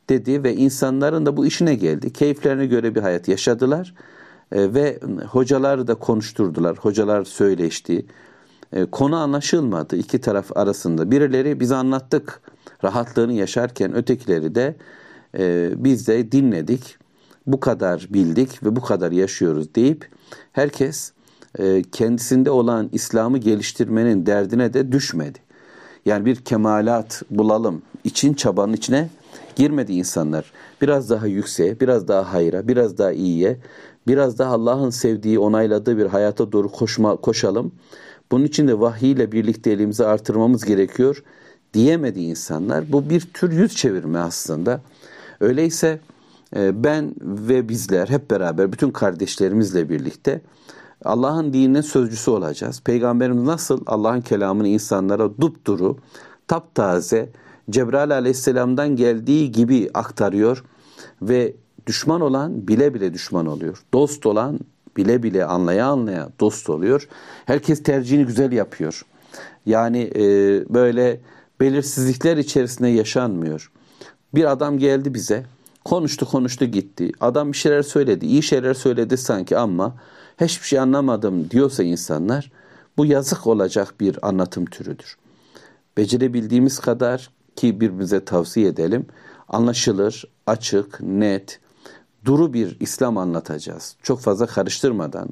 dedi 0.08 0.44
ve 0.44 0.54
insanların 0.54 1.26
da 1.26 1.36
bu 1.36 1.46
işine 1.46 1.74
geldi. 1.74 2.12
Keyiflerine 2.12 2.66
göre 2.66 2.94
bir 2.94 3.00
hayat 3.00 3.28
yaşadılar 3.28 3.94
e, 4.52 4.74
ve 4.74 5.00
hocaları 5.28 5.86
da 5.86 5.94
konuşturdular. 5.94 6.76
Hocalar 6.76 7.24
söyleşti. 7.24 8.06
E, 8.72 8.84
konu 8.84 9.16
anlaşılmadı 9.16 9.96
iki 9.96 10.20
taraf 10.20 10.56
arasında. 10.56 11.10
Birileri 11.10 11.60
biz 11.60 11.72
anlattık 11.72 12.40
rahatlığını 12.84 13.32
yaşarken 13.32 13.94
ötekileri 13.94 14.54
de 14.54 14.76
e, 15.38 15.70
biz 15.76 16.08
de 16.08 16.32
dinledik. 16.32 16.96
Bu 17.46 17.60
kadar 17.60 18.06
bildik 18.10 18.64
ve 18.64 18.76
bu 18.76 18.80
kadar 18.80 19.12
yaşıyoruz 19.12 19.74
deyip 19.74 20.08
herkes 20.52 21.12
e, 21.58 21.82
kendisinde 21.92 22.50
olan 22.50 22.88
İslam'ı 22.92 23.38
geliştirmenin 23.38 24.26
derdine 24.26 24.74
de 24.74 24.92
düşmedi. 24.92 25.38
Yani 26.06 26.24
bir 26.24 26.36
kemalat 26.36 27.22
bulalım 27.30 27.82
için 28.04 28.34
çabanın 28.34 28.72
içine 28.72 29.08
girmedi 29.56 29.92
insanlar. 29.92 30.52
Biraz 30.82 31.10
daha 31.10 31.26
yükseğe, 31.26 31.80
biraz 31.80 32.08
daha 32.08 32.32
hayra, 32.32 32.68
biraz 32.68 32.98
daha 32.98 33.12
iyiye, 33.12 33.58
biraz 34.08 34.38
daha 34.38 34.52
Allah'ın 34.52 34.90
sevdiği, 34.90 35.38
onayladığı 35.38 35.98
bir 35.98 36.06
hayata 36.06 36.52
doğru 36.52 36.68
koşma, 36.68 37.16
koşalım. 37.16 37.72
Bunun 38.32 38.44
için 38.44 38.68
de 38.68 38.80
vahiy 38.80 39.12
ile 39.12 39.32
birlikte 39.32 39.70
elimizi 39.70 40.06
artırmamız 40.06 40.64
gerekiyor 40.64 41.22
diyemedi 41.74 42.20
insanlar. 42.20 42.92
Bu 42.92 43.10
bir 43.10 43.20
tür 43.20 43.52
yüz 43.52 43.76
çevirme 43.76 44.18
aslında. 44.18 44.80
Öyleyse 45.40 46.00
e, 46.56 46.84
ben 46.84 47.14
ve 47.20 47.68
bizler 47.68 48.08
hep 48.08 48.30
beraber 48.30 48.72
bütün 48.72 48.90
kardeşlerimizle 48.90 49.88
birlikte 49.88 50.40
Allah'ın 51.04 51.52
dinine 51.52 51.82
sözcüsü 51.82 52.30
olacağız. 52.30 52.80
Peygamberimiz 52.84 53.42
nasıl 53.42 53.80
Allah'ın 53.86 54.20
kelamını 54.20 54.68
insanlara 54.68 55.40
dupduru, 55.40 55.98
taptaze, 56.48 57.28
Cebrail 57.70 58.12
aleyhisselamdan 58.12 58.96
geldiği 58.96 59.52
gibi 59.52 59.90
aktarıyor 59.94 60.64
ve 61.22 61.56
düşman 61.86 62.20
olan 62.20 62.68
bile 62.68 62.94
bile 62.94 63.14
düşman 63.14 63.46
oluyor. 63.46 63.84
Dost 63.94 64.26
olan 64.26 64.60
bile 64.96 65.22
bile 65.22 65.44
anlaya 65.44 65.86
anlaya 65.86 66.28
dost 66.40 66.70
oluyor. 66.70 67.08
Herkes 67.46 67.82
tercihini 67.82 68.26
güzel 68.26 68.52
yapıyor. 68.52 69.02
Yani 69.66 70.10
e, 70.16 70.24
böyle 70.74 71.20
belirsizlikler 71.60 72.36
içerisinde 72.36 72.88
yaşanmıyor. 72.88 73.72
Bir 74.34 74.50
adam 74.52 74.78
geldi 74.78 75.14
bize, 75.14 75.44
konuştu 75.84 76.26
konuştu 76.26 76.64
gitti. 76.64 77.12
Adam 77.20 77.52
bir 77.52 77.56
şeyler 77.56 77.82
söyledi, 77.82 78.26
iyi 78.26 78.42
şeyler 78.42 78.74
söyledi 78.74 79.16
sanki 79.16 79.58
ama 79.58 79.94
hiçbir 80.40 80.66
şey 80.66 80.78
anlamadım 80.78 81.50
diyorsa 81.50 81.82
insanlar, 81.82 82.52
bu 82.96 83.06
yazık 83.06 83.46
olacak 83.46 83.94
bir 84.00 84.28
anlatım 84.28 84.66
türüdür. 84.66 85.16
Becerebildiğimiz 85.96 86.78
kadar 86.78 87.30
ki 87.56 87.80
birbirimize 87.80 88.24
tavsiye 88.24 88.68
edelim, 88.68 89.06
anlaşılır, 89.48 90.24
açık, 90.46 91.00
net, 91.00 91.60
duru 92.24 92.52
bir 92.52 92.76
İslam 92.80 93.18
anlatacağız. 93.18 93.96
Çok 94.02 94.20
fazla 94.20 94.46
karıştırmadan, 94.46 95.28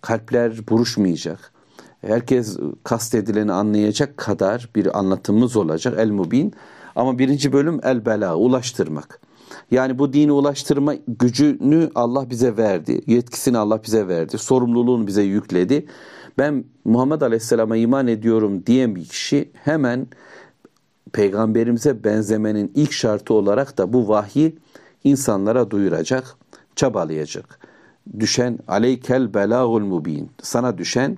kalpler 0.00 0.68
buruşmayacak. 0.68 1.52
Herkes 2.00 2.58
kastedileni 2.84 3.52
anlayacak 3.52 4.16
kadar 4.16 4.70
bir 4.74 4.98
anlatımımız 4.98 5.56
olacak 5.56 5.94
el 5.98 6.10
mubin. 6.10 6.54
Ama 6.96 7.18
birinci 7.18 7.52
bölüm 7.52 7.80
el 7.82 8.06
bela, 8.06 8.36
ulaştırmak. 8.36 9.20
Yani 9.70 9.98
bu 9.98 10.12
dini 10.12 10.32
ulaştırma 10.32 10.94
gücünü 11.08 11.90
Allah 11.94 12.30
bize 12.30 12.56
verdi. 12.56 13.00
Yetkisini 13.06 13.58
Allah 13.58 13.82
bize 13.82 14.08
verdi. 14.08 14.38
Sorumluluğunu 14.38 15.06
bize 15.06 15.22
yükledi. 15.22 15.86
Ben 16.38 16.64
Muhammed 16.84 17.20
Aleyhisselam'a 17.20 17.76
iman 17.76 18.06
ediyorum 18.06 18.66
diyen 18.66 18.96
bir 18.96 19.04
kişi 19.04 19.50
hemen 19.64 20.06
peygamberimize 21.12 22.04
benzemenin 22.04 22.72
ilk 22.74 22.92
şartı 22.92 23.34
olarak 23.34 23.78
da 23.78 23.92
bu 23.92 24.08
vahyi 24.08 24.56
insanlara 25.04 25.70
duyuracak, 25.70 26.36
çabalayacak. 26.76 27.58
Düşen 28.20 28.58
aleykel 28.68 29.34
belagul 29.34 29.80
mubin. 29.80 30.30
Sana 30.42 30.78
düşen 30.78 31.16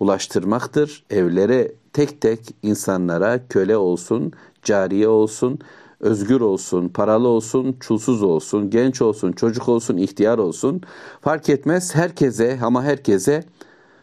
ulaştırmaktır. 0.00 1.04
Evlere 1.10 1.72
tek 1.92 2.20
tek 2.20 2.40
insanlara 2.62 3.48
köle 3.48 3.76
olsun, 3.76 4.32
cariye 4.66 5.08
olsun, 5.08 5.58
özgür 6.00 6.40
olsun, 6.40 6.88
paralı 6.88 7.28
olsun, 7.28 7.76
çulsuz 7.80 8.22
olsun, 8.22 8.70
genç 8.70 9.02
olsun, 9.02 9.32
çocuk 9.32 9.68
olsun, 9.68 9.96
ihtiyar 9.96 10.38
olsun 10.38 10.82
fark 11.20 11.48
etmez 11.48 11.94
herkese 11.94 12.58
ama 12.62 12.84
herkese 12.84 13.44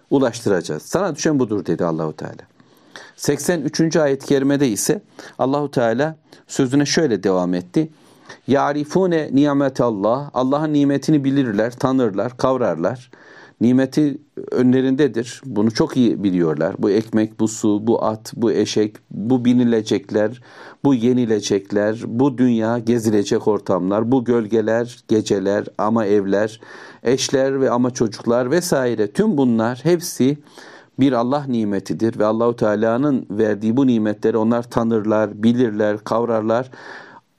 ulaştıracağız. 0.09 0.84
Sana 0.84 1.16
düşen 1.16 1.39
budur 1.39 1.66
dedi 1.66 1.86
Allahu 1.86 2.14
Teala. 2.16 2.41
83. 3.16 3.95
ayet-i 3.95 4.26
kerimede 4.26 4.68
ise 4.68 5.01
Allahu 5.39 5.72
Teala 5.72 6.16
sözüne 6.47 6.86
şöyle 6.86 7.24
devam 7.24 7.53
etti. 7.53 7.89
Yarifune 8.47 9.49
Allah. 9.80 10.32
Allah'ın 10.34 10.74
nimetini 10.74 11.24
bilirler, 11.24 11.72
tanırlar, 11.72 12.38
kavrarlar. 12.38 13.11
Nimeti 13.64 14.18
önlerindedir. 14.51 15.41
Bunu 15.45 15.72
çok 15.72 15.97
iyi 15.97 16.24
biliyorlar. 16.24 16.76
Bu 16.80 16.89
ekmek, 16.89 17.39
bu 17.39 17.47
su, 17.47 17.88
bu 17.88 18.05
at, 18.05 18.34
bu 18.36 18.51
eşek, 18.51 18.95
bu 19.11 19.45
binilecekler, 19.45 20.41
bu 20.84 20.93
yenilecekler, 20.93 22.01
bu 22.07 22.38
dünya 22.38 22.80
gezilecek 22.80 23.47
ortamlar, 23.47 24.11
bu 24.11 24.24
gölgeler, 24.24 25.03
geceler, 25.07 25.66
ama 25.78 26.05
evler, 26.05 26.59
eşler 27.03 27.61
ve 27.61 27.70
ama 27.70 27.91
çocuklar 27.91 28.51
vesaire. 28.51 29.11
Tüm 29.11 29.38
bunlar 29.38 29.80
hepsi 29.84 30.38
bir 30.99 31.14
Allah 31.14 31.45
nimetidir 31.47 32.20
ve 32.20 32.26
Allahu 32.26 32.55
Teala'nın 32.55 33.26
verdiği 33.30 33.78
bu 33.78 33.88
nimetleri 33.88 34.38
onlar 34.38 34.64
tanırlar, 34.70 35.43
bilirler, 35.43 35.97
kavrarlar. 35.97 36.72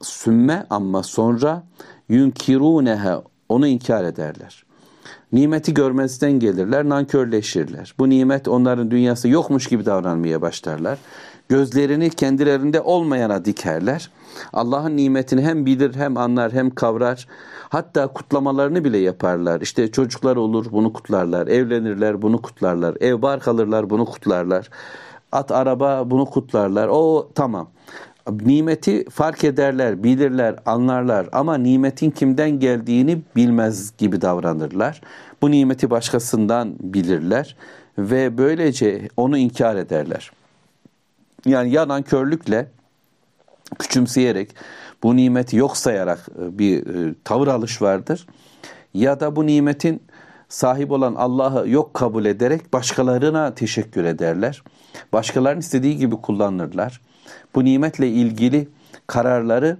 Sümme 0.02 0.66
ama 0.70 1.02
sonra 1.02 1.62
yunkiruneha 2.08 3.22
onu 3.48 3.66
inkar 3.66 4.04
ederler. 4.04 4.64
Nimeti 5.32 5.74
görmezden 5.74 6.32
gelirler, 6.32 6.88
nankörleşirler. 6.88 7.94
Bu 7.98 8.10
nimet 8.10 8.48
onların 8.48 8.90
dünyası 8.90 9.28
yokmuş 9.28 9.66
gibi 9.66 9.86
davranmaya 9.86 10.42
başlarlar. 10.42 10.98
Gözlerini 11.48 12.10
kendilerinde 12.10 12.80
olmayana 12.80 13.44
dikerler. 13.44 14.10
Allah'ın 14.52 14.96
nimetini 14.96 15.42
hem 15.42 15.66
bilir 15.66 15.94
hem 15.94 16.16
anlar 16.16 16.52
hem 16.52 16.70
kavrar. 16.70 17.26
Hatta 17.68 18.06
kutlamalarını 18.06 18.84
bile 18.84 18.98
yaparlar. 18.98 19.60
İşte 19.60 19.92
çocuklar 19.92 20.36
olur 20.36 20.66
bunu 20.72 20.92
kutlarlar. 20.92 21.46
Evlenirler 21.46 22.22
bunu 22.22 22.42
kutlarlar. 22.42 22.96
Ev 23.00 23.22
bar 23.22 23.40
kalırlar 23.40 23.90
bunu 23.90 24.04
kutlarlar. 24.04 24.70
At 25.32 25.52
araba 25.52 26.10
bunu 26.10 26.26
kutlarlar. 26.26 26.88
O 26.88 27.30
tamam. 27.34 27.68
Nimeti 28.30 29.04
fark 29.10 29.44
ederler, 29.44 30.02
bilirler, 30.02 30.56
anlarlar 30.66 31.28
ama 31.32 31.56
nimetin 31.56 32.10
kimden 32.10 32.50
geldiğini 32.50 33.22
bilmez 33.36 33.96
gibi 33.98 34.20
davranırlar. 34.20 35.00
Bu 35.42 35.50
nimeti 35.50 35.90
başkasından 35.90 36.74
bilirler 36.80 37.56
ve 37.98 38.38
böylece 38.38 39.08
onu 39.16 39.38
inkar 39.38 39.76
ederler. 39.76 40.30
Yani 41.46 41.70
yanan 41.70 42.02
körlükle 42.02 42.68
küçümseyerek 43.78 44.54
bu 45.02 45.16
nimeti 45.16 45.56
yok 45.56 45.76
sayarak 45.76 46.28
e, 46.38 46.58
bir 46.58 46.86
e, 46.86 47.14
tavır 47.24 47.48
alış 47.48 47.82
vardır. 47.82 48.26
Ya 48.94 49.20
da 49.20 49.36
bu 49.36 49.46
nimetin 49.46 50.02
sahip 50.48 50.90
olan 50.90 51.14
Allah'ı 51.14 51.68
yok 51.68 51.94
kabul 51.94 52.24
ederek 52.24 52.72
başkalarına 52.72 53.54
teşekkür 53.54 54.04
ederler. 54.04 54.62
Başkalarının 55.12 55.60
istediği 55.60 55.96
gibi 55.96 56.16
kullanırlar. 56.16 57.00
Bu 57.54 57.64
nimetle 57.64 58.08
ilgili 58.08 58.68
kararları 59.06 59.76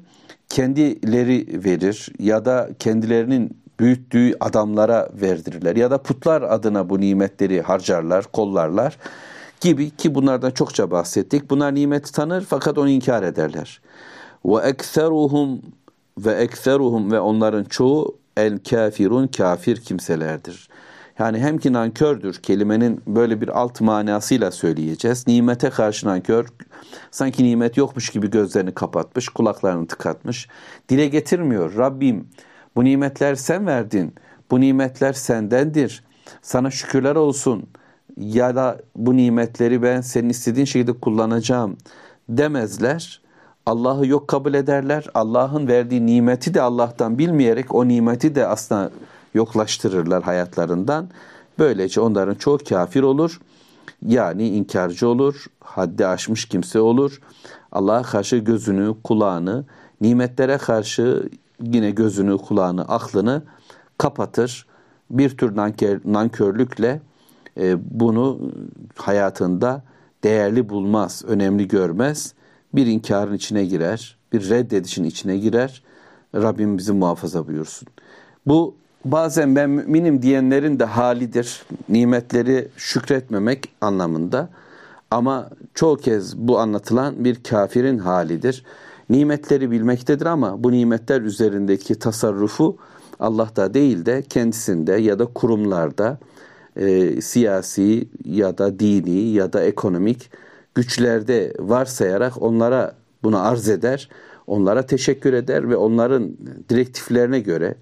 kendileri 0.48 1.64
verir 1.64 2.12
ya 2.18 2.44
da 2.44 2.70
kendilerinin 2.78 3.64
büyüttüğü 3.80 4.34
adamlara 4.40 5.08
verdirirler 5.14 5.76
ya 5.76 5.90
da 5.90 5.98
putlar 5.98 6.42
adına 6.42 6.88
bu 6.88 7.00
nimetleri 7.00 7.62
harcarlar, 7.62 8.24
kollarlar 8.32 8.98
gibi 9.60 9.90
ki 9.90 10.14
bunlardan 10.14 10.50
çokça 10.50 10.90
bahsettik. 10.90 11.50
Bunlar 11.50 11.74
nimeti 11.74 12.12
tanır 12.12 12.44
fakat 12.48 12.78
onu 12.78 12.88
inkar 12.88 13.22
ederler. 13.22 13.80
Ve 14.44 14.68
ekseruhum 14.68 15.62
ve 16.18 16.32
ekseruhum 16.32 17.12
ve 17.12 17.20
onların 17.20 17.64
çoğu 17.64 18.16
el 18.36 18.58
kafirun 18.58 19.26
kafir 19.26 19.76
kimselerdir. 19.76 20.68
Yani 21.18 21.38
hem 21.38 21.58
ki 21.58 21.72
nankördür 21.72 22.34
kelimenin 22.34 23.02
böyle 23.06 23.40
bir 23.40 23.48
alt 23.48 23.80
manasıyla 23.80 24.50
söyleyeceğiz. 24.50 25.26
Nimete 25.26 25.70
karşı 25.70 26.08
nankör 26.08 26.46
sanki 27.10 27.44
nimet 27.44 27.76
yokmuş 27.76 28.10
gibi 28.10 28.30
gözlerini 28.30 28.74
kapatmış, 28.74 29.28
kulaklarını 29.28 29.86
tıkatmış. 29.86 30.48
Dile 30.88 31.06
getirmiyor. 31.06 31.76
Rabbim 31.76 32.28
bu 32.76 32.84
nimetler 32.84 33.34
sen 33.34 33.66
verdin. 33.66 34.14
Bu 34.50 34.60
nimetler 34.60 35.12
sendendir. 35.12 36.04
Sana 36.42 36.70
şükürler 36.70 37.16
olsun. 37.16 37.66
Ya 38.16 38.56
da 38.56 38.80
bu 38.96 39.16
nimetleri 39.16 39.82
ben 39.82 40.00
senin 40.00 40.28
istediğin 40.28 40.66
şekilde 40.66 40.92
kullanacağım 40.92 41.76
demezler. 42.28 43.20
Allah'ı 43.66 44.06
yok 44.06 44.28
kabul 44.28 44.54
ederler. 44.54 45.06
Allah'ın 45.14 45.68
verdiği 45.68 46.06
nimeti 46.06 46.54
de 46.54 46.62
Allah'tan 46.62 47.18
bilmeyerek 47.18 47.74
o 47.74 47.88
nimeti 47.88 48.34
de 48.34 48.46
aslında 48.46 48.90
yoklaştırırlar 49.34 50.22
hayatlarından. 50.22 51.08
Böylece 51.58 52.00
onların 52.00 52.34
çoğu 52.34 52.58
kafir 52.68 53.02
olur. 53.02 53.40
Yani 54.06 54.48
inkarcı 54.48 55.08
olur, 55.08 55.46
haddi 55.60 56.06
aşmış 56.06 56.44
kimse 56.44 56.80
olur. 56.80 57.20
Allah'a 57.72 58.02
karşı 58.02 58.36
gözünü, 58.36 58.94
kulağını, 59.04 59.64
nimetlere 60.00 60.58
karşı 60.58 61.28
yine 61.62 61.90
gözünü, 61.90 62.38
kulağını, 62.38 62.82
aklını 62.82 63.42
kapatır. 63.98 64.66
Bir 65.10 65.36
tür 65.36 65.56
nankör, 65.56 66.00
nankörlükle 66.04 67.00
e, 67.60 67.76
bunu 68.00 68.40
hayatında 68.96 69.82
değerli 70.24 70.68
bulmaz, 70.68 71.24
önemli 71.26 71.68
görmez. 71.68 72.34
Bir 72.74 72.86
inkarın 72.86 73.34
içine 73.34 73.64
girer, 73.64 74.16
bir 74.32 74.50
reddedişin 74.50 75.04
içine 75.04 75.36
girer. 75.36 75.82
Rabbim 76.34 76.78
bizi 76.78 76.92
muhafaza 76.92 77.46
buyursun. 77.46 77.88
Bu 78.46 78.74
bazen 79.04 79.56
ben 79.56 79.70
müminim 79.70 80.22
diyenlerin 80.22 80.78
de 80.78 80.84
halidir. 80.84 81.62
Nimetleri 81.88 82.68
şükretmemek 82.76 83.68
anlamında. 83.80 84.48
Ama 85.10 85.50
çoğu 85.74 85.96
kez 85.96 86.36
bu 86.36 86.58
anlatılan 86.58 87.24
bir 87.24 87.42
kafirin 87.42 87.98
halidir. 87.98 88.64
Nimetleri 89.10 89.70
bilmektedir 89.70 90.26
ama 90.26 90.64
bu 90.64 90.72
nimetler 90.72 91.20
üzerindeki 91.20 91.94
tasarrufu 91.94 92.76
Allah'ta 93.20 93.74
değil 93.74 94.06
de 94.06 94.22
kendisinde 94.22 94.92
ya 94.92 95.18
da 95.18 95.26
kurumlarda 95.26 96.18
e, 96.76 97.20
siyasi 97.20 98.08
ya 98.24 98.58
da 98.58 98.78
dini 98.78 99.20
ya 99.20 99.52
da 99.52 99.64
ekonomik 99.64 100.30
güçlerde 100.74 101.54
varsayarak 101.58 102.42
onlara 102.42 102.94
bunu 103.22 103.46
arz 103.46 103.68
eder, 103.68 104.08
onlara 104.46 104.86
teşekkür 104.86 105.32
eder 105.32 105.70
ve 105.70 105.76
onların 105.76 106.36
direktiflerine 106.68 107.40
göre 107.40 107.74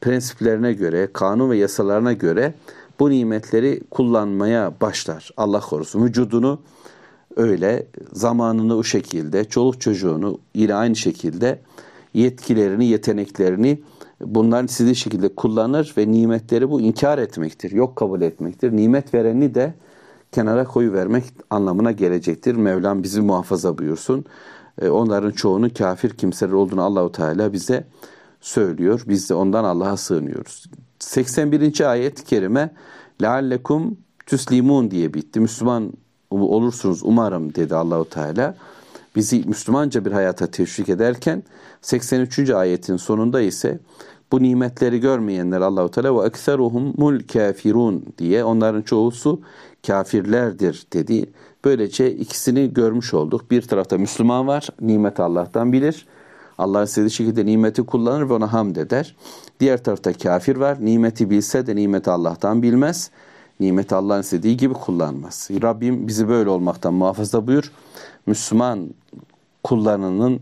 prensiplerine 0.00 0.72
göre, 0.72 1.08
kanun 1.12 1.50
ve 1.50 1.56
yasalarına 1.56 2.12
göre 2.12 2.54
bu 3.00 3.10
nimetleri 3.10 3.80
kullanmaya 3.90 4.72
başlar. 4.80 5.30
Allah 5.36 5.60
korusun. 5.60 6.04
Vücudunu 6.04 6.60
öyle, 7.36 7.86
zamanını 8.12 8.76
o 8.76 8.82
şekilde, 8.82 9.44
çoluk 9.44 9.80
çocuğunu 9.80 10.38
yine 10.54 10.74
aynı 10.74 10.96
şekilde 10.96 11.58
yetkilerini, 12.14 12.86
yeteneklerini 12.86 13.82
bunların 14.20 14.66
istediği 14.66 14.96
şekilde 14.96 15.34
kullanır 15.34 15.94
ve 15.98 16.10
nimetleri 16.10 16.70
bu 16.70 16.80
inkar 16.80 17.18
etmektir, 17.18 17.70
yok 17.70 17.96
kabul 17.96 18.20
etmektir. 18.20 18.76
Nimet 18.76 19.14
vereni 19.14 19.54
de 19.54 19.74
kenara 20.32 20.64
koyu 20.64 20.92
vermek 20.92 21.24
anlamına 21.50 21.92
gelecektir. 21.92 22.54
Mevlam 22.54 23.02
bizi 23.02 23.20
muhafaza 23.20 23.78
buyursun. 23.78 24.24
E, 24.82 24.88
onların 24.88 25.30
çoğunun 25.30 25.68
kafir 25.68 26.10
kimseler 26.10 26.52
olduğunu 26.52 26.82
Allahu 26.82 27.12
Teala 27.12 27.52
bize 27.52 27.84
söylüyor. 28.40 29.02
Biz 29.08 29.30
de 29.30 29.34
ondan 29.34 29.64
Allah'a 29.64 29.96
sığınıyoruz. 29.96 30.66
81. 30.98 31.90
ayet-i 31.90 32.24
kerime 32.24 32.74
leallekum 33.22 33.98
tüslimun 34.26 34.90
diye 34.90 35.14
bitti. 35.14 35.40
Müslüman 35.40 35.92
olursunuz 36.30 37.00
umarım 37.02 37.54
dedi 37.54 37.74
Allahu 37.74 38.08
Teala. 38.08 38.54
Bizi 39.16 39.42
Müslümanca 39.46 40.04
bir 40.04 40.12
hayata 40.12 40.46
teşvik 40.46 40.88
ederken 40.88 41.42
83. 41.82 42.50
ayetin 42.50 42.96
sonunda 42.96 43.40
ise 43.40 43.80
bu 44.32 44.42
nimetleri 44.42 45.00
görmeyenler 45.00 45.60
Allahu 45.60 45.90
Teala 45.90 46.22
ve 46.22 46.26
ekseruhumul 46.26 47.20
kafirun 47.32 48.04
diye 48.18 48.44
onların 48.44 48.82
çoğusu 48.82 49.40
kafirlerdir 49.86 50.86
dedi. 50.92 51.30
Böylece 51.64 52.14
ikisini 52.14 52.74
görmüş 52.74 53.14
olduk. 53.14 53.50
Bir 53.50 53.62
tarafta 53.62 53.98
Müslüman 53.98 54.46
var, 54.46 54.68
nimet 54.80 55.20
Allah'tan 55.20 55.72
bilir. 55.72 56.06
Allah 56.58 56.82
istediği 56.82 57.10
şekilde 57.10 57.46
nimeti 57.46 57.82
kullanır 57.82 58.28
ve 58.28 58.32
ona 58.32 58.52
hamd 58.52 58.76
eder. 58.76 59.16
Diğer 59.60 59.84
tarafta 59.84 60.12
kafir 60.12 60.56
var. 60.56 60.78
Nimeti 60.80 61.30
bilse 61.30 61.66
de 61.66 61.76
nimeti 61.76 62.10
Allah'tan 62.10 62.62
bilmez. 62.62 63.10
Nimeti 63.60 63.94
Allah'ın 63.94 64.20
istediği 64.20 64.56
gibi 64.56 64.74
kullanmaz. 64.74 65.48
Rabbim 65.62 66.08
bizi 66.08 66.28
böyle 66.28 66.50
olmaktan 66.50 66.94
muhafaza 66.94 67.46
buyur. 67.46 67.72
Müslüman 68.26 68.90
kullarının 69.64 70.40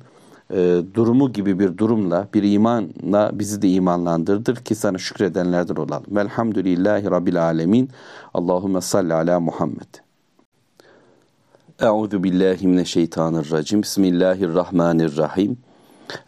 e, 0.51 0.83
durumu 0.95 1.33
gibi 1.33 1.59
bir 1.59 1.79
durumla, 1.79 2.29
bir 2.35 2.43
imanla 2.43 3.31
bizi 3.33 3.63
de 3.63 3.69
imanlandırdır 3.69 4.57
ki 4.57 4.75
sana 4.75 4.99
şükredenlerden 4.99 5.75
olalım. 5.75 6.05
Velhamdülillahi 6.09 7.11
Rabbil 7.11 7.43
alemin. 7.43 7.91
Allahümme 8.35 8.81
salli 8.81 9.15
ala 9.15 9.41
Muhammed. 9.41 9.95
Euzu 11.81 12.25
billahi 12.25 12.67
mineşşeytanirracim. 12.67 13.83
Bismillahirrahmanirrahim. 13.83 15.66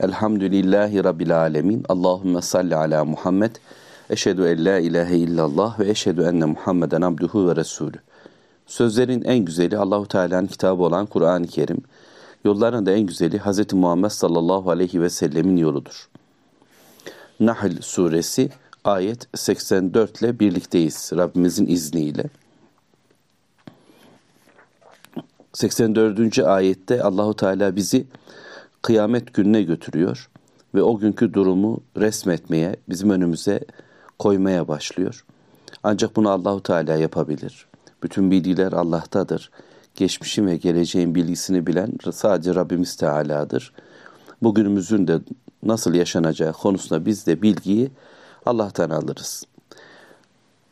Elhamdülillahi 0.01 1.05
Rabbil 1.05 1.39
alemin. 1.39 1.85
Allahümme 1.89 2.43
salli 2.43 2.77
ala 2.77 3.05
Muhammed. 3.05 3.57
Eşhedü 4.11 4.45
en 4.47 4.65
la 4.65 4.79
ilahe 4.79 5.17
illallah 5.17 5.81
ve 5.81 5.91
eşhedü 5.91 6.23
enne 6.23 6.45
Muhammeden 6.45 7.03
abduhu 7.03 7.49
ve 7.49 7.57
resulü. 7.57 7.97
Sözlerin 8.67 9.23
en 9.23 9.39
güzeli 9.39 9.79
Allahu 9.79 10.09
Teala'nın 10.09 10.47
kitabı 10.47 10.83
olan 10.83 11.07
Kur'an-ı 11.07 11.47
Kerim. 11.47 11.83
Yolların 12.45 12.87
da 12.87 12.93
en 12.93 13.01
güzeli 13.01 13.39
Hz. 13.39 13.73
Muhammed 13.73 14.11
sallallahu 14.11 14.71
aleyhi 14.71 15.03
ve 15.03 15.11
sellemin 15.11 15.57
yoludur. 15.57 16.09
Nahl 17.41 17.81
suresi 17.81 18.51
ayet 18.85 19.29
84 19.39 20.23
ile 20.23 20.41
birlikteyiz 20.41 21.11
Rabbimizin 21.17 21.67
izniyle. 21.67 22.25
84. 25.53 26.39
ayette 26.39 27.03
Allahu 27.03 27.37
Teala 27.37 27.77
bizi 27.77 28.07
kıyamet 28.89 29.35
gününe 29.35 29.63
götürüyor 29.63 30.31
ve 30.75 30.83
o 30.83 30.99
günkü 30.99 31.35
durumu 31.35 31.81
resmetmeye, 31.97 32.77
bizim 32.89 33.11
önümüze 33.11 33.61
koymaya 34.19 34.69
başlıyor. 34.69 35.25
Ancak 35.83 36.17
bunu 36.17 36.31
Allahu 36.31 36.63
Teala 36.63 36.97
yapabilir. 36.97 37.67
Bütün 38.03 38.31
bilgiler 38.31 38.73
Allah'tadır. 38.73 39.51
Geçmişin 39.95 40.47
ve 40.47 40.57
geleceğin 40.57 41.15
bilgisini 41.15 41.67
bilen 41.67 41.93
sadece 42.13 42.55
Rabbimiz 42.55 42.97
Teala'dır. 42.97 43.73
Bugünümüzün 44.43 45.09
de 45.09 45.21
nasıl 45.63 45.95
yaşanacağı 45.95 46.53
konusunda 46.53 47.07
biz 47.07 47.27
de 47.27 47.43
bilgiyi 47.43 47.91
Allah'tan 48.47 48.91
alırız. 48.91 49.45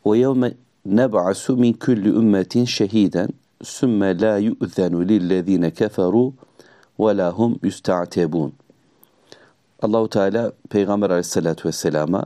Ve 0.05 0.17
yevme 0.17 0.53
neb'asu 0.85 1.57
min 1.57 1.73
kulli 1.73 2.09
ümmetin 2.09 2.65
şehiden 2.65 3.29
sümme 3.63 4.21
la 4.21 4.37
yu'zenu 4.37 5.07
lillezine 5.07 5.71
ve 6.99 7.17
lahum 7.17 7.59
yusta'tebun. 7.63 8.53
Allahu 9.81 10.09
Teala 10.09 10.51
Peygamber 10.69 11.09
Aleyhisselatü 11.09 11.67
Vesselam'a 11.67 12.25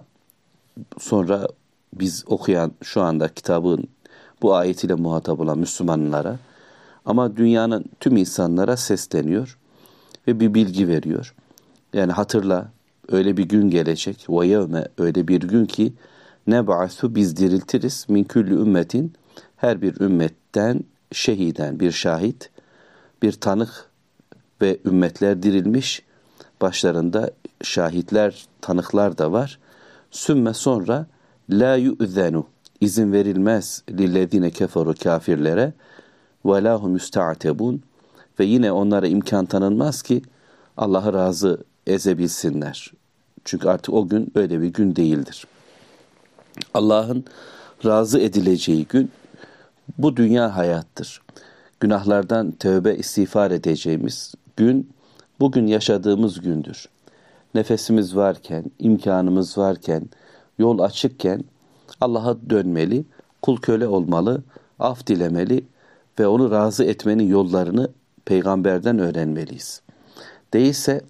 sonra 1.00 1.48
biz 1.94 2.24
okuyan 2.28 2.72
şu 2.84 3.02
anda 3.02 3.28
kitabın 3.28 3.88
bu 4.42 4.56
ayetiyle 4.56 4.94
muhatap 4.94 5.40
olan 5.40 5.58
Müslümanlara 5.58 6.40
ama 7.06 7.38
dünyanın 7.38 7.86
tüm 8.00 8.18
insanlara 8.18 8.78
sesleniyor 8.78 9.58
ve 10.28 10.40
bir 10.40 10.54
bilgi 10.54 10.88
veriyor. 10.88 11.36
Yani 11.94 12.12
hatırla 12.12 12.72
öyle 13.12 13.38
bir 13.38 13.44
gün 13.44 13.70
gelecek 13.70 14.26
ve 14.30 14.48
yevme 14.48 14.88
öyle 14.98 15.28
bir 15.28 15.42
gün 15.42 15.66
ki 15.66 15.94
ne 16.48 16.68
ba'su 16.68 17.16
biz 17.16 17.38
diriltiriz 17.38 18.06
min 18.10 18.24
külli 18.24 18.54
ümmetin 18.54 19.14
her 19.58 19.82
bir 19.82 20.02
ümmetten 20.02 20.84
şehiden 21.12 21.80
bir 21.80 21.92
şahit 21.92 22.50
bir 23.22 23.32
tanık 23.32 23.91
ve 24.62 24.78
ümmetler 24.86 25.44
dirilmiş 25.44 26.04
başlarında 26.62 27.32
şahitler 27.64 28.46
tanıklar 28.62 29.18
da 29.18 29.32
var. 29.32 29.60
Sümme 30.12 30.54
sonra 30.54 31.06
la 31.50 31.76
yu'zenu 31.76 32.46
izin 32.82 33.14
verilmez 33.14 33.84
lillezine 33.90 34.52
keferu 34.52 34.96
kafirlere 35.04 35.74
ve 36.46 36.64
lahum 36.64 36.92
müsta'tebun 36.92 37.82
ve 38.40 38.46
yine 38.46 38.72
onlara 38.72 39.08
imkan 39.08 39.46
tanınmaz 39.46 40.02
ki 40.02 40.22
Allah'ı 40.78 41.14
razı 41.14 41.64
ezebilsinler. 41.88 42.92
Çünkü 43.46 43.68
artık 43.68 43.94
o 43.94 44.08
gün 44.08 44.32
öyle 44.36 44.62
bir 44.62 44.68
gün 44.68 44.96
değildir. 44.96 45.48
Allah'ın 46.74 47.26
razı 47.86 48.20
edileceği 48.20 48.86
gün 48.86 49.12
bu 49.98 50.18
dünya 50.18 50.56
hayattır. 50.56 51.22
Günahlardan 51.80 52.52
tövbe 52.52 52.96
istiğfar 52.96 53.52
edeceğimiz 53.52 54.34
gün 54.62 54.90
bugün 55.40 55.68
yaşadığımız 55.68 56.42
gündür. 56.42 56.86
Nefesimiz 57.56 58.16
varken, 58.16 58.64
imkanımız 58.80 59.58
varken, 59.58 60.10
yol 60.60 60.80
açıkken 60.80 61.44
Allah'a 62.02 62.50
dönmeli, 62.50 63.06
kul 63.42 63.58
köle 63.58 63.88
olmalı, 63.88 64.44
af 64.80 65.08
dilemeli 65.08 65.66
ve 66.20 66.28
onu 66.28 66.52
razı 66.52 66.84
etmenin 66.84 67.28
yollarını 67.28 67.90
peygamberden 68.26 69.00
öğrenmeliyiz. 69.00 69.82
Değilse 70.54 71.02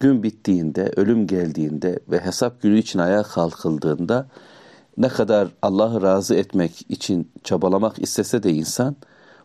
gün 0.00 0.22
bittiğinde, 0.22 0.92
ölüm 0.96 1.26
geldiğinde 1.26 1.98
ve 2.08 2.20
hesap 2.20 2.62
günü 2.62 2.78
için 2.78 2.98
ayağa 2.98 3.22
kalkıldığında 3.22 4.26
ne 4.96 5.08
kadar 5.08 5.48
Allah'ı 5.62 6.02
razı 6.02 6.34
etmek 6.34 6.86
için 6.88 7.30
çabalamak 7.44 8.02
istese 8.02 8.42
de 8.42 8.52
insan 8.52 8.96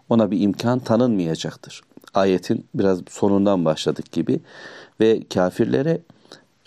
ona 0.09 0.31
bir 0.31 0.41
imkan 0.41 0.79
tanınmayacaktır. 0.79 1.83
Ayetin 2.17 2.65
biraz 2.73 3.01
sonundan 3.09 3.65
başladık 3.65 4.11
gibi 4.11 4.39
ve 4.99 5.23
kafirlere 5.33 6.01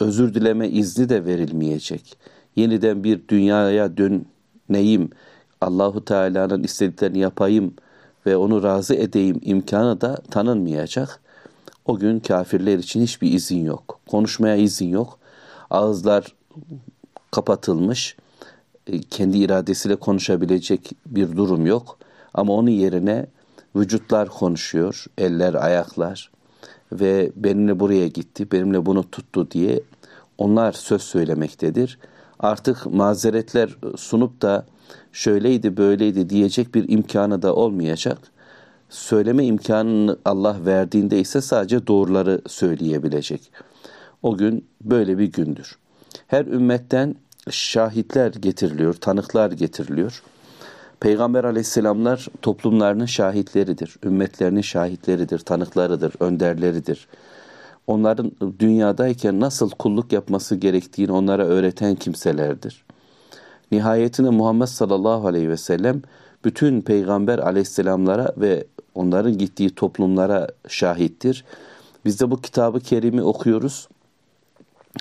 özür 0.00 0.34
dileme 0.34 0.68
izni 0.68 1.08
de 1.08 1.24
verilmeyecek. 1.24 2.16
Yeniden 2.56 3.04
bir 3.04 3.28
dünyaya 3.28 3.96
döneyim, 3.96 5.10
Allahu 5.60 6.04
Teala'nın 6.04 6.62
istediklerini 6.62 7.18
yapayım 7.18 7.74
ve 8.26 8.36
onu 8.36 8.62
razı 8.62 8.94
edeyim 8.94 9.40
imkanı 9.42 10.00
da 10.00 10.16
tanınmayacak. 10.16 11.20
O 11.86 11.98
gün 11.98 12.20
kafirler 12.20 12.78
için 12.78 13.02
hiçbir 13.02 13.32
izin 13.32 13.64
yok. 13.64 14.00
Konuşmaya 14.10 14.56
izin 14.56 14.88
yok. 14.88 15.18
Ağızlar 15.70 16.34
kapatılmış. 17.30 18.16
E, 18.86 19.00
kendi 19.00 19.38
iradesiyle 19.38 19.96
konuşabilecek 19.96 20.90
bir 21.06 21.36
durum 21.36 21.66
yok. 21.66 21.98
Ama 22.34 22.52
onun 22.52 22.70
yerine 22.70 23.26
vücutlar 23.76 24.28
konuşuyor, 24.28 25.04
eller, 25.18 25.54
ayaklar 25.54 26.30
ve 26.92 27.32
benimle 27.36 27.80
buraya 27.80 28.06
gitti, 28.08 28.52
benimle 28.52 28.86
bunu 28.86 29.10
tuttu 29.10 29.50
diye 29.50 29.80
onlar 30.38 30.72
söz 30.72 31.02
söylemektedir. 31.02 31.98
Artık 32.38 32.86
mazeretler 32.86 33.76
sunup 33.96 34.42
da 34.42 34.66
şöyleydi 35.12 35.76
böyleydi 35.76 36.30
diyecek 36.30 36.74
bir 36.74 36.88
imkanı 36.88 37.42
da 37.42 37.54
olmayacak. 37.54 38.18
Söyleme 38.88 39.44
imkanını 39.44 40.18
Allah 40.24 40.56
verdiğinde 40.66 41.20
ise 41.20 41.40
sadece 41.40 41.86
doğruları 41.86 42.40
söyleyebilecek. 42.46 43.52
O 44.22 44.36
gün 44.36 44.64
böyle 44.80 45.18
bir 45.18 45.32
gündür. 45.32 45.78
Her 46.26 46.46
ümmetten 46.46 47.14
şahitler 47.50 48.32
getiriliyor, 48.32 48.94
tanıklar 48.94 49.50
getiriliyor. 49.50 50.22
Peygamber 51.00 51.44
aleyhisselamlar 51.44 52.26
toplumlarının 52.42 53.06
şahitleridir, 53.06 53.96
ümmetlerinin 54.04 54.60
şahitleridir, 54.60 55.38
tanıklarıdır, 55.38 56.12
önderleridir. 56.20 57.08
Onların 57.86 58.32
dünyadayken 58.58 59.40
nasıl 59.40 59.70
kulluk 59.70 60.12
yapması 60.12 60.56
gerektiğini 60.56 61.12
onlara 61.12 61.44
öğreten 61.46 61.94
kimselerdir. 61.94 62.84
Nihayetinde 63.72 64.30
Muhammed 64.30 64.66
sallallahu 64.66 65.26
aleyhi 65.26 65.48
ve 65.48 65.56
sellem 65.56 66.02
bütün 66.44 66.80
peygamber 66.80 67.38
aleyhisselamlara 67.38 68.32
ve 68.36 68.64
onların 68.94 69.38
gittiği 69.38 69.74
toplumlara 69.74 70.48
şahittir. 70.68 71.44
Biz 72.04 72.20
de 72.20 72.30
bu 72.30 72.40
kitabı 72.40 72.80
kerimi 72.80 73.22
okuyoruz. 73.22 73.88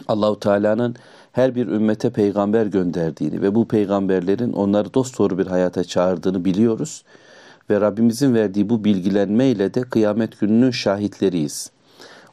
Allahu 0.08 0.40
Teala'nın 0.40 0.96
her 1.32 1.56
bir 1.56 1.68
ümmete 1.68 2.10
peygamber 2.10 2.66
gönderdiğini 2.66 3.42
ve 3.42 3.56
bu 3.56 3.68
peygamberlerin 3.68 4.54
onları 4.54 4.94
dost 4.94 5.20
doğru 5.20 5.38
bir 5.38 5.48
hayata 5.48 5.84
çağırdığını 5.84 6.46
biliyoruz. 6.46 7.04
Ve 7.70 7.82
Rabbimizin 7.82 8.34
verdiği 8.34 8.70
bu 8.70 8.84
bilgilenmeyle 8.84 9.74
de 9.74 9.82
kıyamet 9.82 10.40
gününün 10.40 10.72
şahitleriyiz. 10.72 11.72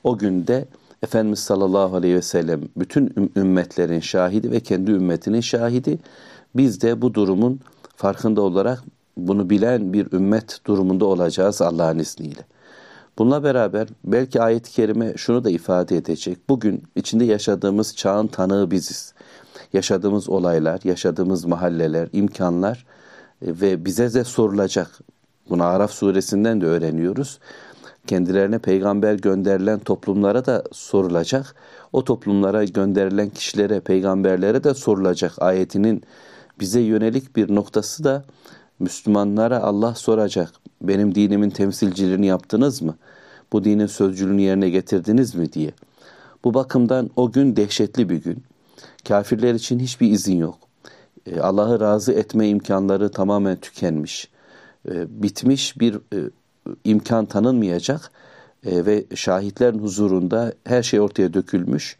O 0.05 0.19
günde 0.19 0.65
Efendimiz 1.03 1.39
sallallahu 1.39 1.97
aleyhi 1.97 2.15
ve 2.15 2.23
sellem 2.23 2.61
bütün 2.77 3.31
ümmetlerin 3.37 4.01
şahidi 4.01 4.51
ve 4.51 4.61
kendi 4.61 4.91
ümmetinin 4.91 5.41
şahidi. 5.41 5.99
Biz 6.57 6.83
de 6.83 7.03
bu 7.03 7.15
durumun 7.15 7.61
farkında 7.97 8.41
olarak 8.41 8.85
bunu 9.17 9.51
bilen 9.51 9.93
bir 9.93 10.13
ümmet 10.13 10.61
durumunda 10.67 11.05
olacağız 11.05 11.63
Allah'ın 11.63 11.99
izniyle. 11.99 12.41
Bununla 13.19 13.45
beraber 13.45 13.89
belki 14.05 14.43
ayet-i 14.43 14.73
kerime 14.73 15.17
şunu 15.17 15.45
da 15.45 15.51
ifade 15.51 15.97
edecek. 15.97 16.39
Bugün 16.49 16.83
içinde 16.97 17.25
yaşadığımız 17.25 17.97
çağın 17.97 18.27
tanığı 18.27 18.71
biziz. 18.71 19.15
Yaşadığımız 19.73 20.29
olaylar, 20.29 20.81
yaşadığımız 20.85 21.45
mahalleler, 21.45 22.09
imkanlar 22.13 22.87
e, 23.43 23.61
ve 23.61 23.85
bize 23.85 24.15
de 24.15 24.25
sorulacak. 24.25 24.99
Bunu 25.51 25.65
Araf 25.65 25.91
suresinden 25.91 26.61
de 26.61 26.67
öğreniyoruz. 26.67 27.39
Kendilerine 28.07 28.59
peygamber 28.59 29.15
gönderilen 29.15 29.79
toplumlara 29.79 30.47
da 30.47 30.65
sorulacak. 30.73 31.55
O 31.93 32.05
toplumlara 32.05 32.65
gönderilen 32.65 33.31
kişilere, 33.31 33.81
peygamberlere 33.81 34.65
de 34.65 34.75
sorulacak. 34.75 35.33
Ayetinin 35.43 36.03
bize 36.61 36.81
yönelik 36.81 37.37
bir 37.37 37.55
noktası 37.55 38.05
da 38.05 38.25
Müslümanlara 38.79 39.61
Allah 39.61 39.95
soracak. 39.95 40.53
Benim 40.83 41.15
dinimin 41.15 41.51
temsilcilerini 41.51 42.27
yaptınız 42.27 42.83
mı? 42.83 42.97
Bu 43.53 43.65
dinin 43.65 43.87
sözcülüğünü 43.87 44.41
yerine 44.41 44.71
getirdiniz 44.71 45.35
mi 45.35 45.53
diye. 45.53 45.73
Bu 46.45 46.55
bakımdan 46.55 47.11
o 47.17 47.33
gün 47.33 47.57
dehşetli 47.57 48.09
bir 48.09 48.23
gün. 48.23 48.43
Kafirler 49.09 49.55
için 49.55 49.79
hiçbir 49.79 50.11
izin 50.11 50.37
yok. 50.37 50.59
E, 51.27 51.41
Allah'ı 51.41 51.81
razı 51.81 52.13
etme 52.13 52.49
imkanları 52.49 53.11
tamamen 53.11 53.57
tükenmiş. 53.57 54.29
E, 54.89 55.23
bitmiş 55.23 55.81
bir 55.81 55.95
e, 55.95 56.19
imkan 56.85 57.27
tanınmayacak 57.27 58.11
ve 58.65 59.05
şahitlerin 59.15 59.79
huzurunda 59.79 60.53
her 60.65 60.83
şey 60.83 61.01
ortaya 61.01 61.35
dökülmüş. 61.35 61.97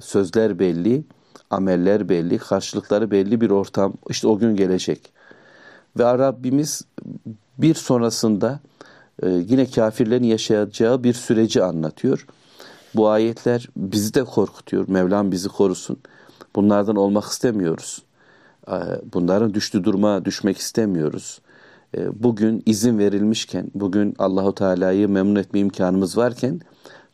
Sözler 0.00 0.58
belli, 0.58 1.04
ameller 1.50 2.08
belli, 2.08 2.38
karşılıkları 2.38 3.10
belli 3.10 3.40
bir 3.40 3.50
ortam. 3.50 3.94
İşte 4.10 4.28
o 4.28 4.38
gün 4.38 4.56
gelecek. 4.56 5.11
Ve 5.98 6.04
Rabbimiz 6.04 6.82
bir 7.58 7.74
sonrasında 7.74 8.60
e, 9.22 9.28
yine 9.28 9.70
kafirlerin 9.70 10.24
yaşayacağı 10.24 11.04
bir 11.04 11.14
süreci 11.14 11.62
anlatıyor. 11.62 12.26
Bu 12.94 13.08
ayetler 13.08 13.68
bizi 13.76 14.14
de 14.14 14.24
korkutuyor. 14.24 14.88
Mevlam 14.88 15.32
bizi 15.32 15.48
korusun. 15.48 15.98
Bunlardan 16.56 16.96
olmak 16.96 17.24
istemiyoruz. 17.24 18.02
E, 18.68 18.76
bunların 19.12 19.54
düştü 19.54 19.84
duruma 19.84 20.24
düşmek 20.24 20.58
istemiyoruz. 20.58 21.40
E, 21.96 22.22
bugün 22.22 22.62
izin 22.66 22.98
verilmişken, 22.98 23.70
bugün 23.74 24.14
Allahu 24.18 24.54
Teala'yı 24.54 25.08
memnun 25.08 25.36
etme 25.36 25.60
imkanımız 25.60 26.16
varken 26.16 26.60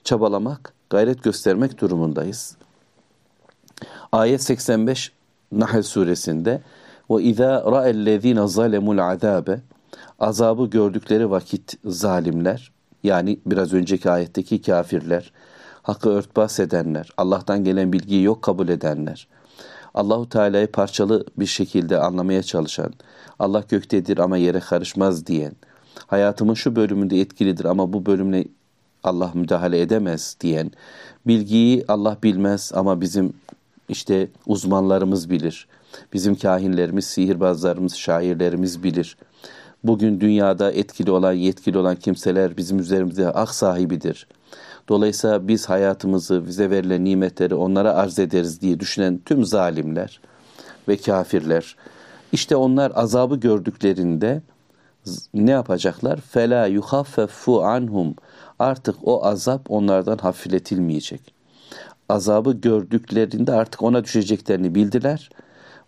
çabalamak, 0.04 0.72
gayret 0.90 1.22
göstermek 1.22 1.80
durumundayız. 1.80 2.56
Ayet 4.12 4.42
85 4.42 5.12
Nahl 5.52 5.82
suresinde 5.82 6.62
ve 7.10 7.22
izâ 7.22 7.64
ra'ellezîne 7.72 8.48
zalemul 8.48 8.98
azâbe 8.98 9.60
azabı 10.18 10.66
gördükleri 10.66 11.30
vakit 11.30 11.76
zalimler 11.84 12.72
yani 13.04 13.38
biraz 13.46 13.72
önceki 13.74 14.10
ayetteki 14.10 14.62
kafirler, 14.62 15.32
hakkı 15.82 16.08
örtbas 16.08 16.60
edenler, 16.60 17.10
Allah'tan 17.16 17.64
gelen 17.64 17.92
bilgiyi 17.92 18.22
yok 18.22 18.42
kabul 18.42 18.68
edenler, 18.68 19.28
Allahu 19.94 20.28
Teala'yı 20.28 20.72
parçalı 20.72 21.24
bir 21.38 21.46
şekilde 21.46 21.98
anlamaya 21.98 22.42
çalışan, 22.42 22.92
Allah 23.38 23.64
göktedir 23.68 24.18
ama 24.18 24.36
yere 24.36 24.60
karışmaz 24.60 25.26
diyen, 25.26 25.52
hayatımın 26.06 26.54
şu 26.54 26.76
bölümünde 26.76 27.20
etkilidir 27.20 27.64
ama 27.64 27.92
bu 27.92 28.06
bölümle 28.06 28.44
Allah 29.04 29.30
müdahale 29.34 29.80
edemez 29.80 30.36
diyen, 30.40 30.70
bilgiyi 31.26 31.84
Allah 31.88 32.16
bilmez 32.22 32.72
ama 32.74 33.00
bizim 33.00 33.32
işte 33.88 34.28
uzmanlarımız 34.46 35.30
bilir. 35.30 35.68
Bizim 36.12 36.34
kahinlerimiz, 36.34 37.04
sihirbazlarımız, 37.04 37.94
şairlerimiz 37.94 38.82
bilir. 38.82 39.16
Bugün 39.84 40.20
dünyada 40.20 40.72
etkili 40.72 41.10
olan, 41.10 41.32
yetkili 41.32 41.78
olan 41.78 41.96
kimseler 41.96 42.56
bizim 42.56 42.78
üzerimizde 42.78 43.24
hak 43.24 43.54
sahibidir. 43.54 44.26
Dolayısıyla 44.88 45.48
biz 45.48 45.68
hayatımızı, 45.68 46.46
bize 46.46 46.70
verilen 46.70 47.04
nimetleri 47.04 47.54
onlara 47.54 47.94
arz 47.94 48.18
ederiz 48.18 48.60
diye 48.60 48.80
düşünen 48.80 49.20
tüm 49.24 49.44
zalimler 49.44 50.20
ve 50.88 50.96
kafirler, 50.96 51.76
işte 52.32 52.56
onlar 52.56 52.92
azabı 52.94 53.36
gördüklerinde 53.36 54.42
ne 55.34 55.50
yapacaklar? 55.50 56.20
Fela 56.20 56.66
yuhaffefu 56.66 57.62
anhum. 57.64 58.14
Artık 58.58 58.96
o 59.02 59.24
azap 59.26 59.70
onlardan 59.70 60.18
hafifletilmeyecek. 60.18 61.34
Azabı 62.08 62.52
gördüklerinde 62.52 63.52
artık 63.52 63.82
ona 63.82 64.04
düşeceklerini 64.04 64.74
bildiler 64.74 65.30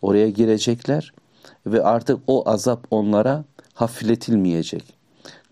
Oraya 0.01 0.29
girecekler 0.29 1.13
ve 1.65 1.83
artık 1.83 2.19
o 2.27 2.49
azap 2.49 2.87
onlara 2.91 3.43
hafifletilmeyecek. 3.73 4.93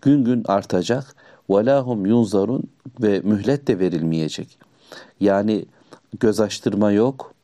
Gün 0.02 0.24
gün 0.24 0.44
artacak. 0.46 1.16
وَلَاهُمْ 1.48 2.08
yunzarun 2.08 2.62
ve 3.02 3.20
mühlet 3.20 3.66
de 3.66 3.78
verilmeyecek. 3.78 4.58
Yani 5.20 5.64
göz 6.20 6.40
açtırma 6.40 6.92
yok. 6.92 7.34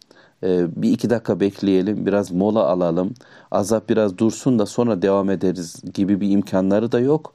Ee, 0.42 0.82
bir 0.82 0.92
iki 0.92 1.10
dakika 1.10 1.40
bekleyelim, 1.40 2.06
biraz 2.06 2.32
mola 2.32 2.66
alalım. 2.66 3.14
Azap 3.50 3.88
biraz 3.88 4.18
dursun 4.18 4.58
da 4.58 4.66
sonra 4.66 5.02
devam 5.02 5.30
ederiz 5.30 5.82
gibi 5.94 6.20
bir 6.20 6.30
imkanları 6.30 6.92
da 6.92 7.00
yok. 7.00 7.34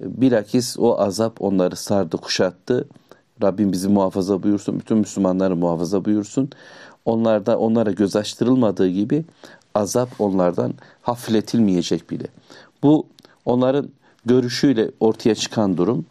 Bilakis 0.00 0.78
o 0.78 1.00
azap 1.00 1.42
onları 1.42 1.76
sardı, 1.76 2.16
kuşattı. 2.16 2.88
Rabbim 3.42 3.72
bizi 3.72 3.88
muhafaza 3.88 4.42
buyursun, 4.42 4.80
bütün 4.80 4.98
Müslümanları 4.98 5.56
muhafaza 5.56 6.04
buyursun. 6.04 6.50
Onlarda 7.09 7.57
onlara 7.59 7.91
göz 7.91 8.15
açtırılmadığı 8.15 8.87
gibi 8.87 9.25
azap 9.75 10.09
onlardan 10.21 10.73
hafifletilmeyecek 11.01 12.09
bile. 12.09 12.27
Bu 12.83 13.05
onların 13.45 13.89
görüşüyle 14.25 14.91
ortaya 14.99 15.35
çıkan 15.35 15.77
durum. 15.77 16.05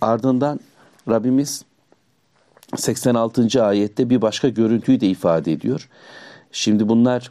Ardından 0.00 0.60
Rabbimiz 1.08 1.64
86. 2.76 3.64
ayette 3.64 4.10
bir 4.10 4.22
başka 4.22 4.48
görüntüyü 4.48 5.00
de 5.00 5.08
ifade 5.08 5.52
ediyor. 5.52 5.88
Şimdi 6.52 6.88
bunlar 6.88 7.30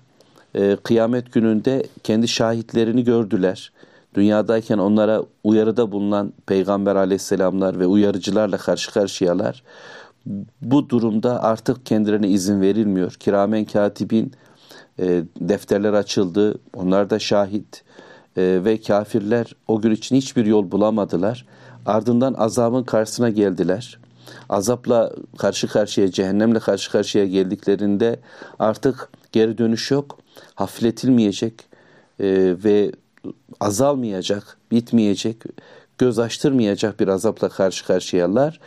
e, 0.55 0.77
kıyamet 0.83 1.33
gününde 1.33 1.83
kendi 2.03 2.27
şahitlerini 2.27 3.03
gördüler. 3.03 3.71
Dünyadayken 4.15 4.77
onlara 4.77 5.23
uyarıda 5.43 5.91
bulunan 5.91 6.33
peygamber 6.45 6.95
aleyhisselamlar 6.95 7.79
ve 7.79 7.87
uyarıcılarla 7.87 8.57
karşı 8.57 8.93
karşıyalar. 8.93 9.63
Bu 10.61 10.89
durumda 10.89 11.43
artık 11.43 11.85
kendilerine 11.85 12.27
izin 12.27 12.61
verilmiyor. 12.61 13.11
Kiramen 13.13 13.65
katibin 13.65 14.31
e, 14.99 15.23
defterler 15.39 15.93
açıldı. 15.93 16.59
Onlar 16.73 17.09
da 17.09 17.19
şahit 17.19 17.83
e, 18.37 18.61
ve 18.65 18.81
kafirler 18.81 19.55
o 19.67 19.81
gün 19.81 19.91
için 19.91 20.15
hiçbir 20.15 20.45
yol 20.45 20.71
bulamadılar. 20.71 21.45
Ardından 21.85 22.33
azabın 22.33 22.83
karşısına 22.83 23.29
geldiler. 23.29 23.99
Azapla 24.49 25.11
karşı 25.37 25.67
karşıya, 25.67 26.11
cehennemle 26.11 26.59
karşı 26.59 26.91
karşıya 26.91 27.25
geldiklerinde 27.25 28.19
artık 28.59 29.09
geri 29.31 29.57
dönüş 29.57 29.91
yok. 29.91 30.19
Hafifletilmeyecek 30.55 31.53
e, 32.19 32.55
ve 32.63 32.91
azalmayacak, 33.59 34.57
bitmeyecek, 34.71 35.43
göz 35.97 36.19
açtırmayacak 36.19 36.99
bir 36.99 37.07
azapla 37.07 37.49
karşı 37.49 37.85
karşıyalar. 37.85 38.59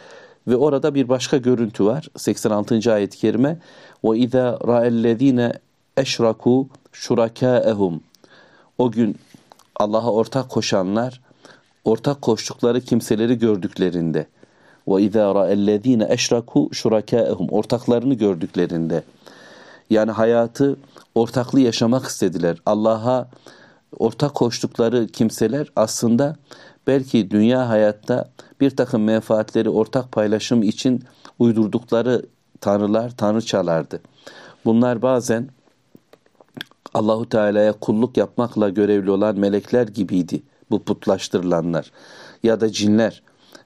Ve 0.47 0.55
orada 0.55 0.95
bir 0.95 1.09
başka 1.09 1.38
görüntü 1.38 1.86
var. 1.86 2.09
86. 2.18 2.93
ayet-i 2.93 3.18
kerime. 3.18 3.59
وَاِذَا 4.03 4.57
رَأَ 4.57 4.88
الَّذ۪ينَ 4.88 5.53
اَشْرَكُوا 5.97 6.68
شُرَكَاءَهُمْ 6.93 7.99
O 8.78 8.91
gün 8.91 9.16
Allah'a 9.76 10.11
ortak 10.11 10.49
koşanlar 10.49 11.22
ortak 11.86 12.22
koştukları 12.22 12.82
kimseleri 12.82 13.38
gördüklerinde 13.39 14.28
ve 14.88 15.01
izâ 15.01 15.36
ra'ellezîne 15.36 16.03
eşrakû 16.03 16.74
şurakâehum 16.74 17.49
ortaklarını 17.49 18.14
gördüklerinde 18.14 19.03
yani 19.89 20.11
hayatı 20.11 20.78
ortaklı 21.16 21.59
yaşamak 21.59 22.05
istediler. 22.05 22.57
Allah'a 22.66 23.30
ortak 23.99 24.36
koştukları 24.36 25.07
kimseler 25.07 25.68
aslında 25.76 26.36
belki 26.88 27.32
dünya 27.32 27.70
hayatta 27.70 28.30
bir 28.61 28.70
takım 28.70 29.04
menfaatleri 29.04 29.70
ortak 29.70 30.12
paylaşım 30.12 30.62
için 30.62 31.04
uydurdukları 31.38 32.26
tanrılar, 32.61 33.11
tanrıçalardı. 33.11 34.00
Bunlar 34.64 35.02
bazen 35.02 35.48
Allahu 36.94 37.28
Teala'ya 37.28 37.72
kulluk 37.72 38.16
yapmakla 38.16 38.68
görevli 38.68 39.11
olan 39.11 39.38
melekler 39.38 39.88
gibiydi 39.88 40.42
bu 40.70 40.82
putlaştırılanlar 40.82 41.92
ya 42.42 42.61
da 42.61 42.72
cinler 42.72 43.22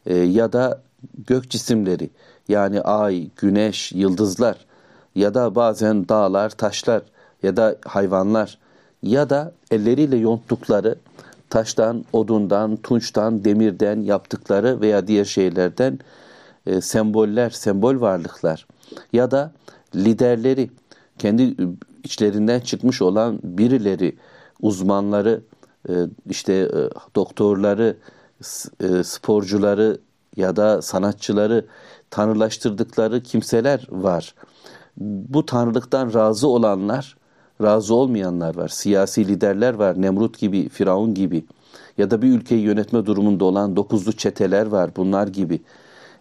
e, 0.06 0.16
ya 0.16 0.52
da 0.52 0.82
gök 1.26 1.50
cisimleri 1.50 2.10
yani 2.48 2.80
ay, 2.80 3.28
güneş, 3.36 3.92
yıldızlar 3.92 4.56
ya 5.14 5.34
da 5.34 5.54
bazen 5.54 6.08
dağlar, 6.08 6.50
taşlar 6.50 7.02
ya 7.42 7.56
da 7.56 7.76
hayvanlar 7.84 8.58
ya 9.02 9.30
da 9.30 9.52
elleriyle 9.70 10.16
yonttukları 10.16 10.96
taştan, 11.52 12.04
odundan, 12.12 12.76
tunçtan, 12.76 13.44
demirden 13.44 14.00
yaptıkları 14.00 14.80
veya 14.80 15.06
diğer 15.06 15.24
şeylerden 15.24 15.98
e, 16.66 16.80
semboller, 16.80 17.50
sembol 17.50 18.00
varlıklar 18.00 18.66
ya 19.12 19.30
da 19.30 19.52
liderleri, 19.94 20.70
kendi 21.18 21.56
içlerinden 22.04 22.60
çıkmış 22.60 23.02
olan 23.02 23.40
birileri, 23.42 24.16
uzmanları, 24.60 25.40
e, 25.88 25.92
işte 26.30 26.52
e, 26.52 26.70
doktorları, 27.14 27.96
e, 28.80 29.02
sporcuları 29.04 29.98
ya 30.36 30.56
da 30.56 30.82
sanatçıları 30.82 31.66
tanrılaştırdıkları 32.10 33.22
kimseler 33.22 33.86
var. 33.90 34.34
Bu 34.96 35.46
tanrılıktan 35.46 36.14
razı 36.14 36.48
olanlar, 36.48 37.16
razı 37.62 37.94
olmayanlar 37.94 38.56
var. 38.56 38.68
Siyasi 38.68 39.28
liderler 39.28 39.74
var. 39.74 40.02
Nemrut 40.02 40.38
gibi, 40.38 40.68
Firavun 40.68 41.14
gibi. 41.14 41.44
Ya 41.98 42.10
da 42.10 42.22
bir 42.22 42.28
ülkeyi 42.28 42.60
yönetme 42.60 43.06
durumunda 43.06 43.44
olan 43.44 43.76
dokuzlu 43.76 44.12
çeteler 44.12 44.66
var. 44.66 44.90
Bunlar 44.96 45.28
gibi. 45.28 45.60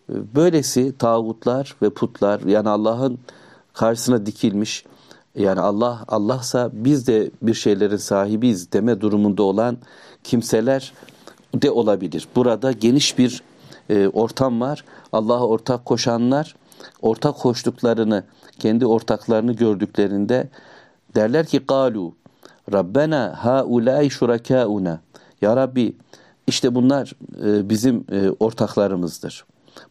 Böylesi 0.10 0.98
tağutlar 0.98 1.76
ve 1.82 1.89
putlar 1.89 2.42
yani 2.42 2.70
Allah'ın 2.70 3.20
karşısına 3.74 4.26
dikilmiş 4.26 4.86
yani 5.36 5.60
Allah 5.60 6.06
Allahsa 6.08 6.70
biz 6.74 7.08
de 7.08 7.32
bir 7.42 7.54
şeylerin 7.54 7.98
sahibiyiz 7.98 8.72
deme 8.72 9.02
durumunda 9.02 9.44
olan 9.44 9.78
kimseler 10.24 10.94
de 11.56 11.72
olabilir. 11.72 12.28
Burada 12.36 12.72
geniş 12.72 13.18
bir 13.18 13.44
e, 13.89 14.08
ortam 14.08 14.62
var. 14.62 14.86
Allah'a 15.14 15.48
ortak 15.48 15.86
koşanlar 15.86 16.56
ortak 17.02 17.36
koştuklarını, 17.36 18.24
kendi 18.60 18.86
ortaklarını 18.86 19.54
gördüklerinde 19.54 20.50
derler 21.16 21.45
ki 21.45 21.59
galu 21.68 22.16
Rabbena 22.74 23.34
haulai 23.38 24.09
şurakauna. 24.09 25.01
Ya 25.41 25.55
Rabbi 25.55 25.95
işte 26.47 26.76
bunlar 26.76 27.14
e, 27.45 27.70
bizim 27.70 28.05
e, 28.12 28.30
ortaklarımızdır. 28.39 29.45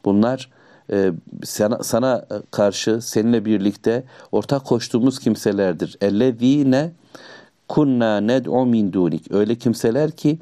Bunlar 0.05 0.51
e, 0.93 1.13
sana, 1.45 1.83
sana 1.83 2.27
karşı 2.51 3.01
seninle 3.03 3.45
birlikte 3.45 4.05
ortak 4.33 4.65
koştuğumuz 4.65 5.19
kimselerdir. 5.19 5.97
Ellezine 6.01 6.93
kunna 7.69 8.21
ned'u 8.21 8.67
min 8.67 8.93
dunik. 8.93 9.33
Öyle 9.33 9.55
kimseler 9.55 10.11
ki 10.11 10.39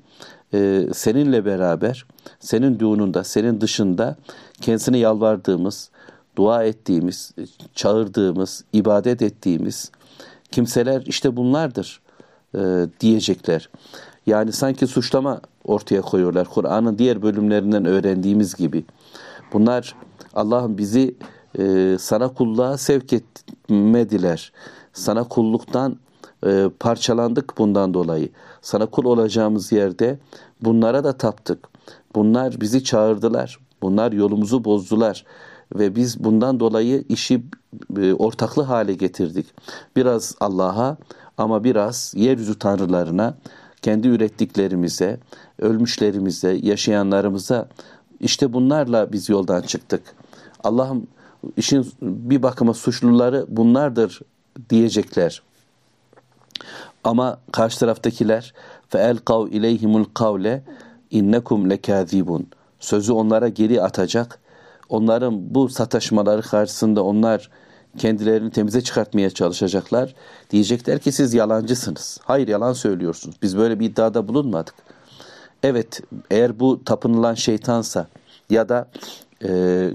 e, 0.55 0.89
seninle 0.95 1.45
beraber, 1.45 2.07
senin 2.41 2.79
düğününde, 2.79 3.25
senin 3.25 3.61
dışında 3.61 4.17
kendisine 4.61 4.99
yalvardığımız, 4.99 5.91
dua 6.37 6.65
ettiğimiz, 6.65 7.35
çağırdığımız, 7.75 8.65
ibadet 8.73 9.23
ettiğimiz 9.23 9.91
kimseler 10.51 11.03
işte 11.07 11.37
bunlardır 11.37 12.01
e, 12.55 12.87
diyecekler. 13.01 13.69
Yani 14.27 14.53
sanki 14.53 14.87
suçlama 14.87 15.41
ortaya 15.65 16.03
koyuyorlar. 16.03 16.49
Kur'an'ın 16.49 16.99
diğer 16.99 17.23
bölümlerinden 17.23 17.85
öğrendiğimiz 17.85 18.55
gibi. 18.55 18.85
Bunlar 19.53 19.95
Allah'ın 20.35 20.79
bizi 20.79 21.15
e, 21.59 21.97
sana 22.01 22.29
kulluğa 22.29 22.79
sevk 22.79 23.13
etmediler. 23.13 24.53
Sana 24.93 25.25
kulluktan 25.25 25.97
e, 26.47 26.71
parçalandık 26.81 27.59
bundan 27.59 27.95
dolayı. 27.95 28.29
Sana 28.63 28.87
kul 28.87 29.05
olacağımız 29.05 29.73
yerde 29.73 30.19
bunlara 30.61 31.05
da 31.05 31.13
taptık. 31.13 31.69
Bunlar 32.15 32.61
bizi 32.61 32.85
çağırdılar. 32.85 33.59
Bunlar 33.83 34.13
yolumuzu 34.13 34.65
bozdular 34.65 35.25
ve 35.75 35.97
biz 35.97 36.25
bundan 36.25 36.61
dolayı 36.61 37.05
işi 37.09 37.43
e, 37.97 38.15
ortaklı 38.15 38.63
hale 38.63 38.95
getirdik. 38.95 39.47
Biraz 39.97 40.37
Allah'a 40.41 40.97
ama 41.39 41.65
biraz 41.65 42.13
yeryüzü 42.17 42.59
tanrılarına, 42.59 43.35
kendi 43.83 44.09
ürettiklerimize, 44.09 45.21
ölmüşlerimize, 45.59 46.59
yaşayanlarımıza 46.63 47.69
işte 48.21 48.53
bunlarla 48.53 49.13
biz 49.13 49.29
yoldan 49.29 49.63
çıktık. 49.63 50.03
Allah'ım 50.65 51.07
işin 51.57 51.93
bir 52.03 52.43
bakıma 52.43 52.75
suçluları 52.75 53.47
bunlardır 53.49 54.21
diyecekler. 54.71 55.43
Ama 57.05 57.39
karşı 57.53 57.79
taraftakiler 57.79 58.55
fe 58.89 58.99
elkav 58.99 59.47
ileyhimul 59.47 60.05
kavle 60.15 60.63
innekum 61.11 61.71
lekazibun. 61.71 62.47
Sözü 62.81 63.13
onlara 63.13 63.49
geri 63.49 63.83
atacak. 63.83 64.39
Onların 64.89 65.55
bu 65.55 65.69
sataşmaları 65.69 66.43
karşısında 66.43 67.05
onlar 67.05 67.51
kendilerini 67.99 68.51
temize 68.51 68.81
çıkartmaya 68.81 69.31
çalışacaklar. 69.31 70.15
Diyecekler 70.51 70.99
ki 70.99 71.13
siz 71.13 71.35
yalancısınız. 71.35 72.21
Hayır 72.25 72.49
yalan 72.49 72.73
söylüyorsunuz. 72.73 73.37
Biz 73.43 73.57
böyle 73.57 73.81
bir 73.81 73.87
iddiada 73.87 74.29
bulunmadık. 74.29 74.75
Evet 75.63 76.01
eğer 76.31 76.61
bu 76.61 76.85
tapınılan 76.85 77.35
şeytansa 77.35 78.07
ya 78.51 78.69
da 78.69 78.89
e, 79.45 79.91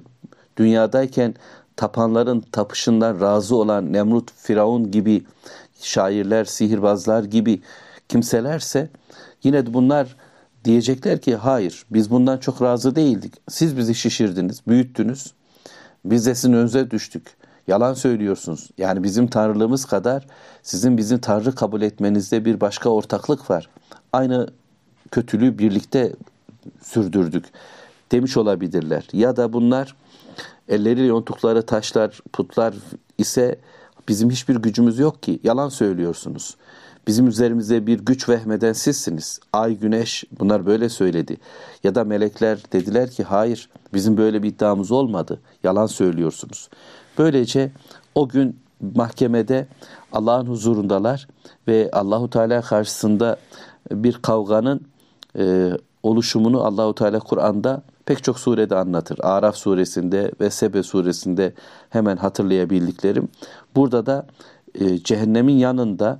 dünyadayken 0.58 1.36
tapanların 1.76 2.40
tapışından 2.40 3.22
razı 3.22 3.56
olan 3.56 3.94
Nemrut, 3.94 4.32
Firavun 4.32 4.92
gibi 4.92 5.24
şairler, 5.82 6.46
sihirbazlar 6.46 7.24
gibi 7.24 7.62
kimselerse 8.10 8.90
yine 9.44 9.66
de 9.66 9.74
bunlar 9.74 10.16
diyecekler 10.66 11.22
ki 11.22 11.36
hayır 11.36 11.86
biz 11.92 12.12
bundan 12.12 12.38
çok 12.38 12.62
razı 12.62 12.96
değildik. 12.96 13.34
Siz 13.50 13.78
bizi 13.78 13.96
şişirdiniz, 13.96 14.62
büyüttünüz. 14.68 15.34
Biz 16.06 16.26
de 16.26 16.36
sizin 16.36 16.54
önünüze 16.54 16.92
düştük. 16.92 17.38
Yalan 17.68 17.94
söylüyorsunuz. 17.94 18.70
Yani 18.78 19.04
bizim 19.04 19.28
tanrılığımız 19.28 19.86
kadar 19.86 20.28
sizin 20.64 20.98
bizim 20.98 21.20
tanrı 21.20 21.56
kabul 21.56 21.82
etmenizde 21.82 22.46
bir 22.46 22.62
başka 22.62 22.90
ortaklık 22.90 23.50
var. 23.50 23.70
Aynı 24.14 24.48
kötülüğü 25.12 25.58
birlikte 25.58 26.14
sürdürdük 26.82 27.46
demiş 28.12 28.38
olabilirler. 28.38 29.08
Ya 29.14 29.36
da 29.36 29.54
bunlar 29.54 29.96
elleriyle 30.70 31.08
yontukları 31.08 31.66
taşlar, 31.66 32.20
putlar 32.34 32.76
ise 33.18 33.60
bizim 34.08 34.30
hiçbir 34.30 34.56
gücümüz 34.56 35.00
yok 35.00 35.24
ki. 35.24 35.40
Yalan 35.44 35.70
söylüyorsunuz. 35.70 36.56
Bizim 37.08 37.28
üzerimize 37.28 37.88
bir 37.88 38.00
güç 38.00 38.30
vehmeden 38.30 38.74
sizsiniz. 38.74 39.40
Ay, 39.54 39.78
güneş 39.78 40.24
bunlar 40.40 40.66
böyle 40.66 40.90
söyledi. 40.90 41.38
Ya 41.84 41.96
da 41.96 42.04
melekler 42.04 42.60
dediler 42.74 43.12
ki 43.12 43.24
hayır 43.24 43.70
bizim 43.94 44.18
böyle 44.18 44.44
bir 44.44 44.50
iddiamız 44.50 44.92
olmadı. 44.92 45.42
Yalan 45.64 45.86
söylüyorsunuz. 45.86 46.70
Böylece 47.18 47.72
o 48.16 48.28
gün 48.30 48.60
mahkemede 48.96 49.68
Allah'ın 50.12 50.46
huzurundalar 50.46 51.28
ve 51.68 51.90
Allahu 51.94 52.30
Teala 52.30 52.62
karşısında 52.62 53.38
bir 53.92 54.14
kavganın 54.14 54.82
e, 55.38 55.72
oluşumunu 56.04 56.64
Allahu 56.64 56.96
Teala 56.96 57.20
Kur'an'da 57.20 57.84
pek 58.06 58.24
çok 58.24 58.40
surede 58.40 58.76
anlatır. 58.76 59.20
Araf 59.22 59.56
suresinde 59.56 60.32
ve 60.42 60.50
Sebe 60.50 60.84
suresinde 60.84 61.54
hemen 61.90 62.18
hatırlayabildiklerim. 62.18 63.28
Burada 63.76 64.06
da 64.06 64.28
e, 64.76 64.98
cehennemin 64.98 65.58
yanında 65.58 66.20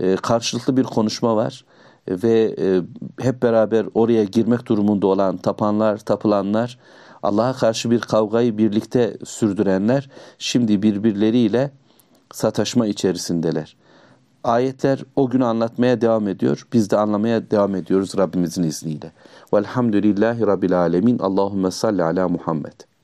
e, 0.00 0.16
karşılıklı 0.16 0.76
bir 0.76 0.84
konuşma 0.84 1.36
var 1.36 1.64
e, 2.08 2.22
ve 2.22 2.54
e, 2.58 2.82
hep 3.20 3.42
beraber 3.42 3.86
oraya 3.94 4.24
girmek 4.24 4.66
durumunda 4.66 5.06
olan 5.06 5.36
tapanlar, 5.36 5.98
tapılanlar, 5.98 6.78
Allah'a 7.22 7.52
karşı 7.52 7.90
bir 7.90 8.00
kavgayı 8.00 8.58
birlikte 8.58 9.16
sürdürenler 9.24 10.10
şimdi 10.38 10.82
birbirleriyle 10.82 11.70
sataşma 12.32 12.86
içerisindeler. 12.86 13.76
Ayetler 14.44 15.04
o 15.16 15.30
günü 15.30 15.44
anlatmaya 15.44 16.00
devam 16.00 16.28
ediyor. 16.28 16.66
Biz 16.72 16.90
de 16.90 16.96
anlamaya 16.96 17.50
devam 17.50 17.74
ediyoruz 17.74 18.18
Rabbimizin 18.18 18.62
izniyle. 18.62 19.12
Velhamdülillahi 19.54 20.46
Rabbil 20.46 20.78
Alemin. 20.78 21.18
Allahümme 21.18 21.70
salli 21.70 22.02
ala 22.02 22.28
Muhammed. 22.28 22.95